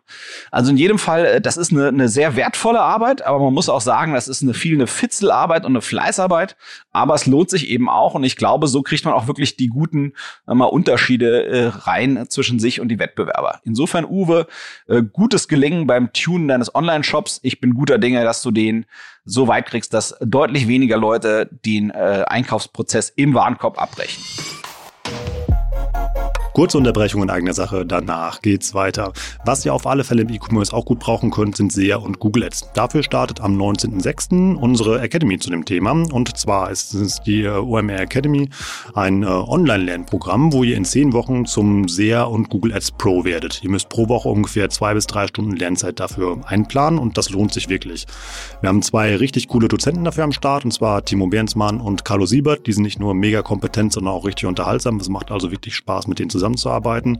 Also 0.52 0.72
in 0.72 0.78
jedem 0.78 1.00
Fall, 1.00 1.26
äh, 1.26 1.42
das 1.42 1.58
ist 1.58 1.72
eine, 1.72 1.88
eine 1.88 2.08
sehr 2.08 2.36
wertvolle 2.36 2.80
Arbeit, 2.80 3.26
aber 3.26 3.40
man 3.40 3.54
muss 3.54 3.70
auch 3.70 3.82
sagen, 3.82 4.14
das 4.14 4.28
ist 4.28 4.44
eine 4.44 4.54
viel 4.54 4.76
eine 4.76 4.88
Fitzelarbeit 4.88 5.66
und 5.66 5.72
eine 5.72 5.82
Fleißarbeit, 5.82 6.56
aber 6.92 7.16
es 7.16 7.26
lohnt 7.26 7.50
sich 7.50 7.70
eben 7.70 7.90
auch 7.90 8.14
und 8.14 8.24
ich 8.24 8.36
glaube, 8.36 8.68
so 8.68 8.84
kriegt 8.84 9.04
man 9.04 9.14
auch 9.14 9.28
wirklich 9.28 9.58
die 9.58 9.68
guten 9.68 10.14
äh, 10.48 10.54
mal 10.54 10.66
Unterschiede 10.66 11.46
äh, 11.46 11.68
rein 11.68 12.26
zwischen 12.30 12.60
sich 12.60 12.80
und 12.80 12.90
die 12.90 13.00
Wettbewerber. 13.00 13.60
Insofern, 13.64 14.06
Uwe, 14.06 14.48
äh, 14.88 15.02
gutes 15.02 15.48
Gelingen 15.48 15.88
beim 15.88 16.14
Tunen 16.14 16.48
deines 16.48 16.74
Online-Shops. 16.74 17.40
Ich 17.42 17.60
bin 17.60 17.74
guter 17.74 17.98
Dinge, 17.98 18.24
dass 18.24 18.44
du 18.44 18.52
den 18.52 18.86
so 19.26 19.48
weit 19.48 19.66
kriegst, 19.66 19.94
dass 19.94 20.16
deutlich 20.22 20.68
weniger 20.68 20.98
Leute 20.98 21.50
den 21.66 21.90
äh, 21.90 22.24
Einkaufsprozess 22.28 23.10
im 23.10 23.34
Warenkorb 23.34 23.82
abbrechen. 23.82 24.22
Kurze 26.56 26.78
Unterbrechung 26.78 27.22
in 27.22 27.30
eigener 27.30 27.54
Sache, 27.54 27.86
danach 27.86 28.42
geht's 28.42 28.74
weiter. 28.74 29.12
Was 29.44 29.66
ihr 29.66 29.74
auf 29.74 29.86
alle 29.86 30.06
Fälle 30.06 30.22
im 30.22 30.30
E-Commerce 30.30 30.74
auch 30.74 30.86
gut 30.86 31.00
brauchen 31.00 31.30
könnt, 31.30 31.58
sind 31.58 31.74
SEA 31.74 31.98
und 31.98 32.20
Google 32.20 32.46
Ads. 32.46 32.70
Dafür 32.74 33.04
startet 33.04 33.42
am 33.42 33.58
19.06. 33.62 34.56
unsere 34.56 35.02
Academy 35.02 35.38
zu 35.38 35.50
dem 35.50 35.66
Thema. 35.66 35.92
Und 35.92 36.38
zwar 36.38 36.72
ist 36.72 36.94
es 36.94 37.22
die 37.24 37.44
äh, 37.44 37.50
OMR 37.50 38.00
Academy, 38.00 38.48
ein 38.94 39.24
äh, 39.24 39.26
Online-Lernprogramm, 39.26 40.54
wo 40.54 40.64
ihr 40.64 40.78
in 40.78 40.86
zehn 40.86 41.12
Wochen 41.12 41.46
zum 41.46 41.90
SEA 41.90 42.24
und 42.24 42.50
Google 42.50 42.72
Ads 42.72 42.94
Pro 42.94 43.26
werdet. 43.26 43.62
Ihr 43.62 43.70
müsst 43.70 43.90
pro 43.90 44.08
Woche 44.08 44.30
ungefähr 44.30 44.70
zwei 44.70 44.94
bis 44.94 45.08
drei 45.08 45.28
Stunden 45.28 45.58
Lernzeit 45.58 46.00
dafür 46.00 46.40
einplanen 46.46 47.00
und 47.00 47.18
das 47.18 47.32
lohnt 47.32 47.54
sich 47.54 47.68
wirklich. 47.68 48.06
Wir 48.62 48.70
haben 48.70 48.82
zwei 48.82 49.18
richtig 49.18 49.50
coole 49.50 49.68
Dozenten 49.68 50.06
dafür 50.06 50.24
am 50.24 50.32
Start, 50.32 50.64
und 50.64 50.72
zwar 50.72 51.04
Timo 51.04 51.28
Bernsmann 51.28 51.82
und 51.82 52.06
Carlo 52.06 52.26
Siebert. 52.26 52.66
Die 52.66 52.72
sind 52.72 52.84
nicht 52.84 53.02
nur 53.02 53.14
mega 53.14 53.42
kompetent, 53.42 53.92
sondern 53.92 54.14
auch 54.14 54.24
richtig 54.24 54.46
unterhaltsam. 54.46 55.02
Es 55.02 55.10
macht 55.10 55.32
also 55.32 55.52
wirklich 55.52 55.76
Spaß, 55.76 56.08
mit 56.08 56.20
denen 56.20 56.30
zusammen 56.30 56.45
zusammenzuarbeiten. 56.46 57.20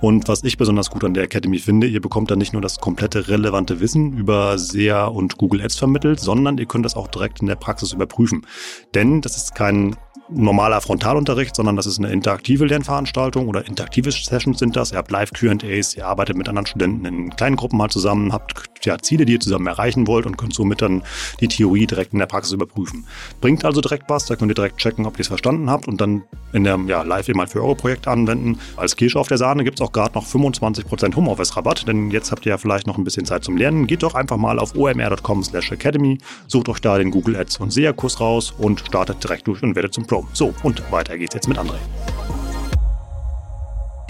Und 0.00 0.28
was 0.28 0.42
ich 0.44 0.56
besonders 0.56 0.90
gut 0.90 1.04
an 1.04 1.14
der 1.14 1.24
Academy 1.24 1.58
finde, 1.58 1.86
ihr 1.86 2.00
bekommt 2.00 2.30
dann 2.30 2.38
nicht 2.38 2.52
nur 2.52 2.62
das 2.62 2.78
komplette 2.78 3.28
relevante 3.28 3.80
Wissen 3.80 4.12
über 4.16 4.58
SEA 4.58 5.06
und 5.06 5.38
Google 5.38 5.62
Ads 5.62 5.76
vermittelt, 5.76 6.20
sondern 6.20 6.58
ihr 6.58 6.66
könnt 6.66 6.84
das 6.84 6.96
auch 6.96 7.08
direkt 7.08 7.40
in 7.40 7.46
der 7.46 7.56
Praxis 7.56 7.92
überprüfen. 7.92 8.46
Denn 8.94 9.20
das 9.20 9.36
ist 9.36 9.54
kein 9.54 9.96
normaler 10.30 10.80
Frontalunterricht, 10.80 11.54
sondern 11.54 11.76
das 11.76 11.86
ist 11.86 11.98
eine 11.98 12.10
interaktive 12.10 12.64
Lernveranstaltung 12.64 13.46
oder 13.46 13.66
interaktive 13.66 14.10
Sessions 14.10 14.58
sind 14.58 14.74
das. 14.74 14.92
Ihr 14.92 14.98
habt 14.98 15.10
Live-QAs, 15.10 15.96
ihr 15.96 16.06
arbeitet 16.06 16.36
mit 16.36 16.48
anderen 16.48 16.66
Studenten 16.66 17.04
in 17.04 17.30
kleinen 17.30 17.56
Gruppen 17.56 17.76
mal 17.76 17.90
zusammen, 17.90 18.32
habt 18.32 18.54
ja, 18.84 18.98
Ziele, 18.98 19.24
die 19.24 19.34
ihr 19.34 19.40
zusammen 19.40 19.66
erreichen 19.66 20.06
wollt 20.06 20.26
und 20.26 20.36
könnt 20.36 20.54
somit 20.54 20.82
dann 20.82 21.02
die 21.40 21.48
Theorie 21.48 21.86
direkt 21.86 22.12
in 22.12 22.18
der 22.18 22.26
Praxis 22.26 22.52
überprüfen. 22.52 23.06
Bringt 23.40 23.64
also 23.64 23.80
direkt 23.80 24.08
was, 24.08 24.26
da 24.26 24.36
könnt 24.36 24.50
ihr 24.50 24.54
direkt 24.54 24.78
checken, 24.78 25.06
ob 25.06 25.14
ihr 25.14 25.20
es 25.20 25.28
verstanden 25.28 25.70
habt 25.70 25.88
und 25.88 26.00
dann 26.00 26.22
in 26.52 26.64
der 26.64 26.78
ja, 26.86 27.02
live 27.02 27.28
eben 27.28 27.46
für 27.46 27.62
eure 27.62 27.74
Projekte 27.74 28.10
anwenden. 28.10 28.58
Als 28.76 28.96
Kirsche 28.96 29.18
auf 29.18 29.28
der 29.28 29.38
Sahne 29.38 29.64
gibt 29.64 29.80
es 29.80 29.86
auch 29.86 29.92
gerade 29.92 30.14
noch 30.14 30.26
25% 30.26 31.14
Homeoffice-Rabatt, 31.16 31.86
denn 31.88 32.10
jetzt 32.10 32.30
habt 32.30 32.46
ihr 32.46 32.50
ja 32.50 32.58
vielleicht 32.58 32.86
noch 32.86 32.96
ein 32.96 33.04
bisschen 33.04 33.26
Zeit 33.26 33.44
zum 33.44 33.56
Lernen. 33.56 33.86
Geht 33.86 34.02
doch 34.02 34.14
einfach 34.14 34.36
mal 34.36 34.58
auf 34.58 34.74
omr.com 34.76 35.42
slash 35.42 35.72
academy, 35.72 36.18
sucht 36.46 36.68
euch 36.68 36.80
da 36.80 36.98
den 36.98 37.10
Google 37.10 37.36
Ads 37.36 37.58
und 37.58 37.72
SEA-Kurs 37.72 38.20
raus 38.20 38.54
und 38.56 38.80
startet 38.80 39.22
direkt 39.22 39.46
durch 39.46 39.62
und 39.62 39.74
werdet 39.74 39.94
zum 39.94 40.06
Pro. 40.06 40.26
So, 40.32 40.54
und 40.62 40.90
weiter 40.90 41.18
geht's 41.18 41.34
jetzt 41.34 41.48
mit 41.48 41.58
André. 41.58 41.78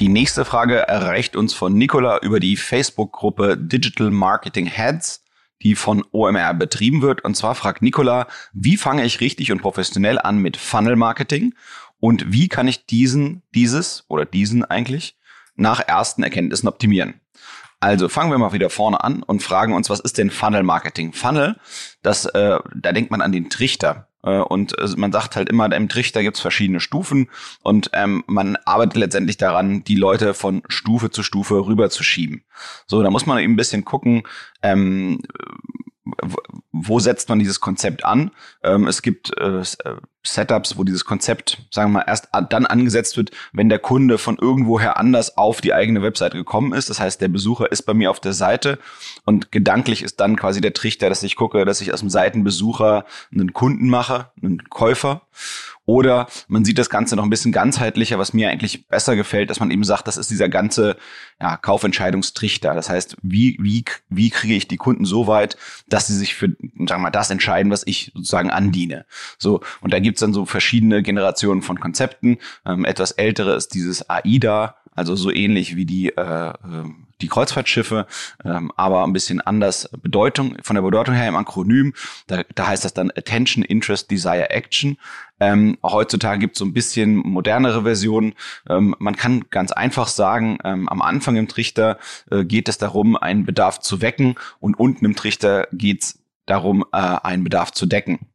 Die 0.01 0.09
nächste 0.09 0.45
Frage 0.45 0.89
erreicht 0.89 1.37
uns 1.37 1.55
von 1.55 1.75
Nicola 1.75 2.19
über 2.19 2.41
die 2.41 2.57
Facebook-Gruppe 2.57 3.57
Digital 3.57 4.11
Marketing 4.11 4.67
Heads, 4.67 5.23
die 5.63 5.77
von 5.77 6.05
OMR 6.11 6.53
betrieben 6.55 7.01
wird. 7.01 7.23
Und 7.25 7.37
zwar 7.37 7.55
fragt 7.55 7.81
Nicola, 7.81 8.27
wie 8.53 8.77
fange 8.77 9.05
ich 9.05 9.21
richtig 9.21 9.53
und 9.53 9.63
professionell 9.63 10.19
an 10.19 10.39
mit 10.39 10.57
Funnel 10.57 10.97
Marketing 10.97 11.55
und 12.01 12.33
wie 12.33 12.49
kann 12.49 12.67
ich 12.67 12.87
diesen, 12.87 13.43
dieses 13.55 14.05
oder 14.09 14.25
diesen 14.25 14.65
eigentlich 14.65 15.17
nach 15.55 15.81
ersten 15.81 16.25
Erkenntnissen 16.25 16.69
optimieren? 16.69 17.21
Also 17.79 18.09
fangen 18.09 18.33
wir 18.33 18.39
mal 18.39 18.53
wieder 18.53 18.71
vorne 18.71 19.05
an 19.05 19.23
und 19.23 19.45
fragen 19.45 19.75
uns, 19.75 19.91
was 19.91 20.01
ist 20.01 20.19
denn 20.19 20.31
Funnel 20.31 20.65
Marketing? 20.65 21.13
Funnel, 21.13 21.57
das, 22.03 22.25
äh, 22.25 22.59
da 22.75 22.93
denkt 22.93 23.13
man 23.13 23.21
an 23.21 23.31
den 23.31 23.49
Trichter. 23.49 24.09
Äh, 24.25 24.39
und 24.39 24.77
äh, 24.79 24.89
man 24.97 25.13
sagt 25.13 25.37
halt 25.37 25.49
immer, 25.49 25.71
im 25.73 25.89
Trichter 25.89 26.23
gibt 26.23 26.37
es 26.37 26.41
verschiedene 26.41 26.81
Stufen 26.81 27.29
und 27.63 27.91
ähm, 27.93 28.25
man 28.27 28.57
arbeitet 28.65 28.97
letztendlich 28.97 29.37
daran, 29.37 29.85
die 29.85 29.97
Leute 29.97 30.35
von 30.35 30.63
Stufe 30.69 31.11
zu 31.11 31.23
Stufe 31.23 31.67
rüberzuschieben. 31.67 32.45
So, 32.87 33.03
da 33.03 33.11
muss 33.11 33.27
man 33.27 33.39
eben 33.39 33.53
ein 33.53 33.57
bisschen 33.57 33.85
gucken, 33.85 34.23
ähm, 34.63 35.21
wo 36.77 36.99
setzt 36.99 37.29
man 37.29 37.39
dieses 37.39 37.61
Konzept 37.61 38.05
an? 38.05 38.33
Ähm, 38.65 38.89
es 38.89 39.01
gibt 39.01 39.31
äh, 39.39 39.61
äh, 39.61 39.63
Setups, 40.25 40.77
wo 40.77 40.83
dieses 40.83 41.05
Konzept, 41.05 41.63
sagen 41.71 41.93
wir 41.93 42.01
mal, 42.01 42.05
erst 42.07 42.29
dann 42.49 42.67
angesetzt 42.67 43.17
wird, 43.17 43.31
wenn 43.53 43.69
der 43.69 43.79
Kunde 43.79 44.19
von 44.19 44.39
irgendwoher 44.39 44.97
anders 44.97 45.37
auf 45.39 45.61
die 45.61 45.73
eigene 45.73 46.03
Webseite 46.03 46.37
gekommen 46.37 46.73
ist. 46.73 46.91
Das 46.91 46.99
heißt, 46.99 47.21
der 47.21 47.29
Besucher 47.29 47.71
ist 47.71 47.83
bei 47.83 47.95
mir 47.95 48.11
auf 48.11 48.19
der 48.19 48.33
Seite 48.33 48.79
und 49.25 49.53
gedanklich 49.53 50.03
ist 50.03 50.19
dann 50.19 50.37
quasi 50.37 50.61
der 50.61 50.73
Trichter, 50.73 51.09
dass 51.09 51.23
ich 51.23 51.37
gucke, 51.37 51.65
dass 51.65 51.81
ich 51.81 51.93
aus 51.93 52.01
dem 52.01 52.11
Seitenbesucher 52.11 53.05
einen 53.31 53.53
Kunden 53.53 53.89
mache, 53.89 54.31
einen 54.43 54.65
Käufer. 54.69 55.23
Oder 55.87 56.29
man 56.49 56.65
sieht 56.65 56.79
das 56.79 56.89
Ganze 56.89 57.15
noch 57.15 57.25
ein 57.25 57.31
bisschen 57.31 57.53
ganzheitlicher, 57.53 58.19
was 58.19 58.33
mir 58.33 58.49
eigentlich 58.49 58.89
besser 58.89 59.17
gefällt, 59.17 59.51
dass 59.51 59.61
man 59.61 59.71
eben 59.71 59.85
sagt, 59.85 60.09
das 60.09 60.17
ist 60.17 60.31
dieser 60.31 60.49
ganze 60.49 60.97
ja, 61.39 61.59
Kaufentscheidungstrichter. 61.59 62.73
Das 62.75 62.89
heißt, 62.89 63.19
wie, 63.21 63.59
wie, 63.61 63.85
wie 64.09 64.31
kriege 64.31 64.55
ich 64.55 64.67
die 64.67 64.79
Kunden 64.79 65.05
so 65.05 65.27
weit, 65.27 65.59
dass 65.87 66.07
sie 66.07 66.17
sich 66.17 66.35
für, 66.35 66.57
sagen 66.77 66.89
wir 66.89 66.99
mal, 66.99 67.11
das 67.11 67.31
entscheiden, 67.31 67.71
was 67.71 67.87
ich 67.87 68.13
sozusagen 68.15 68.51
andiene. 68.51 69.07
So, 69.39 69.61
und 69.81 69.93
da 69.93 69.99
gibt's 69.99 70.21
dann 70.21 70.33
so 70.33 70.47
verschiedene 70.47 71.03
Generationen 71.03 71.63
von 71.63 71.81
Konzepten. 71.81 72.39
Ähm, 72.67 72.85
etwas 72.85 73.13
ältere 73.13 73.55
ist 73.55 73.75
dieses 73.75 74.09
AIDA, 74.09 74.77
also 74.95 75.17
so 75.17 75.31
ähnlich 75.31 75.77
wie 75.77 75.87
die 75.87 76.11
äh, 76.11 76.53
ähm, 76.65 77.05
die 77.21 77.29
Kreuzfahrtschiffe, 77.29 78.07
ähm, 78.45 78.73
aber 78.77 79.05
ein 79.05 79.13
bisschen 79.13 79.41
anders 79.41 79.89
Bedeutung, 80.03 80.57
von 80.63 80.75
der 80.75 80.83
Bedeutung 80.83 81.15
her 81.15 81.29
im 81.29 81.37
Akronym. 81.37 81.95
Da, 82.27 82.43
da 82.55 82.67
heißt 82.67 82.85
das 82.85 82.95
dann 82.95 83.11
Attention, 83.11 83.65
Interest, 83.65 84.11
Desire, 84.11 84.51
Action. 84.51 84.99
Ähm, 85.41 85.79
heutzutage 85.83 86.39
gibt 86.39 86.57
es 86.57 86.59
so 86.59 86.65
ein 86.65 86.75
bisschen 86.75 87.17
modernere 87.17 87.83
Versionen. 87.83 88.35
Ähm, 88.69 88.95
man 88.99 89.17
kann 89.17 89.45
ganz 89.51 89.73
einfach 89.73 90.09
sagen, 90.09 90.59
ähm, 90.65 90.89
am 90.89 91.03
Anfang 91.03 91.37
im 91.37 91.49
Trichter 91.49 91.99
äh, 92.31 92.45
geht 92.45 92.69
es 92.69 92.79
darum, 92.79 93.17
einen 93.17 93.45
Bedarf 93.45 93.81
zu 93.81 94.01
wecken 94.01 94.37
und 94.61 94.79
unten 94.79 95.05
im 95.05 95.17
Trichter 95.17 95.69
geht 95.73 96.03
es 96.03 96.24
darum, 96.47 96.85
äh, 96.93 96.97
einen 96.97 97.45
Bedarf 97.45 97.73
zu 97.73 97.87
decken. 97.87 98.31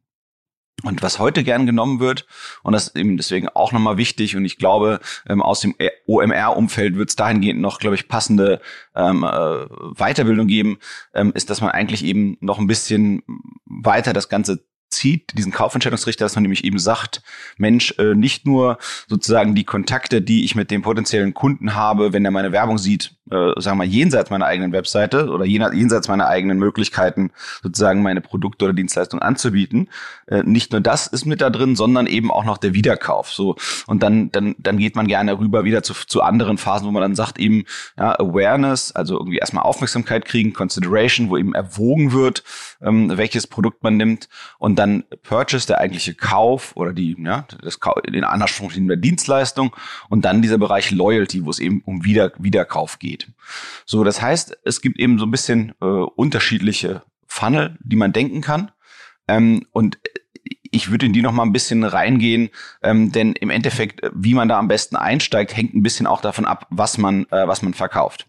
Und 0.82 1.02
was 1.02 1.18
heute 1.18 1.44
gern 1.44 1.66
genommen 1.66 2.00
wird, 2.00 2.26
und 2.62 2.72
das 2.72 2.88
ist 2.88 2.96
eben 2.96 3.16
deswegen 3.16 3.48
auch 3.48 3.72
nochmal 3.72 3.98
wichtig, 3.98 4.36
und 4.36 4.44
ich 4.44 4.56
glaube, 4.56 5.00
ähm, 5.28 5.42
aus 5.42 5.60
dem 5.60 5.74
OMR-Umfeld 6.06 6.96
wird 6.96 7.10
es 7.10 7.16
dahingehend 7.16 7.60
noch, 7.60 7.80
glaube 7.80 7.96
ich, 7.96 8.08
passende 8.08 8.60
ähm, 8.94 9.24
äh, 9.24 9.66
Weiterbildung 9.94 10.46
geben, 10.46 10.78
ähm, 11.14 11.32
ist, 11.34 11.50
dass 11.50 11.60
man 11.60 11.70
eigentlich 11.70 12.04
eben 12.04 12.38
noch 12.40 12.58
ein 12.58 12.66
bisschen 12.66 13.22
weiter 13.66 14.12
das 14.12 14.28
Ganze 14.28 14.64
zieht, 14.90 15.36
diesen 15.38 15.52
Kaufentscheidungsrichter, 15.52 16.24
dass 16.24 16.34
man 16.34 16.42
nämlich 16.42 16.64
eben 16.64 16.78
sagt, 16.78 17.22
Mensch, 17.58 17.94
äh, 17.98 18.14
nicht 18.14 18.46
nur 18.46 18.78
sozusagen 19.06 19.54
die 19.54 19.64
Kontakte, 19.64 20.20
die 20.20 20.44
ich 20.44 20.54
mit 20.54 20.70
dem 20.70 20.82
potenziellen 20.82 21.34
Kunden 21.34 21.74
habe, 21.74 22.12
wenn 22.12 22.24
er 22.24 22.30
meine 22.30 22.52
Werbung 22.52 22.78
sieht, 22.78 23.16
äh, 23.30 23.60
sagen 23.60 23.78
wir 23.78 23.86
mal, 23.86 23.86
jenseits 23.86 24.30
meiner 24.30 24.46
eigenen 24.46 24.72
Webseite 24.72 25.28
oder 25.28 25.44
jenseits 25.44 26.08
meiner 26.08 26.26
eigenen 26.26 26.58
Möglichkeiten, 26.58 27.30
sozusagen 27.62 28.02
meine 28.02 28.20
Produkte 28.20 28.66
oder 28.66 28.74
Dienstleistungen 28.74 29.22
anzubieten. 29.22 29.88
Äh, 30.26 30.42
nicht 30.42 30.72
nur 30.72 30.80
das 30.80 31.06
ist 31.06 31.26
mit 31.26 31.40
da 31.40 31.50
drin, 31.50 31.76
sondern 31.76 32.06
eben 32.06 32.30
auch 32.30 32.44
noch 32.44 32.58
der 32.58 32.74
Wiederkauf. 32.74 33.30
So 33.32 33.56
und 33.86 34.02
dann 34.02 34.30
dann 34.32 34.54
dann 34.58 34.78
geht 34.78 34.96
man 34.96 35.06
gerne 35.06 35.38
rüber 35.38 35.64
wieder 35.64 35.82
zu, 35.82 35.94
zu 35.94 36.22
anderen 36.22 36.58
Phasen, 36.58 36.86
wo 36.86 36.90
man 36.90 37.02
dann 37.02 37.14
sagt 37.14 37.38
eben 37.38 37.64
ja, 37.96 38.18
Awareness, 38.18 38.92
also 38.92 39.18
irgendwie 39.18 39.38
erstmal 39.38 39.64
Aufmerksamkeit 39.64 40.24
kriegen, 40.24 40.52
Consideration, 40.52 41.30
wo 41.30 41.36
eben 41.36 41.54
erwogen 41.54 42.12
wird, 42.12 42.42
ähm, 42.82 43.16
welches 43.16 43.46
Produkt 43.46 43.82
man 43.82 43.96
nimmt 43.96 44.28
und 44.58 44.78
dann 44.78 45.04
Purchase, 45.22 45.66
der 45.66 45.78
eigentliche 45.78 46.14
Kauf 46.14 46.76
oder 46.76 46.92
die 46.92 47.16
ja 47.18 47.46
das 47.62 47.78
den 48.08 48.24
Anspruch 48.24 48.72
der 48.74 48.96
Dienstleistung 48.96 49.74
und 50.08 50.24
dann 50.24 50.42
dieser 50.42 50.58
Bereich 50.58 50.90
Loyalty, 50.90 51.44
wo 51.44 51.50
es 51.50 51.58
eben 51.58 51.82
um 51.84 52.04
Wieder 52.04 52.32
Wiederkauf 52.38 52.98
geht 52.98 53.19
geht. 53.26 53.34
So, 53.84 54.04
das 54.04 54.20
heißt, 54.20 54.58
es 54.64 54.80
gibt 54.80 54.98
eben 54.98 55.18
so 55.18 55.26
ein 55.26 55.30
bisschen 55.30 55.74
äh, 55.80 55.84
unterschiedliche 55.84 57.02
Funnel, 57.26 57.76
die 57.80 57.96
man 57.96 58.12
denken 58.12 58.40
kann. 58.40 58.70
Ähm, 59.28 59.66
und 59.72 59.98
ich 60.72 60.90
würde 60.90 61.06
in 61.06 61.12
die 61.12 61.22
noch 61.22 61.32
mal 61.32 61.42
ein 61.42 61.52
bisschen 61.52 61.82
reingehen, 61.82 62.50
ähm, 62.82 63.10
denn 63.10 63.32
im 63.32 63.50
Endeffekt, 63.50 64.00
wie 64.14 64.34
man 64.34 64.48
da 64.48 64.58
am 64.58 64.68
besten 64.68 64.94
einsteigt, 64.94 65.56
hängt 65.56 65.74
ein 65.74 65.82
bisschen 65.82 66.06
auch 66.06 66.20
davon 66.20 66.44
ab, 66.44 66.66
was 66.70 66.96
man, 66.96 67.24
äh, 67.30 67.46
was 67.46 67.62
man 67.62 67.74
verkauft. 67.74 68.26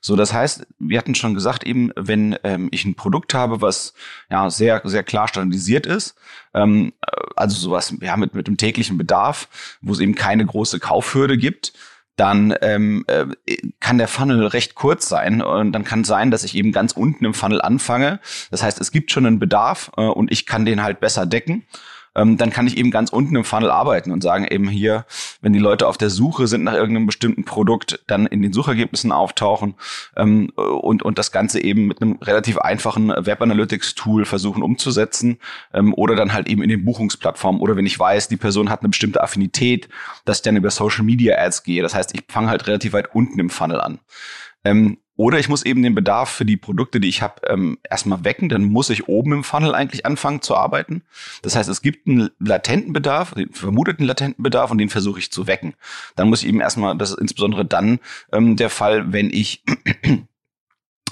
So, 0.00 0.14
das 0.14 0.32
heißt, 0.32 0.66
wir 0.78 0.98
hatten 0.98 1.16
schon 1.16 1.34
gesagt, 1.34 1.64
eben, 1.64 1.90
wenn 1.96 2.38
ähm, 2.44 2.68
ich 2.70 2.84
ein 2.84 2.94
Produkt 2.94 3.34
habe, 3.34 3.60
was 3.60 3.92
ja 4.30 4.48
sehr, 4.50 4.80
sehr 4.84 5.02
klar 5.02 5.26
standardisiert 5.26 5.86
ist, 5.86 6.14
ähm, 6.54 6.92
äh, 7.04 7.26
also 7.34 7.56
sowas, 7.56 7.94
ja, 8.00 8.16
mit, 8.16 8.34
mit 8.34 8.46
dem 8.46 8.56
täglichen 8.56 8.96
Bedarf, 8.96 9.48
wo 9.80 9.92
es 9.92 10.00
eben 10.00 10.14
keine 10.14 10.46
große 10.46 10.78
Kaufhürde 10.78 11.36
gibt, 11.36 11.72
dann 12.20 12.54
ähm, 12.60 13.04
äh, 13.06 13.24
kann 13.80 13.96
der 13.96 14.06
Funnel 14.06 14.46
recht 14.46 14.74
kurz 14.74 15.08
sein 15.08 15.40
und 15.40 15.72
dann 15.72 15.84
kann 15.84 16.04
sein, 16.04 16.30
dass 16.30 16.44
ich 16.44 16.54
eben 16.54 16.70
ganz 16.70 16.92
unten 16.92 17.24
im 17.24 17.32
Funnel 17.32 17.62
anfange. 17.62 18.20
Das 18.50 18.62
heißt, 18.62 18.78
es 18.78 18.92
gibt 18.92 19.10
schon 19.10 19.24
einen 19.24 19.38
Bedarf 19.38 19.90
äh, 19.96 20.02
und 20.02 20.30
ich 20.30 20.44
kann 20.44 20.66
den 20.66 20.82
halt 20.82 21.00
besser 21.00 21.24
decken 21.24 21.64
ähm, 22.14 22.36
dann 22.36 22.50
kann 22.50 22.66
ich 22.66 22.76
eben 22.76 22.90
ganz 22.90 23.10
unten 23.10 23.36
im 23.36 23.44
Funnel 23.44 23.70
arbeiten 23.70 24.12
und 24.12 24.22
sagen 24.22 24.46
eben 24.46 24.68
hier, 24.68 25.04
wenn 25.40 25.52
die 25.52 25.58
Leute 25.58 25.86
auf 25.86 25.98
der 25.98 26.10
Suche 26.10 26.46
sind 26.46 26.64
nach 26.64 26.74
irgendeinem 26.74 27.06
bestimmten 27.06 27.44
Produkt, 27.44 28.02
dann 28.06 28.26
in 28.26 28.42
den 28.42 28.52
Suchergebnissen 28.52 29.12
auftauchen 29.12 29.74
ähm, 30.16 30.50
und, 30.56 31.02
und 31.02 31.18
das 31.18 31.32
Ganze 31.32 31.62
eben 31.62 31.86
mit 31.86 32.02
einem 32.02 32.18
relativ 32.22 32.58
einfachen 32.58 33.08
Web 33.08 33.42
Analytics 33.42 33.94
Tool 33.94 34.24
versuchen 34.24 34.62
umzusetzen 34.62 35.38
ähm, 35.72 35.94
oder 35.94 36.16
dann 36.16 36.32
halt 36.32 36.48
eben 36.48 36.62
in 36.62 36.68
den 36.68 36.84
Buchungsplattformen 36.84 37.60
oder 37.60 37.76
wenn 37.76 37.86
ich 37.86 37.98
weiß, 37.98 38.28
die 38.28 38.36
Person 38.36 38.70
hat 38.70 38.80
eine 38.80 38.88
bestimmte 38.88 39.22
Affinität, 39.22 39.88
dass 40.24 40.38
ich 40.38 40.42
dann 40.42 40.56
über 40.56 40.70
Social 40.70 41.04
Media 41.04 41.36
Ads 41.38 41.62
gehe. 41.62 41.82
Das 41.82 41.94
heißt, 41.94 42.14
ich 42.14 42.24
fange 42.28 42.48
halt 42.48 42.66
relativ 42.66 42.92
weit 42.92 43.14
unten 43.14 43.38
im 43.38 43.50
Funnel 43.50 43.80
an. 43.80 44.00
Ähm, 44.64 44.98
oder 45.20 45.38
ich 45.38 45.50
muss 45.50 45.66
eben 45.66 45.82
den 45.82 45.94
Bedarf 45.94 46.30
für 46.30 46.46
die 46.46 46.56
Produkte, 46.56 46.98
die 46.98 47.10
ich 47.10 47.20
habe, 47.20 47.46
ähm, 47.46 47.76
erstmal 47.90 48.24
wecken. 48.24 48.48
Dann 48.48 48.64
muss 48.64 48.88
ich 48.88 49.06
oben 49.06 49.34
im 49.34 49.44
Funnel 49.44 49.74
eigentlich 49.74 50.06
anfangen 50.06 50.40
zu 50.40 50.56
arbeiten. 50.56 51.02
Das 51.42 51.56
heißt, 51.56 51.68
es 51.68 51.82
gibt 51.82 52.08
einen 52.08 52.30
latenten 52.38 52.94
Bedarf, 52.94 53.34
den 53.34 53.52
vermuteten 53.52 54.06
latenten 54.06 54.42
Bedarf 54.42 54.70
und 54.70 54.78
den 54.78 54.88
versuche 54.88 55.18
ich 55.18 55.30
zu 55.30 55.46
wecken. 55.46 55.74
Dann 56.16 56.30
muss 56.30 56.42
ich 56.42 56.48
eben 56.48 56.62
erstmal, 56.62 56.96
das 56.96 57.10
ist 57.10 57.18
insbesondere 57.18 57.66
dann 57.66 57.98
ähm, 58.32 58.56
der 58.56 58.70
Fall, 58.70 59.12
wenn 59.12 59.28
ich 59.28 59.62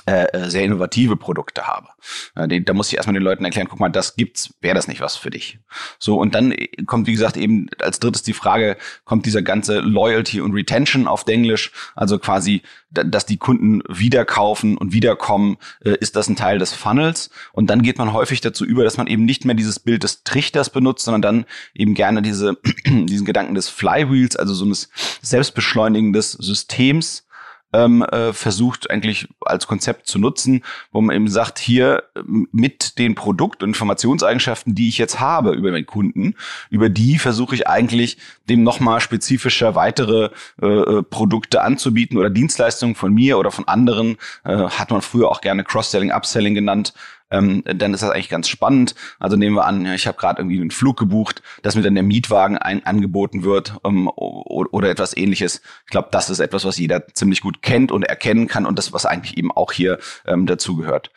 äh, 0.08 0.24
äh, 0.32 0.48
sehr 0.48 0.64
innovative 0.64 1.16
Produkte 1.16 1.66
habe. 1.66 1.88
Äh, 2.34 2.62
da 2.62 2.72
muss 2.72 2.88
ich 2.88 2.96
erstmal 2.96 3.12
den 3.12 3.22
Leuten 3.22 3.44
erklären, 3.44 3.68
guck 3.68 3.78
mal, 3.78 3.90
das 3.90 4.16
gibt's, 4.16 4.54
wäre 4.62 4.74
das 4.74 4.88
nicht 4.88 5.02
was 5.02 5.16
für 5.16 5.28
dich. 5.28 5.58
So, 5.98 6.18
und 6.18 6.34
dann 6.34 6.54
kommt, 6.86 7.06
wie 7.06 7.12
gesagt, 7.12 7.36
eben 7.36 7.68
als 7.82 8.00
drittes 8.00 8.22
die 8.22 8.32
Frage, 8.32 8.78
kommt 9.04 9.26
dieser 9.26 9.42
ganze 9.42 9.80
Loyalty 9.80 10.40
und 10.40 10.54
Retention 10.54 11.06
auf 11.06 11.26
Englisch, 11.26 11.72
also 11.94 12.18
quasi, 12.18 12.62
dass 12.90 13.26
die 13.26 13.36
Kunden 13.36 13.82
wieder 13.86 14.24
kaufen 14.24 14.78
und 14.78 14.94
wiederkommen, 14.94 15.58
ist 15.80 16.16
das 16.16 16.28
ein 16.28 16.36
Teil 16.36 16.58
des 16.58 16.72
Funnels. 16.72 17.28
Und 17.52 17.68
dann 17.68 17.82
geht 17.82 17.98
man 17.98 18.14
häufig 18.14 18.40
dazu 18.40 18.64
über, 18.64 18.84
dass 18.84 18.96
man 18.96 19.08
eben 19.08 19.26
nicht 19.26 19.44
mehr 19.44 19.54
dieses 19.54 19.78
Bild 19.78 20.04
des 20.04 20.24
Trichters 20.24 20.70
benutzt, 20.70 21.04
sondern 21.04 21.20
dann 21.20 21.44
eben 21.74 21.92
gerne 21.92 22.22
diese, 22.22 22.56
diesen 22.86 23.26
Gedanken 23.26 23.54
des 23.54 23.68
Flywheels, 23.68 24.36
also 24.36 24.54
so 24.54 24.64
eines 24.64 24.88
selbstbeschleunigendes 25.20 26.32
Systems, 26.32 27.27
ähm, 27.72 28.02
äh, 28.02 28.32
versucht 28.32 28.90
eigentlich 28.90 29.28
als 29.40 29.66
Konzept 29.66 30.06
zu 30.06 30.18
nutzen, 30.18 30.64
wo 30.90 31.00
man 31.00 31.14
eben 31.14 31.28
sagt, 31.28 31.58
hier 31.58 32.04
mit 32.24 32.98
den 32.98 33.14
Produkt- 33.14 33.62
und 33.62 33.70
Informationseigenschaften, 33.70 34.74
die 34.74 34.88
ich 34.88 34.98
jetzt 34.98 35.20
habe 35.20 35.52
über 35.52 35.70
meinen 35.70 35.86
Kunden, 35.86 36.34
über 36.70 36.88
die 36.88 37.18
versuche 37.18 37.54
ich 37.54 37.68
eigentlich 37.68 38.18
dem 38.48 38.62
nochmal 38.62 39.00
spezifischer 39.00 39.74
weitere 39.74 40.30
äh, 40.62 40.66
äh, 40.66 41.02
Produkte 41.02 41.62
anzubieten 41.62 42.18
oder 42.18 42.30
Dienstleistungen 42.30 42.94
von 42.94 43.12
mir 43.12 43.38
oder 43.38 43.50
von 43.50 43.68
anderen, 43.68 44.16
äh, 44.44 44.56
hat 44.56 44.90
man 44.90 45.02
früher 45.02 45.28
auch 45.28 45.40
gerne 45.40 45.64
Cross-Selling, 45.64 46.12
Upselling 46.12 46.54
genannt, 46.54 46.94
ähm, 47.30 47.62
dann 47.64 47.94
ist 47.94 48.02
das 48.02 48.10
eigentlich 48.10 48.28
ganz 48.28 48.48
spannend. 48.48 48.94
Also 49.18 49.36
nehmen 49.36 49.56
wir 49.56 49.66
an, 49.66 49.86
ich 49.86 50.06
habe 50.06 50.18
gerade 50.18 50.40
irgendwie 50.40 50.60
einen 50.60 50.70
Flug 50.70 50.98
gebucht, 50.98 51.42
dass 51.62 51.76
mir 51.76 51.82
dann 51.82 51.94
der 51.94 52.04
Mietwagen 52.04 52.58
ein, 52.58 52.84
angeboten 52.86 53.42
wird 53.42 53.74
ähm, 53.84 54.08
oder 54.08 54.90
etwas 54.90 55.16
ähnliches. 55.16 55.60
Ich 55.84 55.90
glaube, 55.90 56.08
das 56.10 56.30
ist 56.30 56.40
etwas, 56.40 56.64
was 56.64 56.78
jeder 56.78 57.06
ziemlich 57.08 57.40
gut 57.40 57.62
kennt 57.62 57.92
und 57.92 58.04
erkennen 58.04 58.48
kann 58.48 58.66
und 58.66 58.78
das, 58.78 58.92
was 58.92 59.06
eigentlich 59.06 59.36
eben 59.36 59.52
auch 59.52 59.72
hier 59.72 59.98
ähm, 60.26 60.46
dazugehört. 60.46 61.10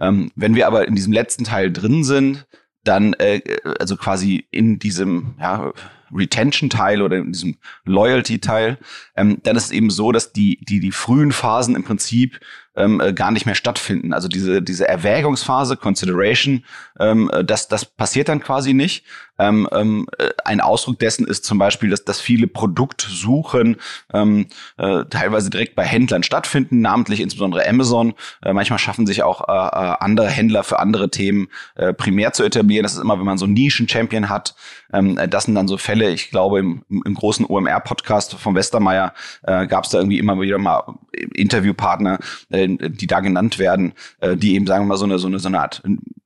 Ähm, 0.00 0.30
wenn 0.34 0.54
wir 0.54 0.66
aber 0.66 0.86
in 0.88 0.94
diesem 0.94 1.12
letzten 1.12 1.44
Teil 1.44 1.72
drin 1.72 2.04
sind, 2.04 2.46
dann 2.82 3.14
äh, 3.14 3.40
also 3.78 3.96
quasi 3.96 4.46
in 4.50 4.78
diesem 4.78 5.34
ja, 5.40 5.72
Retention-Teil 6.12 7.02
oder 7.02 7.16
in 7.16 7.32
diesem 7.32 7.56
Loyalty-Teil, 7.84 8.78
ähm, 9.16 9.38
dann 9.42 9.56
ist 9.56 9.66
es 9.66 9.70
eben 9.70 9.90
so, 9.90 10.12
dass 10.12 10.32
die, 10.32 10.58
die, 10.64 10.80
die 10.80 10.92
frühen 10.92 11.32
Phasen 11.32 11.74
im 11.74 11.84
Prinzip 11.84 12.40
ähm, 12.76 13.00
äh, 13.00 13.12
gar 13.12 13.30
nicht 13.30 13.46
mehr 13.46 13.54
stattfinden. 13.54 14.12
Also 14.12 14.28
diese, 14.28 14.62
diese 14.62 14.88
Erwägungsphase, 14.88 15.76
Consideration, 15.76 16.64
ähm, 16.98 17.30
äh, 17.32 17.44
das, 17.44 17.68
das 17.68 17.84
passiert 17.84 18.28
dann 18.28 18.40
quasi 18.40 18.74
nicht. 18.74 19.04
Ähm, 19.38 19.68
ähm, 19.72 20.06
äh, 20.18 20.30
ein 20.44 20.60
Ausdruck 20.60 20.98
dessen 20.98 21.26
ist 21.26 21.44
zum 21.44 21.58
Beispiel, 21.58 21.90
dass, 21.90 22.04
dass 22.04 22.20
viele 22.20 22.46
Produktsuchen 22.46 23.76
ähm, 24.12 24.46
äh, 24.76 25.04
teilweise 25.06 25.50
direkt 25.50 25.74
bei 25.74 25.84
Händlern 25.84 26.22
stattfinden, 26.22 26.80
namentlich 26.80 27.20
insbesondere 27.20 27.68
Amazon. 27.68 28.14
Äh, 28.42 28.52
manchmal 28.52 28.78
schaffen 28.78 29.06
sich 29.06 29.22
auch 29.22 29.48
äh, 29.48 29.52
äh, 29.52 29.96
andere 30.00 30.28
Händler 30.28 30.62
für 30.62 30.78
andere 30.78 31.10
Themen 31.10 31.48
äh, 31.74 31.92
primär 31.92 32.32
zu 32.32 32.44
etablieren. 32.44 32.84
Das 32.84 32.94
ist 32.94 33.00
immer, 33.00 33.18
wenn 33.18 33.26
man 33.26 33.38
so 33.38 33.46
einen 33.46 33.54
Nischen-Champion 33.54 34.28
hat. 34.28 34.54
Ähm, 34.92 35.18
das 35.28 35.44
sind 35.44 35.54
dann 35.54 35.68
so 35.68 35.76
Fälle, 35.76 36.10
ich 36.10 36.30
glaube, 36.30 36.60
im, 36.60 36.84
im 36.88 37.14
großen 37.14 37.46
OMR-Podcast 37.46 38.34
von 38.34 38.54
Westermeier 38.54 39.12
gab 39.42 39.84
es 39.84 39.90
da 39.90 39.98
irgendwie 39.98 40.18
immer 40.18 40.40
wieder 40.40 40.58
mal 40.58 40.94
Interviewpartner, 41.12 42.18
die 42.50 43.06
da 43.06 43.20
genannt 43.20 43.58
werden, 43.58 43.92
die 44.22 44.54
eben, 44.54 44.66
sagen 44.66 44.84
wir 44.84 44.88
mal, 44.88 44.96
so 44.96 45.04
eine, 45.04 45.18
so 45.18 45.26
eine, 45.26 45.38
so 45.38 45.48
eine 45.48 45.60
Art 45.60 45.82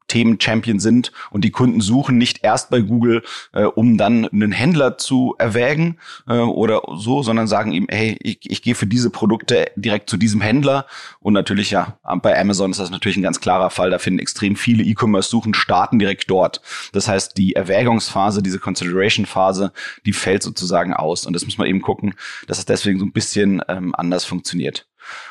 Themen-Champion 0.09 0.81
sind 0.81 1.13
und 1.31 1.45
die 1.45 1.51
Kunden 1.51 1.81
suchen 1.81 2.19
nicht 2.19 2.43
erst 2.43 2.71
bei 2.71 2.81
Google, 2.81 3.23
äh, 3.53 3.65
um 3.65 3.97
dann 3.97 4.27
einen 4.27 4.53
Händler 4.53 4.99
zu 4.99 5.35
erwägen 5.39 5.99
äh, 6.27 6.39
oder 6.39 6.83
so, 6.97 7.23
sondern 7.23 7.47
sagen 7.47 7.73
ihm, 7.73 7.87
hey, 7.89 8.17
ich, 8.21 8.39
ich 8.43 8.63
gehe 8.63 8.75
für 8.75 8.87
diese 8.87 9.11
Produkte 9.11 9.71
direkt 9.77 10.11
zu 10.11 10.17
diesem 10.17 10.41
Händler 10.41 10.87
und 11.21 11.35
natürlich 11.35 11.71
ja, 11.71 11.99
bei 12.23 12.39
Amazon 12.39 12.71
ist 12.71 12.81
das 12.81 12.91
natürlich 12.91 13.17
ein 13.17 13.23
ganz 13.23 13.41
klarer 13.41 13.71
Fall, 13.71 13.91
da 13.91 13.99
finden 13.99 14.19
extrem 14.19 14.57
viele 14.57 14.83
E-Commerce-Suchen 14.83 15.55
starten 15.55 15.99
direkt 15.99 16.31
dort. 16.31 16.61
Das 16.93 17.09
heißt, 17.09 17.37
die 17.37 17.55
Erwägungsphase, 17.55 18.43
diese 18.43 18.59
Consideration-Phase, 18.59 19.73
die 20.07 20.13
fällt 20.13 20.43
sozusagen 20.43 20.95
aus 20.95 21.27
und 21.27 21.35
das 21.35 21.45
muss 21.45 21.59
man 21.59 21.69
eben 21.69 21.83
gucken, 21.83 22.15
dass 22.47 22.59
es 22.59 22.65
deswegen 22.65 22.99
so 22.99 23.05
ein 23.05 23.13
bisschen 23.13 23.63
ähm, 23.69 23.95
anders 23.95 24.25
funktioniert. 24.25 24.87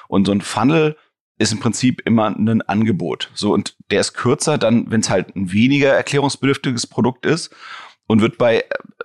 Und 0.07 0.25
so 0.25 0.31
ein 0.31 0.41
Funnel 0.41 0.95
ist 1.37 1.51
im 1.51 1.59
Prinzip 1.59 2.01
immer 2.05 2.27
ein 2.27 2.61
Angebot. 2.63 3.29
So, 3.33 3.53
und 3.53 3.75
der 3.91 4.01
ist 4.01 4.13
kürzer 4.13 4.57
dann, 4.57 4.89
wenn 4.89 5.01
es 5.01 5.09
halt 5.09 5.35
ein 5.35 5.51
weniger 5.51 5.93
erklärungsbedürftiges 5.93 6.87
Produkt 6.87 7.25
ist 7.25 7.53
und 8.07 8.21
wird 8.21 8.37
bei, 8.37 8.63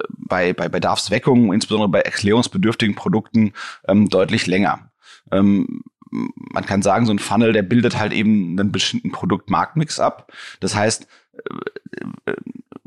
bei, 0.09 0.53
bei 0.53 0.68
Bedarfsweckungen, 0.68 1.53
insbesondere 1.53 1.91
bei 1.91 2.01
erklärungsbedürftigen 2.01 2.95
Produkten, 2.95 3.53
ähm, 3.87 4.09
deutlich 4.09 4.47
länger. 4.47 4.91
Ähm, 5.30 5.83
man 6.11 6.66
kann 6.66 6.83
sagen, 6.83 7.07
so 7.07 7.12
ein 7.12 7.18
Funnel, 7.18 7.53
der 7.53 7.62
bildet 7.62 7.99
halt 7.99 8.12
eben 8.12 8.59
einen 8.59 8.72
bestimmten 8.72 9.12
Produktmarktmix 9.12 9.99
ab. 9.99 10.33
Das 10.61 10.74
heißt, 10.74 11.07
äh, 12.26 12.30
äh, 12.30 12.37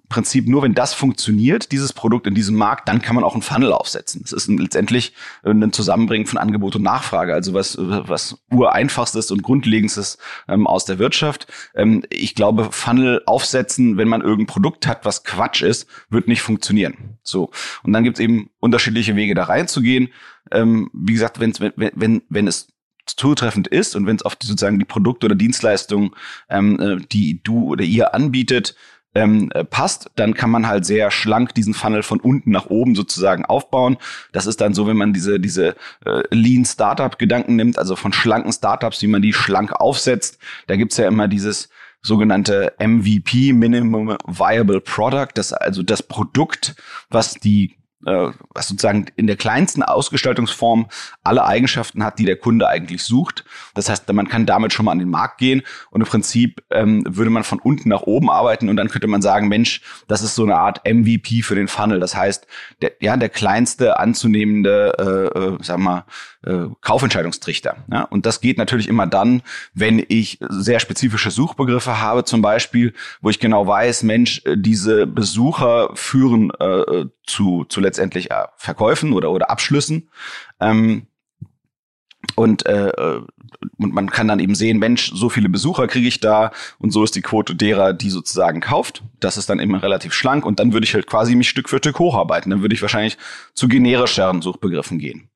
Prinzip 0.09 0.47
nur, 0.47 0.61
wenn 0.61 0.73
das 0.73 0.93
funktioniert, 0.93 1.71
dieses 1.71 1.93
Produkt 1.93 2.27
in 2.27 2.35
diesem 2.35 2.55
Markt, 2.55 2.87
dann 2.87 3.01
kann 3.01 3.15
man 3.15 3.23
auch 3.23 3.33
einen 3.33 3.41
Funnel 3.41 3.73
aufsetzen. 3.73 4.21
Es 4.23 4.31
ist 4.31 4.47
letztendlich 4.47 5.13
äh, 5.43 5.51
ein 5.51 5.71
Zusammenbringen 5.71 6.27
von 6.27 6.37
Angebot 6.37 6.75
und 6.75 6.83
Nachfrage, 6.83 7.33
also 7.33 7.53
was, 7.53 7.77
was 7.79 8.37
ureinfachstes 8.51 9.31
und 9.31 9.43
grundlegendstes 9.43 10.17
ähm, 10.47 10.67
aus 10.67 10.85
der 10.85 10.99
Wirtschaft. 10.99 11.47
Ähm, 11.75 12.03
ich 12.09 12.35
glaube, 12.35 12.69
Funnel 12.71 13.21
aufsetzen, 13.25 13.97
wenn 13.97 14.07
man 14.07 14.21
irgendein 14.21 14.47
Produkt 14.47 14.87
hat, 14.87 15.05
was 15.05 15.23
Quatsch 15.23 15.61
ist, 15.61 15.87
wird 16.09 16.27
nicht 16.27 16.41
funktionieren. 16.41 17.17
So. 17.23 17.51
Und 17.83 17.93
dann 17.93 18.03
gibt 18.03 18.17
es 18.17 18.23
eben 18.23 18.49
unterschiedliche 18.59 19.15
Wege, 19.15 19.35
da 19.35 19.45
reinzugehen. 19.45 20.09
Ähm, 20.51 20.89
wie 20.93 21.13
gesagt, 21.13 21.39
wenn's, 21.39 21.59
wenn, 21.59 21.73
wenn, 21.75 22.21
wenn 22.29 22.47
es 22.47 22.67
zutreffend 23.05 23.67
ist 23.67 23.95
und 23.95 24.07
wenn 24.07 24.15
es 24.15 24.23
auf 24.23 24.35
die, 24.35 24.47
sozusagen 24.47 24.79
die 24.79 24.85
Produkte 24.85 25.27
oder 25.27 25.35
Dienstleistungen, 25.35 26.11
ähm, 26.49 26.79
äh, 26.79 26.97
die 27.11 27.41
du 27.43 27.65
oder 27.65 27.83
ihr 27.83 28.13
anbietet, 28.13 28.75
ähm, 29.15 29.49
äh, 29.53 29.63
passt, 29.63 30.11
dann 30.15 30.33
kann 30.33 30.51
man 30.51 30.67
halt 30.67 30.85
sehr 30.85 31.09
schlank 31.09 31.55
diesen 31.55 31.73
Funnel 31.73 32.03
von 32.03 32.19
unten 32.19 32.51
nach 32.51 32.67
oben 32.67 32.95
sozusagen 32.95 33.45
aufbauen. 33.45 33.97
Das 34.33 34.45
ist 34.45 34.61
dann 34.61 34.73
so, 34.73 34.85
wenn 34.87 34.97
man 34.97 35.13
diese, 35.13 35.39
diese 35.39 35.75
äh, 36.05 36.23
Lean 36.31 36.65
Startup 36.65 37.17
Gedanken 37.17 37.55
nimmt, 37.55 37.79
also 37.79 37.95
von 37.95 38.13
schlanken 38.13 38.51
Startups, 38.51 39.01
wie 39.01 39.07
man 39.07 39.21
die 39.21 39.33
schlank 39.33 39.71
aufsetzt. 39.71 40.37
Da 40.67 40.75
gibt's 40.75 40.97
ja 40.97 41.07
immer 41.07 41.27
dieses 41.27 41.69
sogenannte 42.01 42.73
MVP, 42.77 43.53
Minimum 43.53 44.17
Viable 44.27 44.81
Product, 44.81 45.29
das 45.33 45.53
also 45.53 45.81
das 45.81 46.03
Produkt, 46.03 46.75
was 47.09 47.33
die 47.35 47.77
äh, 48.05 48.29
was 48.53 48.67
sozusagen 48.67 49.07
in 49.15 49.27
der 49.27 49.35
kleinsten 49.35 49.83
Ausgestaltungsform 49.83 50.87
alle 51.23 51.45
Eigenschaften 51.45 52.03
hat, 52.03 52.19
die 52.19 52.25
der 52.25 52.37
Kunde 52.37 52.67
eigentlich 52.67 53.03
sucht. 53.03 53.45
Das 53.73 53.89
heißt, 53.89 54.11
man 54.13 54.27
kann 54.27 54.45
damit 54.45 54.73
schon 54.73 54.85
mal 54.85 54.91
an 54.91 54.99
den 54.99 55.09
Markt 55.09 55.37
gehen 55.37 55.61
und 55.91 56.01
im 56.01 56.07
Prinzip 56.07 56.63
ähm, 56.71 57.03
würde 57.07 57.31
man 57.31 57.43
von 57.43 57.59
unten 57.59 57.89
nach 57.89 58.01
oben 58.03 58.29
arbeiten 58.29 58.69
und 58.69 58.77
dann 58.77 58.89
könnte 58.89 59.07
man 59.07 59.21
sagen, 59.21 59.47
Mensch, 59.47 59.81
das 60.07 60.21
ist 60.21 60.35
so 60.35 60.43
eine 60.43 60.55
Art 60.55 60.81
MVP 60.85 61.41
für 61.41 61.55
den 61.55 61.67
Funnel. 61.67 61.99
Das 61.99 62.15
heißt, 62.15 62.47
der, 62.81 62.93
ja, 62.99 63.17
der 63.17 63.29
kleinste 63.29 63.99
anzunehmende, 63.99 65.31
äh, 65.35 65.39
äh, 65.39 65.57
sag 65.61 65.79
mal, 65.79 66.05
äh, 66.45 66.67
Kaufentscheidungstrichter. 66.81 67.77
Ja? 67.91 68.03
Und 68.03 68.25
das 68.25 68.41
geht 68.41 68.57
natürlich 68.57 68.87
immer 68.87 69.07
dann, 69.07 69.41
wenn 69.73 70.03
ich 70.07 70.37
sehr 70.49 70.79
spezifische 70.79 71.31
Suchbegriffe 71.31 71.99
habe, 71.99 72.23
zum 72.23 72.41
Beispiel, 72.41 72.93
wo 73.21 73.29
ich 73.29 73.39
genau 73.39 73.67
weiß, 73.67 74.03
Mensch, 74.03 74.41
äh, 74.45 74.55
diese 74.57 75.07
Besucher 75.07 75.89
führen 75.95 76.51
äh, 76.59 77.05
zu, 77.25 77.65
zu 77.65 77.81
letztendlich 77.81 78.31
äh, 78.31 78.45
Verkäufen 78.57 79.13
oder, 79.13 79.31
oder 79.31 79.49
Abschlüssen. 79.49 80.09
Ähm, 80.59 81.07
und, 82.35 82.65
äh, 82.65 82.91
und 83.77 83.93
man 83.93 84.09
kann 84.09 84.27
dann 84.27 84.39
eben 84.39 84.55
sehen, 84.55 84.79
Mensch, 84.79 85.11
so 85.13 85.29
viele 85.29 85.49
Besucher 85.49 85.87
kriege 85.87 86.07
ich 86.07 86.19
da 86.19 86.51
und 86.79 86.91
so 86.91 87.03
ist 87.03 87.15
die 87.15 87.21
Quote 87.21 87.55
derer, 87.55 87.93
die 87.93 88.09
sozusagen 88.09 88.61
kauft. 88.61 89.03
Das 89.19 89.37
ist 89.37 89.49
dann 89.49 89.59
immer 89.59 89.83
relativ 89.83 90.13
schlank 90.13 90.45
und 90.45 90.59
dann 90.59 90.73
würde 90.73 90.85
ich 90.85 90.93
halt 90.93 91.07
quasi 91.07 91.35
mich 91.35 91.49
Stück 91.49 91.69
für 91.69 91.77
Stück 91.77 91.99
hocharbeiten. 91.99 92.49
Dann 92.49 92.61
würde 92.61 92.73
ich 92.73 92.81
wahrscheinlich 92.81 93.17
zu 93.53 93.67
generischeren 93.67 94.41
Suchbegriffen 94.41 94.97
gehen. 94.97 95.29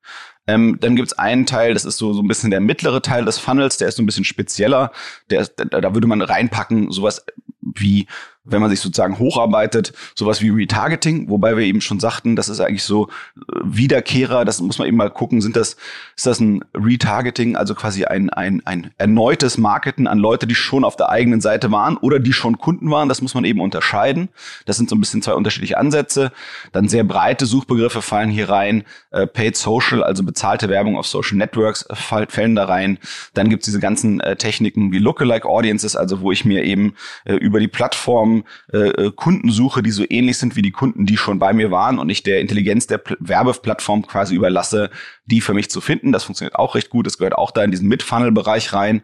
Ähm, 0.50 0.78
dann 0.80 0.96
gibt's 0.96 1.12
einen 1.12 1.46
Teil, 1.46 1.74
das 1.74 1.84
ist 1.84 1.98
so, 1.98 2.12
so 2.12 2.22
ein 2.22 2.28
bisschen 2.28 2.50
der 2.50 2.60
mittlere 2.60 3.02
Teil 3.02 3.24
des 3.24 3.38
Funnels, 3.38 3.76
der 3.76 3.88
ist 3.88 3.96
so 3.96 4.02
ein 4.02 4.06
bisschen 4.06 4.24
spezieller. 4.24 4.90
Der, 5.30 5.46
da, 5.46 5.80
da 5.80 5.94
würde 5.94 6.08
man 6.08 6.22
reinpacken, 6.22 6.90
sowas 6.90 7.24
wie 7.60 8.06
wenn 8.50 8.60
man 8.60 8.70
sich 8.70 8.80
sozusagen 8.80 9.18
hocharbeitet, 9.18 9.92
sowas 10.14 10.40
wie 10.42 10.50
Retargeting, 10.50 11.28
wobei 11.28 11.56
wir 11.56 11.64
eben 11.64 11.80
schon 11.80 12.00
sagten, 12.00 12.36
das 12.36 12.48
ist 12.48 12.60
eigentlich 12.60 12.84
so 12.84 13.08
äh, 13.36 13.60
Wiederkehrer, 13.64 14.44
das 14.44 14.60
muss 14.60 14.78
man 14.78 14.88
eben 14.88 14.96
mal 14.96 15.10
gucken, 15.10 15.40
sind 15.40 15.56
das, 15.56 15.76
ist 16.16 16.26
das 16.26 16.40
ein 16.40 16.64
Retargeting, 16.74 17.56
also 17.56 17.74
quasi 17.74 18.04
ein, 18.04 18.30
ein, 18.30 18.62
ein 18.64 18.90
erneutes 18.98 19.58
Marketen 19.58 20.06
an 20.06 20.18
Leute, 20.18 20.46
die 20.46 20.54
schon 20.54 20.84
auf 20.84 20.96
der 20.96 21.10
eigenen 21.10 21.40
Seite 21.40 21.70
waren 21.70 21.96
oder 21.96 22.18
die 22.18 22.32
schon 22.32 22.58
Kunden 22.58 22.90
waren, 22.90 23.08
das 23.08 23.22
muss 23.22 23.34
man 23.34 23.44
eben 23.44 23.60
unterscheiden. 23.60 24.28
Das 24.66 24.76
sind 24.76 24.88
so 24.90 24.96
ein 24.96 25.00
bisschen 25.00 25.22
zwei 25.22 25.34
unterschiedliche 25.34 25.78
Ansätze. 25.78 26.32
Dann 26.72 26.88
sehr 26.88 27.04
breite 27.04 27.46
Suchbegriffe 27.46 28.02
fallen 28.02 28.30
hier 28.30 28.48
rein, 28.48 28.84
äh, 29.10 29.26
Paid 29.26 29.56
Social, 29.56 30.02
also 30.02 30.22
bezahlte 30.22 30.68
Werbung 30.68 30.96
auf 30.96 31.06
Social 31.06 31.36
Networks 31.36 31.82
äh, 31.82 31.94
fallen 31.94 32.54
da 32.54 32.64
rein. 32.64 32.98
Dann 33.34 33.48
gibt's 33.48 33.66
diese 33.66 33.80
ganzen 33.80 34.20
äh, 34.20 34.36
Techniken 34.36 34.92
wie 34.92 34.98
Lookalike 34.98 35.48
Audiences, 35.48 35.96
also 35.96 36.20
wo 36.20 36.32
ich 36.32 36.44
mir 36.44 36.64
eben 36.64 36.94
äh, 37.24 37.34
über 37.34 37.60
die 37.60 37.68
Plattform 37.68 38.39
Plattformen 38.40 38.44
äh, 38.72 39.06
äh, 39.06 39.12
Kunden 39.14 39.50
suche, 39.50 39.82
die 39.82 39.90
so 39.90 40.04
ähnlich 40.08 40.38
sind 40.38 40.56
wie 40.56 40.62
die 40.62 40.70
Kunden, 40.70 41.06
die 41.06 41.16
schon 41.16 41.38
bei 41.38 41.52
mir 41.52 41.70
waren 41.70 41.98
und 41.98 42.10
ich 42.10 42.22
der 42.22 42.40
Intelligenz 42.40 42.86
der 42.86 42.98
Pl 42.98 43.16
Werbeplattform 43.20 44.06
quasi 44.06 44.34
überlasse, 44.34 44.90
die 45.26 45.40
für 45.40 45.54
mich 45.54 45.70
zu 45.70 45.80
finden. 45.80 46.12
Das 46.12 46.24
funktioniert 46.24 46.56
auch 46.56 46.74
recht 46.74 46.90
gut. 46.90 47.06
Das 47.06 47.18
gehört 47.18 47.36
auch 47.36 47.50
da 47.50 47.62
in 47.62 47.70
diesen 47.70 47.88
Mid-Funnel-Bereich 47.88 48.72
rein. 48.72 49.02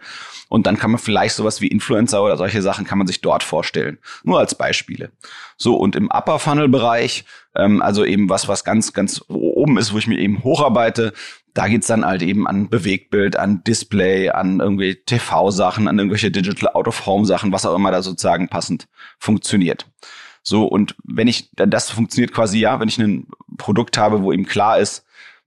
Und 0.48 0.66
dann 0.66 0.78
kann 0.78 0.92
man 0.92 1.00
vielleicht 1.00 1.34
sowas 1.34 1.60
wie 1.60 1.66
Influencer 1.66 2.22
oder 2.22 2.36
solche 2.36 2.62
Sachen 2.62 2.84
kann 2.84 2.98
man 2.98 3.06
sich 3.06 3.20
dort 3.20 3.42
vorstellen. 3.42 3.98
Nur 4.22 4.38
als 4.38 4.54
Beispiele. 4.54 5.10
So, 5.56 5.76
und 5.76 5.96
im 5.96 6.08
Upper-Funnel-Bereich, 6.10 7.24
ähm, 7.56 7.82
also 7.82 8.04
eben 8.04 8.28
was, 8.28 8.46
was 8.46 8.64
ganz, 8.64 8.92
ganz 8.92 9.24
oben 9.28 9.78
ist, 9.78 9.92
wo 9.92 9.98
ich 9.98 10.06
mir 10.06 10.18
eben 10.18 10.44
hocharbeite, 10.44 11.12
da 11.56 11.68
geht's 11.68 11.86
dann 11.86 12.04
halt 12.04 12.22
eben 12.22 12.46
an 12.46 12.68
Bewegtbild, 12.68 13.36
an 13.36 13.64
Display, 13.64 14.28
an 14.30 14.60
irgendwie 14.60 14.94
TV-Sachen, 14.94 15.88
an 15.88 15.98
irgendwelche 15.98 16.30
Digital 16.30 16.68
Out-of-Home-Sachen, 16.74 17.50
was 17.52 17.64
auch 17.64 17.74
immer 17.74 17.90
da 17.90 18.02
sozusagen 18.02 18.48
passend 18.48 18.88
funktioniert. 19.18 19.86
So, 20.42 20.64
und 20.66 20.94
wenn 21.02 21.28
ich, 21.28 21.50
das 21.54 21.90
funktioniert 21.90 22.32
quasi 22.32 22.58
ja, 22.58 22.78
wenn 22.78 22.88
ich 22.88 22.98
ein 22.98 23.26
Produkt 23.56 23.96
habe, 23.96 24.22
wo 24.22 24.32
eben 24.32 24.44
klar 24.44 24.78
ist, 24.78 25.04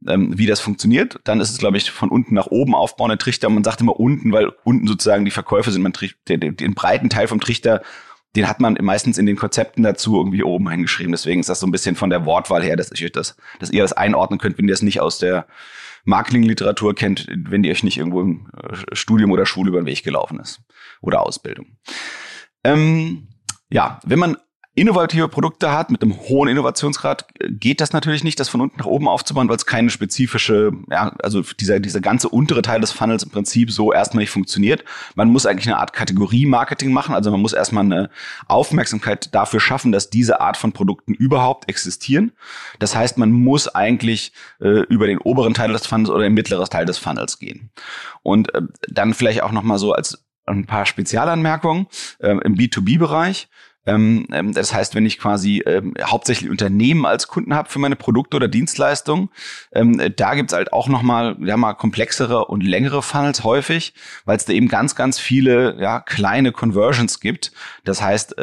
ähm, 0.08 0.38
wie 0.38 0.48
das 0.48 0.62
funktioniert. 0.62 1.20
Dann 1.26 1.42
ist 1.42 1.52
es, 1.52 1.58
glaube 1.58 1.78
ich, 1.78 1.92
von 1.92 2.10
unten 2.10 2.34
nach 2.34 2.48
oben 2.48 2.74
aufbauende 2.74 3.18
Trichter. 3.18 3.50
Man 3.50 3.66
sagt 3.66 3.82
immer 3.82 4.00
unten, 4.00 4.32
weil 4.32 4.52
unten 4.64 4.88
sozusagen 4.88 5.26
die 5.26 5.32
Verkäufe 5.32 5.72
sind. 5.72 5.82
Man 5.82 5.94
den, 6.28 6.56
den, 6.56 6.74
breiten 6.74 7.10
Teil 7.10 7.28
vom 7.28 7.42
Trichter 7.42 7.82
den 8.36 8.48
hat 8.48 8.60
man 8.60 8.78
meistens 8.82 9.18
in 9.18 9.26
den 9.26 9.36
Konzepten 9.36 9.84
dazu 9.84 10.18
irgendwie 10.18 10.44
oben 10.44 10.70
hingeschrieben. 10.70 11.12
Deswegen 11.12 11.40
ist 11.40 11.50
das 11.50 11.60
so 11.60 11.68
ein 11.68 11.72
bisschen 11.72 11.96
von 11.96 12.10
der 12.10 12.26
Wortwahl 12.26 12.64
her, 12.64 12.76
dass, 12.76 12.92
ich 12.92 13.12
das, 13.12 13.36
dass 13.60 13.72
ihr 13.72 13.82
das 13.82 13.94
einordnen 13.94 14.40
könnt, 14.40 14.58
wenn 14.58 14.68
ihr 14.68 14.74
das 14.74 14.84
nicht 14.84 15.02
aus 15.02 15.18
der 15.18 15.48
Marketingliteratur 16.10 16.96
kennt, 16.96 17.28
wenn 17.30 17.64
die 17.64 17.72
euch 17.72 17.84
nicht 17.84 17.98
irgendwo 17.98 18.22
im 18.22 18.50
äh, 18.62 18.96
Studium 18.96 19.32
oder 19.32 19.46
Schule 19.46 19.70
über 19.70 19.80
den 19.80 19.86
Weg 19.86 20.04
gelaufen 20.04 20.40
ist 20.40 20.62
oder 21.02 21.22
Ausbildung. 21.22 21.78
Ähm, 22.64 23.30
ja, 23.70 24.00
wenn 24.06 24.20
man 24.20 24.38
innovative 24.80 25.28
Produkte 25.28 25.72
hat 25.72 25.92
mit 25.92 26.02
einem 26.02 26.18
hohen 26.18 26.50
Innovationsgrad, 26.50 27.28
geht 27.50 27.82
das 27.82 27.92
natürlich 27.94 28.24
nicht, 28.24 28.40
das 28.40 28.50
von 28.50 28.62
unten 28.62 28.80
nach 28.80 28.86
oben 28.86 29.08
aufzubauen, 29.08 29.50
weil 29.50 29.58
es 29.58 29.66
keine 29.66 29.90
spezifische, 29.90 30.72
ja, 30.90 31.14
also 31.22 31.42
dieser, 31.42 31.80
dieser 31.80 32.00
ganze 32.00 32.30
untere 32.30 32.62
Teil 32.62 32.80
des 32.80 32.92
Funnels 32.92 33.24
im 33.24 33.30
Prinzip 33.30 33.72
so 33.72 33.92
erstmal 33.92 34.24
nicht 34.24 34.32
funktioniert. 34.32 34.84
Man 35.16 35.30
muss 35.30 35.46
eigentlich 35.46 35.68
eine 35.68 35.78
Art 35.78 35.94
Kategorie-Marketing 35.94 36.92
machen, 36.92 37.14
also 37.14 37.30
man 37.32 37.42
muss 37.42 37.54
erstmal 37.54 37.84
eine 37.84 38.10
Aufmerksamkeit 38.48 39.34
dafür 39.36 39.60
schaffen, 39.60 39.92
dass 39.92 40.10
diese 40.10 40.40
Art 40.40 40.58
von 40.58 40.72
Produkten 40.72 41.14
überhaupt 41.14 41.70
existieren. 41.70 42.32
Das 42.80 42.96
heißt, 42.96 43.18
man 43.18 43.32
muss 43.32 43.68
eigentlich 43.68 44.32
äh, 44.62 44.84
über 44.84 45.08
den 45.08 45.18
oberen 45.18 45.54
Teil 45.54 45.72
des 45.72 45.88
Funnels 45.88 46.10
oder 46.10 46.24
den 46.24 46.34
mittleren 46.34 46.66
Teil 46.66 46.86
des 46.86 46.98
Funnels 46.98 47.40
gehen. 47.40 47.70
Und 48.24 48.54
äh, 48.56 48.62
dann 48.88 49.14
vielleicht 49.14 49.44
auch 49.44 49.52
nochmal 49.52 49.78
so 49.78 49.94
als 49.94 50.24
ein 50.50 50.66
paar 50.66 50.86
Spezialanmerkungen 50.86 51.88
äh, 52.20 52.32
im 52.32 52.56
B2B-Bereich. 52.56 53.48
Ähm, 53.90 54.28
ähm, 54.32 54.54
das 54.54 54.74
heißt, 54.74 54.94
wenn 54.94 55.06
ich 55.06 55.18
quasi 55.18 55.64
ähm, 55.66 55.94
hauptsächlich 56.02 56.50
Unternehmen 56.50 57.06
als 57.06 57.28
Kunden 57.28 57.56
habe 57.56 57.70
für 57.70 57.80
meine 57.80 57.96
Produkte 57.96 58.38
oder 58.38 58.48
Dienstleistungen, 58.48 59.30
da 59.72 60.36
gibt's 60.36 60.54
halt 60.54 60.74
auch 60.74 60.88
nochmal 60.88 61.38
ja, 61.42 61.58
mal 61.58 61.74
komplexere 61.74 62.46
und 62.46 62.62
längere 62.64 63.02
Funnels 63.02 63.44
häufig, 63.44 63.94
weil 64.26 64.38
es 64.38 64.46
da 64.46 64.54
eben 64.54 64.68
ganz, 64.68 64.96
ganz 64.96 65.20
viele 65.20 65.80
ja, 65.80 66.00
kleine 66.00 66.52
Conversions 66.52 67.20
gibt. 67.20 67.52
Das 67.84 68.02
heißt, 68.02 68.36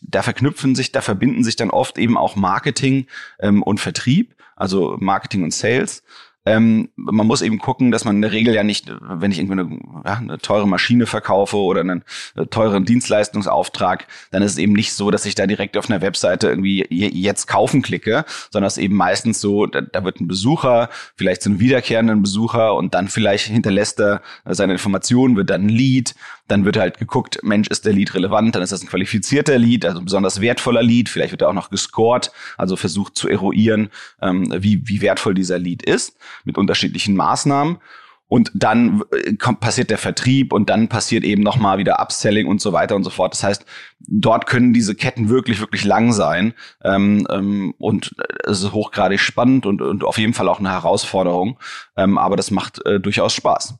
da 0.00 0.22
verknüpfen 0.22 0.74
sich, 0.74 0.92
da 0.92 1.00
verbinden 1.00 1.44
sich 1.44 1.56
dann 1.56 1.70
oft 1.70 1.98
eben 1.98 2.16
auch 2.16 2.36
Marketing 2.36 3.06
und 3.38 3.80
Vertrieb, 3.80 4.34
also 4.56 4.96
Marketing 5.00 5.44
und 5.44 5.52
Sales. 5.52 6.02
Ähm, 6.44 6.88
man 6.96 7.26
muss 7.26 7.40
eben 7.42 7.58
gucken, 7.58 7.92
dass 7.92 8.04
man 8.04 8.16
in 8.16 8.22
der 8.22 8.32
Regel 8.32 8.54
ja 8.54 8.64
nicht, 8.64 8.92
wenn 9.00 9.30
ich 9.30 9.38
irgendwie 9.38 9.60
eine, 9.60 9.78
ja, 10.04 10.14
eine 10.14 10.38
teure 10.38 10.66
Maschine 10.66 11.06
verkaufe 11.06 11.56
oder 11.56 11.80
einen 11.80 12.02
äh, 12.34 12.46
teuren 12.46 12.84
Dienstleistungsauftrag, 12.84 14.08
dann 14.32 14.42
ist 14.42 14.52
es 14.52 14.58
eben 14.58 14.72
nicht 14.72 14.92
so, 14.92 15.10
dass 15.10 15.24
ich 15.24 15.36
da 15.36 15.46
direkt 15.46 15.76
auf 15.76 15.88
einer 15.88 16.00
Webseite 16.00 16.48
irgendwie 16.48 16.84
jetzt 16.90 17.46
kaufen 17.46 17.82
klicke, 17.82 18.24
sondern 18.50 18.66
es 18.66 18.76
ist 18.76 18.82
eben 18.82 18.96
meistens 18.96 19.40
so, 19.40 19.66
da, 19.66 19.82
da 19.82 20.04
wird 20.04 20.20
ein 20.20 20.26
Besucher, 20.26 20.88
vielleicht 21.16 21.42
so 21.42 21.50
ein 21.50 21.60
wiederkehrenden 21.60 22.22
Besucher 22.22 22.74
und 22.74 22.94
dann 22.94 23.08
vielleicht 23.08 23.46
hinterlässt 23.46 24.00
er 24.00 24.22
seine 24.44 24.72
Informationen, 24.72 25.36
wird 25.36 25.50
dann 25.50 25.66
ein 25.66 25.68
Lead, 25.68 26.14
dann 26.48 26.64
wird 26.64 26.76
halt 26.76 26.98
geguckt, 26.98 27.38
Mensch, 27.42 27.68
ist 27.68 27.84
der 27.84 27.92
Lead 27.92 28.14
relevant, 28.14 28.54
dann 28.54 28.62
ist 28.62 28.72
das 28.72 28.82
ein 28.82 28.88
qualifizierter 28.88 29.58
Lead, 29.58 29.84
also 29.84 29.98
ein 29.98 30.04
besonders 30.04 30.40
wertvoller 30.40 30.82
Lead, 30.82 31.08
vielleicht 31.08 31.32
wird 31.32 31.42
er 31.42 31.48
auch 31.48 31.54
noch 31.54 31.70
gescored, 31.70 32.32
also 32.56 32.76
versucht 32.76 33.16
zu 33.16 33.28
eruieren, 33.28 33.90
ähm, 34.20 34.52
wie, 34.58 34.86
wie 34.88 35.00
wertvoll 35.00 35.34
dieser 35.34 35.58
Lead 35.58 35.82
ist 35.82 36.16
mit 36.44 36.58
unterschiedlichen 36.58 37.16
Maßnahmen. 37.16 37.78
Und 38.32 38.50
dann 38.54 39.02
äh, 39.10 39.34
kommt, 39.34 39.60
passiert 39.60 39.90
der 39.90 39.98
Vertrieb 39.98 40.54
und 40.54 40.70
dann 40.70 40.88
passiert 40.88 41.22
eben 41.22 41.42
nochmal 41.42 41.76
wieder 41.76 42.00
Upselling 42.00 42.46
und 42.46 42.62
so 42.62 42.72
weiter 42.72 42.96
und 42.96 43.04
so 43.04 43.10
fort. 43.10 43.34
Das 43.34 43.44
heißt, 43.44 43.66
dort 43.98 44.46
können 44.46 44.72
diese 44.72 44.94
Ketten 44.94 45.28
wirklich, 45.28 45.60
wirklich 45.60 45.84
lang 45.84 46.14
sein. 46.14 46.54
Ähm, 46.82 47.26
ähm, 47.30 47.74
und 47.76 48.16
es 48.44 48.62
ist 48.62 48.72
hochgradig 48.72 49.20
spannend 49.20 49.66
und, 49.66 49.82
und 49.82 50.02
auf 50.02 50.16
jeden 50.16 50.32
Fall 50.32 50.48
auch 50.48 50.60
eine 50.60 50.70
Herausforderung. 50.70 51.58
Ähm, 51.94 52.16
aber 52.16 52.36
das 52.36 52.50
macht 52.50 52.82
äh, 52.86 53.00
durchaus 53.00 53.34
Spaß. 53.34 53.74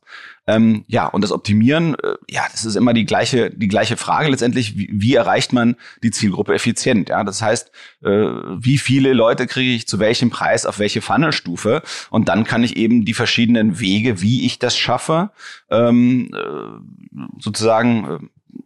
Ähm, 0.47 0.85
ja, 0.89 1.07
und 1.07 1.23
das 1.23 1.31
Optimieren, 1.31 1.95
äh, 1.95 2.15
ja, 2.29 2.43
das 2.51 2.65
ist 2.65 2.75
immer 2.75 2.93
die 2.93 3.05
gleiche, 3.05 3.51
die 3.51 3.69
gleiche 3.69 3.97
Frage 3.97 4.29
letztendlich. 4.29 4.77
Wie, 4.77 4.89
wie 4.93 5.15
erreicht 5.15 5.53
man 5.53 5.77
die 6.03 6.11
Zielgruppe 6.11 6.55
effizient? 6.55 7.11
Ja, 7.11 7.23
das 7.23 7.43
heißt, 7.43 7.71
äh, 8.03 8.09
wie 8.09 8.79
viele 8.79 9.13
Leute 9.13 9.47
kriege 9.47 9.71
ich 9.71 9.87
zu 9.87 10.01
welchem 10.01 10.31
Preis 10.31 10.67
auf 10.67 10.81
welche 10.81 11.01
Funnelstufe? 11.01 11.83
Und 12.11 12.29
dann 12.29 12.45
kann 12.45 12.65
ich 12.65 12.77
eben 12.77 13.05
die 13.05 13.15
verschiedenen 13.15 13.79
Wege, 13.79 14.21
wie 14.21 14.45
ich 14.45 14.59
das 14.59 14.77
schaffe, 14.77 15.31
ähm, 15.71 16.31
äh, 16.35 17.41
sozusagen 17.41 18.05
äh, 18.05 18.19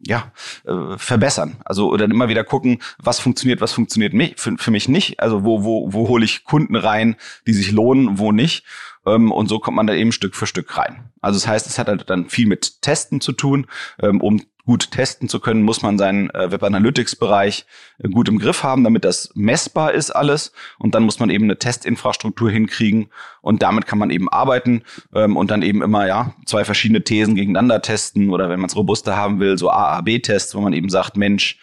ja, 0.06 0.32
äh, 0.64 0.96
verbessern. 0.96 1.56
Also 1.64 1.90
oder 1.90 2.06
immer 2.06 2.28
wieder 2.28 2.44
gucken, 2.44 2.78
was 2.98 3.18
funktioniert, 3.18 3.60
was 3.60 3.72
funktioniert 3.72 4.14
mich, 4.14 4.34
für, 4.36 4.56
für 4.56 4.70
mich 4.70 4.88
nicht. 4.88 5.20
Also 5.20 5.44
wo, 5.44 5.64
wo, 5.64 5.92
wo 5.92 6.08
hole 6.08 6.24
ich 6.24 6.44
Kunden 6.44 6.76
rein, 6.76 7.16
die 7.46 7.52
sich 7.52 7.72
lohnen, 7.72 8.18
wo 8.18 8.32
nicht. 8.32 8.64
Ähm, 9.06 9.32
und 9.32 9.48
so 9.48 9.58
kommt 9.58 9.76
man 9.76 9.86
da 9.86 9.94
eben 9.94 10.12
Stück 10.12 10.34
für 10.34 10.46
Stück 10.46 10.76
rein. 10.76 11.10
Also 11.20 11.38
das 11.38 11.46
heißt, 11.46 11.66
es 11.66 11.78
hat 11.78 11.88
halt 11.88 12.08
dann 12.10 12.28
viel 12.28 12.46
mit 12.46 12.82
Testen 12.82 13.20
zu 13.20 13.32
tun, 13.32 13.66
ähm, 14.00 14.20
um 14.20 14.42
gut 14.66 14.90
testen 14.90 15.28
zu 15.28 15.38
können, 15.40 15.62
muss 15.62 15.82
man 15.82 15.96
seinen 15.96 16.28
äh, 16.30 16.50
Web 16.50 16.62
Analytics 16.64 17.16
Bereich 17.16 17.66
äh, 17.98 18.08
gut 18.08 18.28
im 18.28 18.38
Griff 18.38 18.64
haben, 18.64 18.82
damit 18.84 19.04
das 19.04 19.30
messbar 19.34 19.92
ist 19.92 20.10
alles. 20.10 20.52
Und 20.78 20.94
dann 20.94 21.04
muss 21.04 21.20
man 21.20 21.30
eben 21.30 21.44
eine 21.44 21.58
Testinfrastruktur 21.58 22.50
hinkriegen 22.50 23.08
und 23.40 23.62
damit 23.62 23.86
kann 23.86 23.98
man 23.98 24.10
eben 24.10 24.28
arbeiten 24.28 24.82
ähm, 25.14 25.36
und 25.36 25.50
dann 25.50 25.62
eben 25.62 25.82
immer 25.82 26.06
ja 26.06 26.34
zwei 26.44 26.64
verschiedene 26.64 27.02
Thesen 27.02 27.36
gegeneinander 27.36 27.80
testen 27.80 28.30
oder 28.30 28.50
wenn 28.50 28.60
man 28.60 28.68
es 28.68 28.76
robuster 28.76 29.16
haben 29.16 29.38
will, 29.38 29.56
so 29.56 29.70
AAB-Tests, 29.70 30.54
wo 30.56 30.60
man 30.60 30.72
eben 30.72 30.88
sagt, 30.88 31.16
Mensch, 31.16 31.58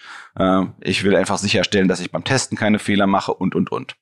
ich 0.81 1.03
will 1.03 1.15
einfach 1.15 1.37
sicherstellen, 1.37 1.87
dass 1.87 1.99
ich 1.99 2.11
beim 2.11 2.23
Testen 2.23 2.57
keine 2.57 2.79
Fehler 2.79 3.05
mache 3.05 3.33
und 3.33 3.53
und 3.53 3.71
und. 3.71 3.95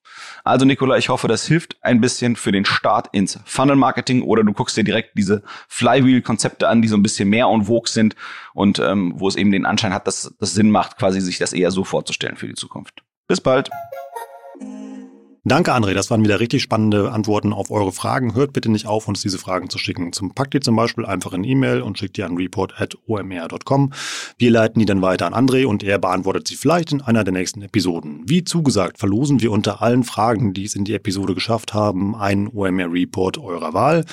Also 0.43 0.65
Nicola, 0.65 0.97
ich 0.97 1.09
hoffe, 1.09 1.27
das 1.27 1.45
hilft 1.45 1.77
ein 1.81 1.99
bisschen 1.99 2.35
für 2.35 2.51
den 2.51 2.63
Start 2.63 3.09
ins 3.11 3.39
Funnel 3.45 3.75
Marketing 3.75 4.21
oder 4.21 4.43
du 4.43 4.53
guckst 4.53 4.77
dir 4.77 4.83
direkt 4.83 5.17
diese 5.17 5.43
Flywheel-Konzepte 5.67 6.69
an, 6.69 6.81
die 6.81 6.87
so 6.87 6.95
ein 6.95 7.03
bisschen 7.03 7.29
mehr 7.29 7.47
en 7.47 7.65
vogue 7.65 7.89
sind 7.89 8.15
und 8.53 8.79
ähm, 8.79 9.13
wo 9.17 9.27
es 9.27 9.35
eben 9.35 9.51
den 9.51 9.65
Anschein 9.65 9.93
hat, 9.93 10.07
dass 10.07 10.33
das 10.39 10.53
Sinn 10.53 10.71
macht, 10.71 10.97
quasi 10.97 11.19
sich 11.19 11.37
das 11.37 11.53
eher 11.53 11.71
so 11.71 11.83
vorzustellen 11.83 12.37
für 12.37 12.47
die 12.47 12.55
Zukunft. 12.55 13.03
Bis 13.27 13.41
bald. 13.41 13.69
Danke, 15.43 15.73
André. 15.73 15.95
Das 15.95 16.11
waren 16.11 16.23
wieder 16.23 16.39
richtig 16.39 16.61
spannende 16.61 17.11
Antworten 17.11 17.51
auf 17.51 17.71
eure 17.71 17.91
Fragen. 17.91 18.35
Hört 18.35 18.53
bitte 18.53 18.69
nicht 18.69 18.85
auf, 18.85 19.07
uns 19.07 19.23
diese 19.23 19.39
Fragen 19.39 19.71
zu 19.71 19.79
schicken. 19.79 20.13
Zum 20.13 20.35
packt 20.35 20.53
ihr 20.53 20.61
zum 20.61 20.75
Beispiel 20.75 21.03
einfach 21.03 21.33
in 21.33 21.43
E-Mail 21.43 21.81
und 21.81 21.97
schickt 21.97 22.17
die 22.17 22.21
an 22.21 22.37
report.omr.com. 22.37 23.91
Wir 24.37 24.51
leiten 24.51 24.79
die 24.79 24.85
dann 24.85 25.01
weiter 25.01 25.25
an 25.25 25.33
André 25.33 25.65
und 25.65 25.81
er 25.81 25.97
beantwortet 25.97 26.47
sie 26.47 26.55
vielleicht 26.55 26.91
in 26.91 27.01
einer 27.01 27.23
der 27.23 27.33
nächsten 27.33 27.63
Episoden. 27.63 28.21
Wie 28.27 28.43
zugesagt, 28.43 28.99
verlosen 28.99 29.41
wir 29.41 29.51
unter 29.51 29.81
allen 29.81 30.03
Fragen, 30.03 30.53
die 30.53 30.65
es 30.65 30.75
in 30.75 30.85
die 30.85 30.93
Episode 30.93 31.33
geschafft 31.33 31.73
haben, 31.73 32.15
einen 32.15 32.47
OMR 32.47 32.93
Report 32.93 33.39
eurer 33.39 33.73
Wahl. 33.73 34.05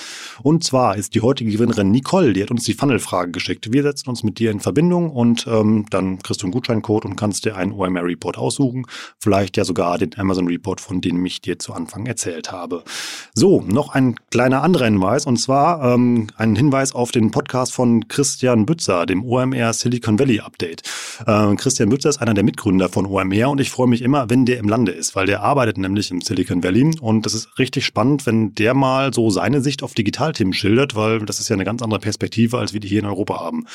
Und 0.42 0.64
zwar 0.64 0.96
ist 0.96 1.14
die 1.14 1.20
heutige 1.20 1.50
Gewinnerin 1.50 1.90
Nicole, 1.90 2.32
die 2.32 2.42
hat 2.42 2.50
uns 2.50 2.64
die 2.64 2.72
Funnel-Frage 2.72 3.32
geschickt. 3.32 3.70
Wir 3.70 3.82
setzen 3.82 4.08
uns 4.08 4.22
mit 4.22 4.38
dir 4.38 4.50
in 4.50 4.60
Verbindung 4.60 5.10
und 5.10 5.46
ähm, 5.46 5.84
dann 5.90 6.20
kriegst 6.20 6.40
du 6.40 6.46
einen 6.46 6.52
Gutscheincode 6.52 7.04
und 7.04 7.16
kannst 7.16 7.44
dir 7.44 7.54
einen 7.54 7.72
OMR 7.72 8.04
Report 8.04 8.38
aussuchen. 8.38 8.86
Vielleicht 9.18 9.58
ja 9.58 9.66
sogar 9.66 9.98
den 9.98 10.16
Amazon 10.16 10.46
Report 10.48 10.80
von 10.80 11.02
den 11.02 11.17
dem 11.18 11.26
ich 11.26 11.40
dir 11.40 11.58
zu 11.58 11.72
Anfang 11.72 12.06
erzählt 12.06 12.52
habe. 12.52 12.84
So, 13.34 13.62
noch 13.66 13.90
ein 13.90 14.16
kleiner 14.30 14.62
anderer 14.62 14.86
Hinweis 14.86 15.26
und 15.26 15.38
zwar 15.38 15.94
ähm, 15.94 16.28
ein 16.36 16.56
Hinweis 16.56 16.94
auf 16.94 17.10
den 17.10 17.30
Podcast 17.30 17.74
von 17.74 18.08
Christian 18.08 18.66
Bützer, 18.66 19.04
dem 19.06 19.24
OMR 19.24 19.72
Silicon 19.72 20.18
Valley 20.18 20.40
Update. 20.40 20.82
Äh, 21.26 21.54
Christian 21.56 21.88
Bützer 21.88 22.08
ist 22.08 22.22
einer 22.22 22.34
der 22.34 22.44
Mitgründer 22.44 22.88
von 22.88 23.06
OMR 23.06 23.50
und 23.50 23.60
ich 23.60 23.70
freue 23.70 23.88
mich 23.88 24.02
immer, 24.02 24.30
wenn 24.30 24.46
der 24.46 24.58
im 24.58 24.68
Lande 24.68 24.92
ist, 24.92 25.16
weil 25.16 25.26
der 25.26 25.42
arbeitet 25.42 25.78
nämlich 25.78 26.10
im 26.10 26.20
Silicon 26.20 26.62
Valley 26.62 26.78
und 27.00 27.26
das 27.26 27.34
ist 27.34 27.58
richtig 27.58 27.84
spannend, 27.84 28.26
wenn 28.26 28.54
der 28.54 28.74
mal 28.74 29.12
so 29.12 29.30
seine 29.30 29.60
Sicht 29.60 29.82
auf 29.82 29.94
Digitalthemen 29.94 30.52
schildert, 30.52 30.94
weil 30.94 31.20
das 31.20 31.40
ist 31.40 31.48
ja 31.48 31.54
eine 31.54 31.64
ganz 31.64 31.82
andere 31.82 32.00
Perspektive, 32.00 32.58
als 32.58 32.72
wir 32.72 32.80
die 32.80 32.88
hier 32.88 33.00
in 33.00 33.06
Europa 33.06 33.40
haben. 33.40 33.66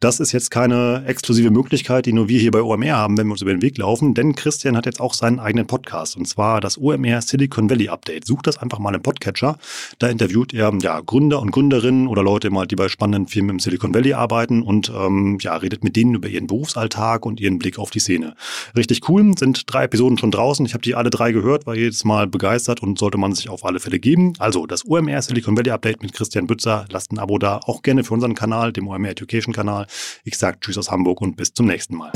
Das 0.00 0.20
ist 0.20 0.30
jetzt 0.30 0.52
keine 0.52 1.02
exklusive 1.08 1.50
Möglichkeit, 1.50 2.06
die 2.06 2.12
nur 2.12 2.28
wir 2.28 2.38
hier 2.38 2.52
bei 2.52 2.62
OMR 2.62 2.96
haben, 2.96 3.18
wenn 3.18 3.26
wir 3.26 3.32
uns 3.32 3.42
über 3.42 3.50
den 3.50 3.62
Weg 3.62 3.78
laufen, 3.78 4.14
denn 4.14 4.36
Christian 4.36 4.76
hat 4.76 4.86
jetzt 4.86 5.00
auch 5.00 5.12
seinen 5.12 5.40
eigenen 5.40 5.66
Podcast 5.66 6.16
und 6.16 6.28
zwar 6.28 6.60
das 6.60 6.78
OMR 6.78 7.20
Silicon 7.20 7.68
Valley 7.68 7.88
Update. 7.88 8.24
Sucht 8.24 8.46
das 8.46 8.58
einfach 8.58 8.78
mal 8.78 8.94
im 8.94 9.02
Podcatcher. 9.02 9.58
Da 9.98 10.06
interviewt 10.06 10.54
er 10.54 10.72
ja 10.80 11.00
Gründer 11.00 11.42
und 11.42 11.50
Gründerinnen 11.50 12.06
oder 12.06 12.22
Leute 12.22 12.50
mal, 12.50 12.64
die 12.64 12.76
bei 12.76 12.88
spannenden 12.88 13.26
Firmen 13.26 13.56
im 13.56 13.58
Silicon 13.58 13.92
Valley 13.92 14.12
arbeiten 14.12 14.62
und 14.62 14.88
ähm, 14.96 15.38
ja, 15.40 15.56
redet 15.56 15.82
mit 15.82 15.96
denen 15.96 16.14
über 16.14 16.28
ihren 16.28 16.46
Berufsalltag 16.46 17.26
und 17.26 17.40
ihren 17.40 17.58
Blick 17.58 17.80
auf 17.80 17.90
die 17.90 17.98
Szene. 17.98 18.36
Richtig 18.76 19.08
cool, 19.08 19.36
sind 19.36 19.64
drei 19.66 19.82
Episoden 19.82 20.16
schon 20.16 20.30
draußen. 20.30 20.64
Ich 20.64 20.74
habe 20.74 20.82
die 20.82 20.94
alle 20.94 21.10
drei 21.10 21.32
gehört, 21.32 21.66
war 21.66 21.74
jedes 21.74 22.04
Mal 22.04 22.28
begeistert 22.28 22.84
und 22.84 23.00
sollte 23.00 23.18
man 23.18 23.34
sich 23.34 23.48
auf 23.48 23.64
alle 23.64 23.80
Fälle 23.80 23.98
geben. 23.98 24.34
Also 24.38 24.64
das 24.64 24.86
OMR 24.86 25.20
Silicon 25.22 25.56
Valley 25.56 25.72
Update 25.72 26.04
mit 26.04 26.12
Christian 26.12 26.46
Bützer. 26.46 26.84
Lasst 26.92 27.10
ein 27.10 27.18
Abo 27.18 27.38
da, 27.38 27.58
auch 27.66 27.82
gerne 27.82 28.04
für 28.04 28.14
unseren 28.14 28.36
Kanal, 28.36 28.72
dem 28.72 28.86
OMR 28.86 29.10
Education 29.10 29.52
Kanal. 29.52 29.87
Ich 30.24 30.36
sage 30.38 30.58
Tschüss 30.60 30.78
aus 30.78 30.90
Hamburg 30.90 31.20
und 31.20 31.36
bis 31.36 31.52
zum 31.52 31.66
nächsten 31.66 31.96
Mal. 31.96 32.12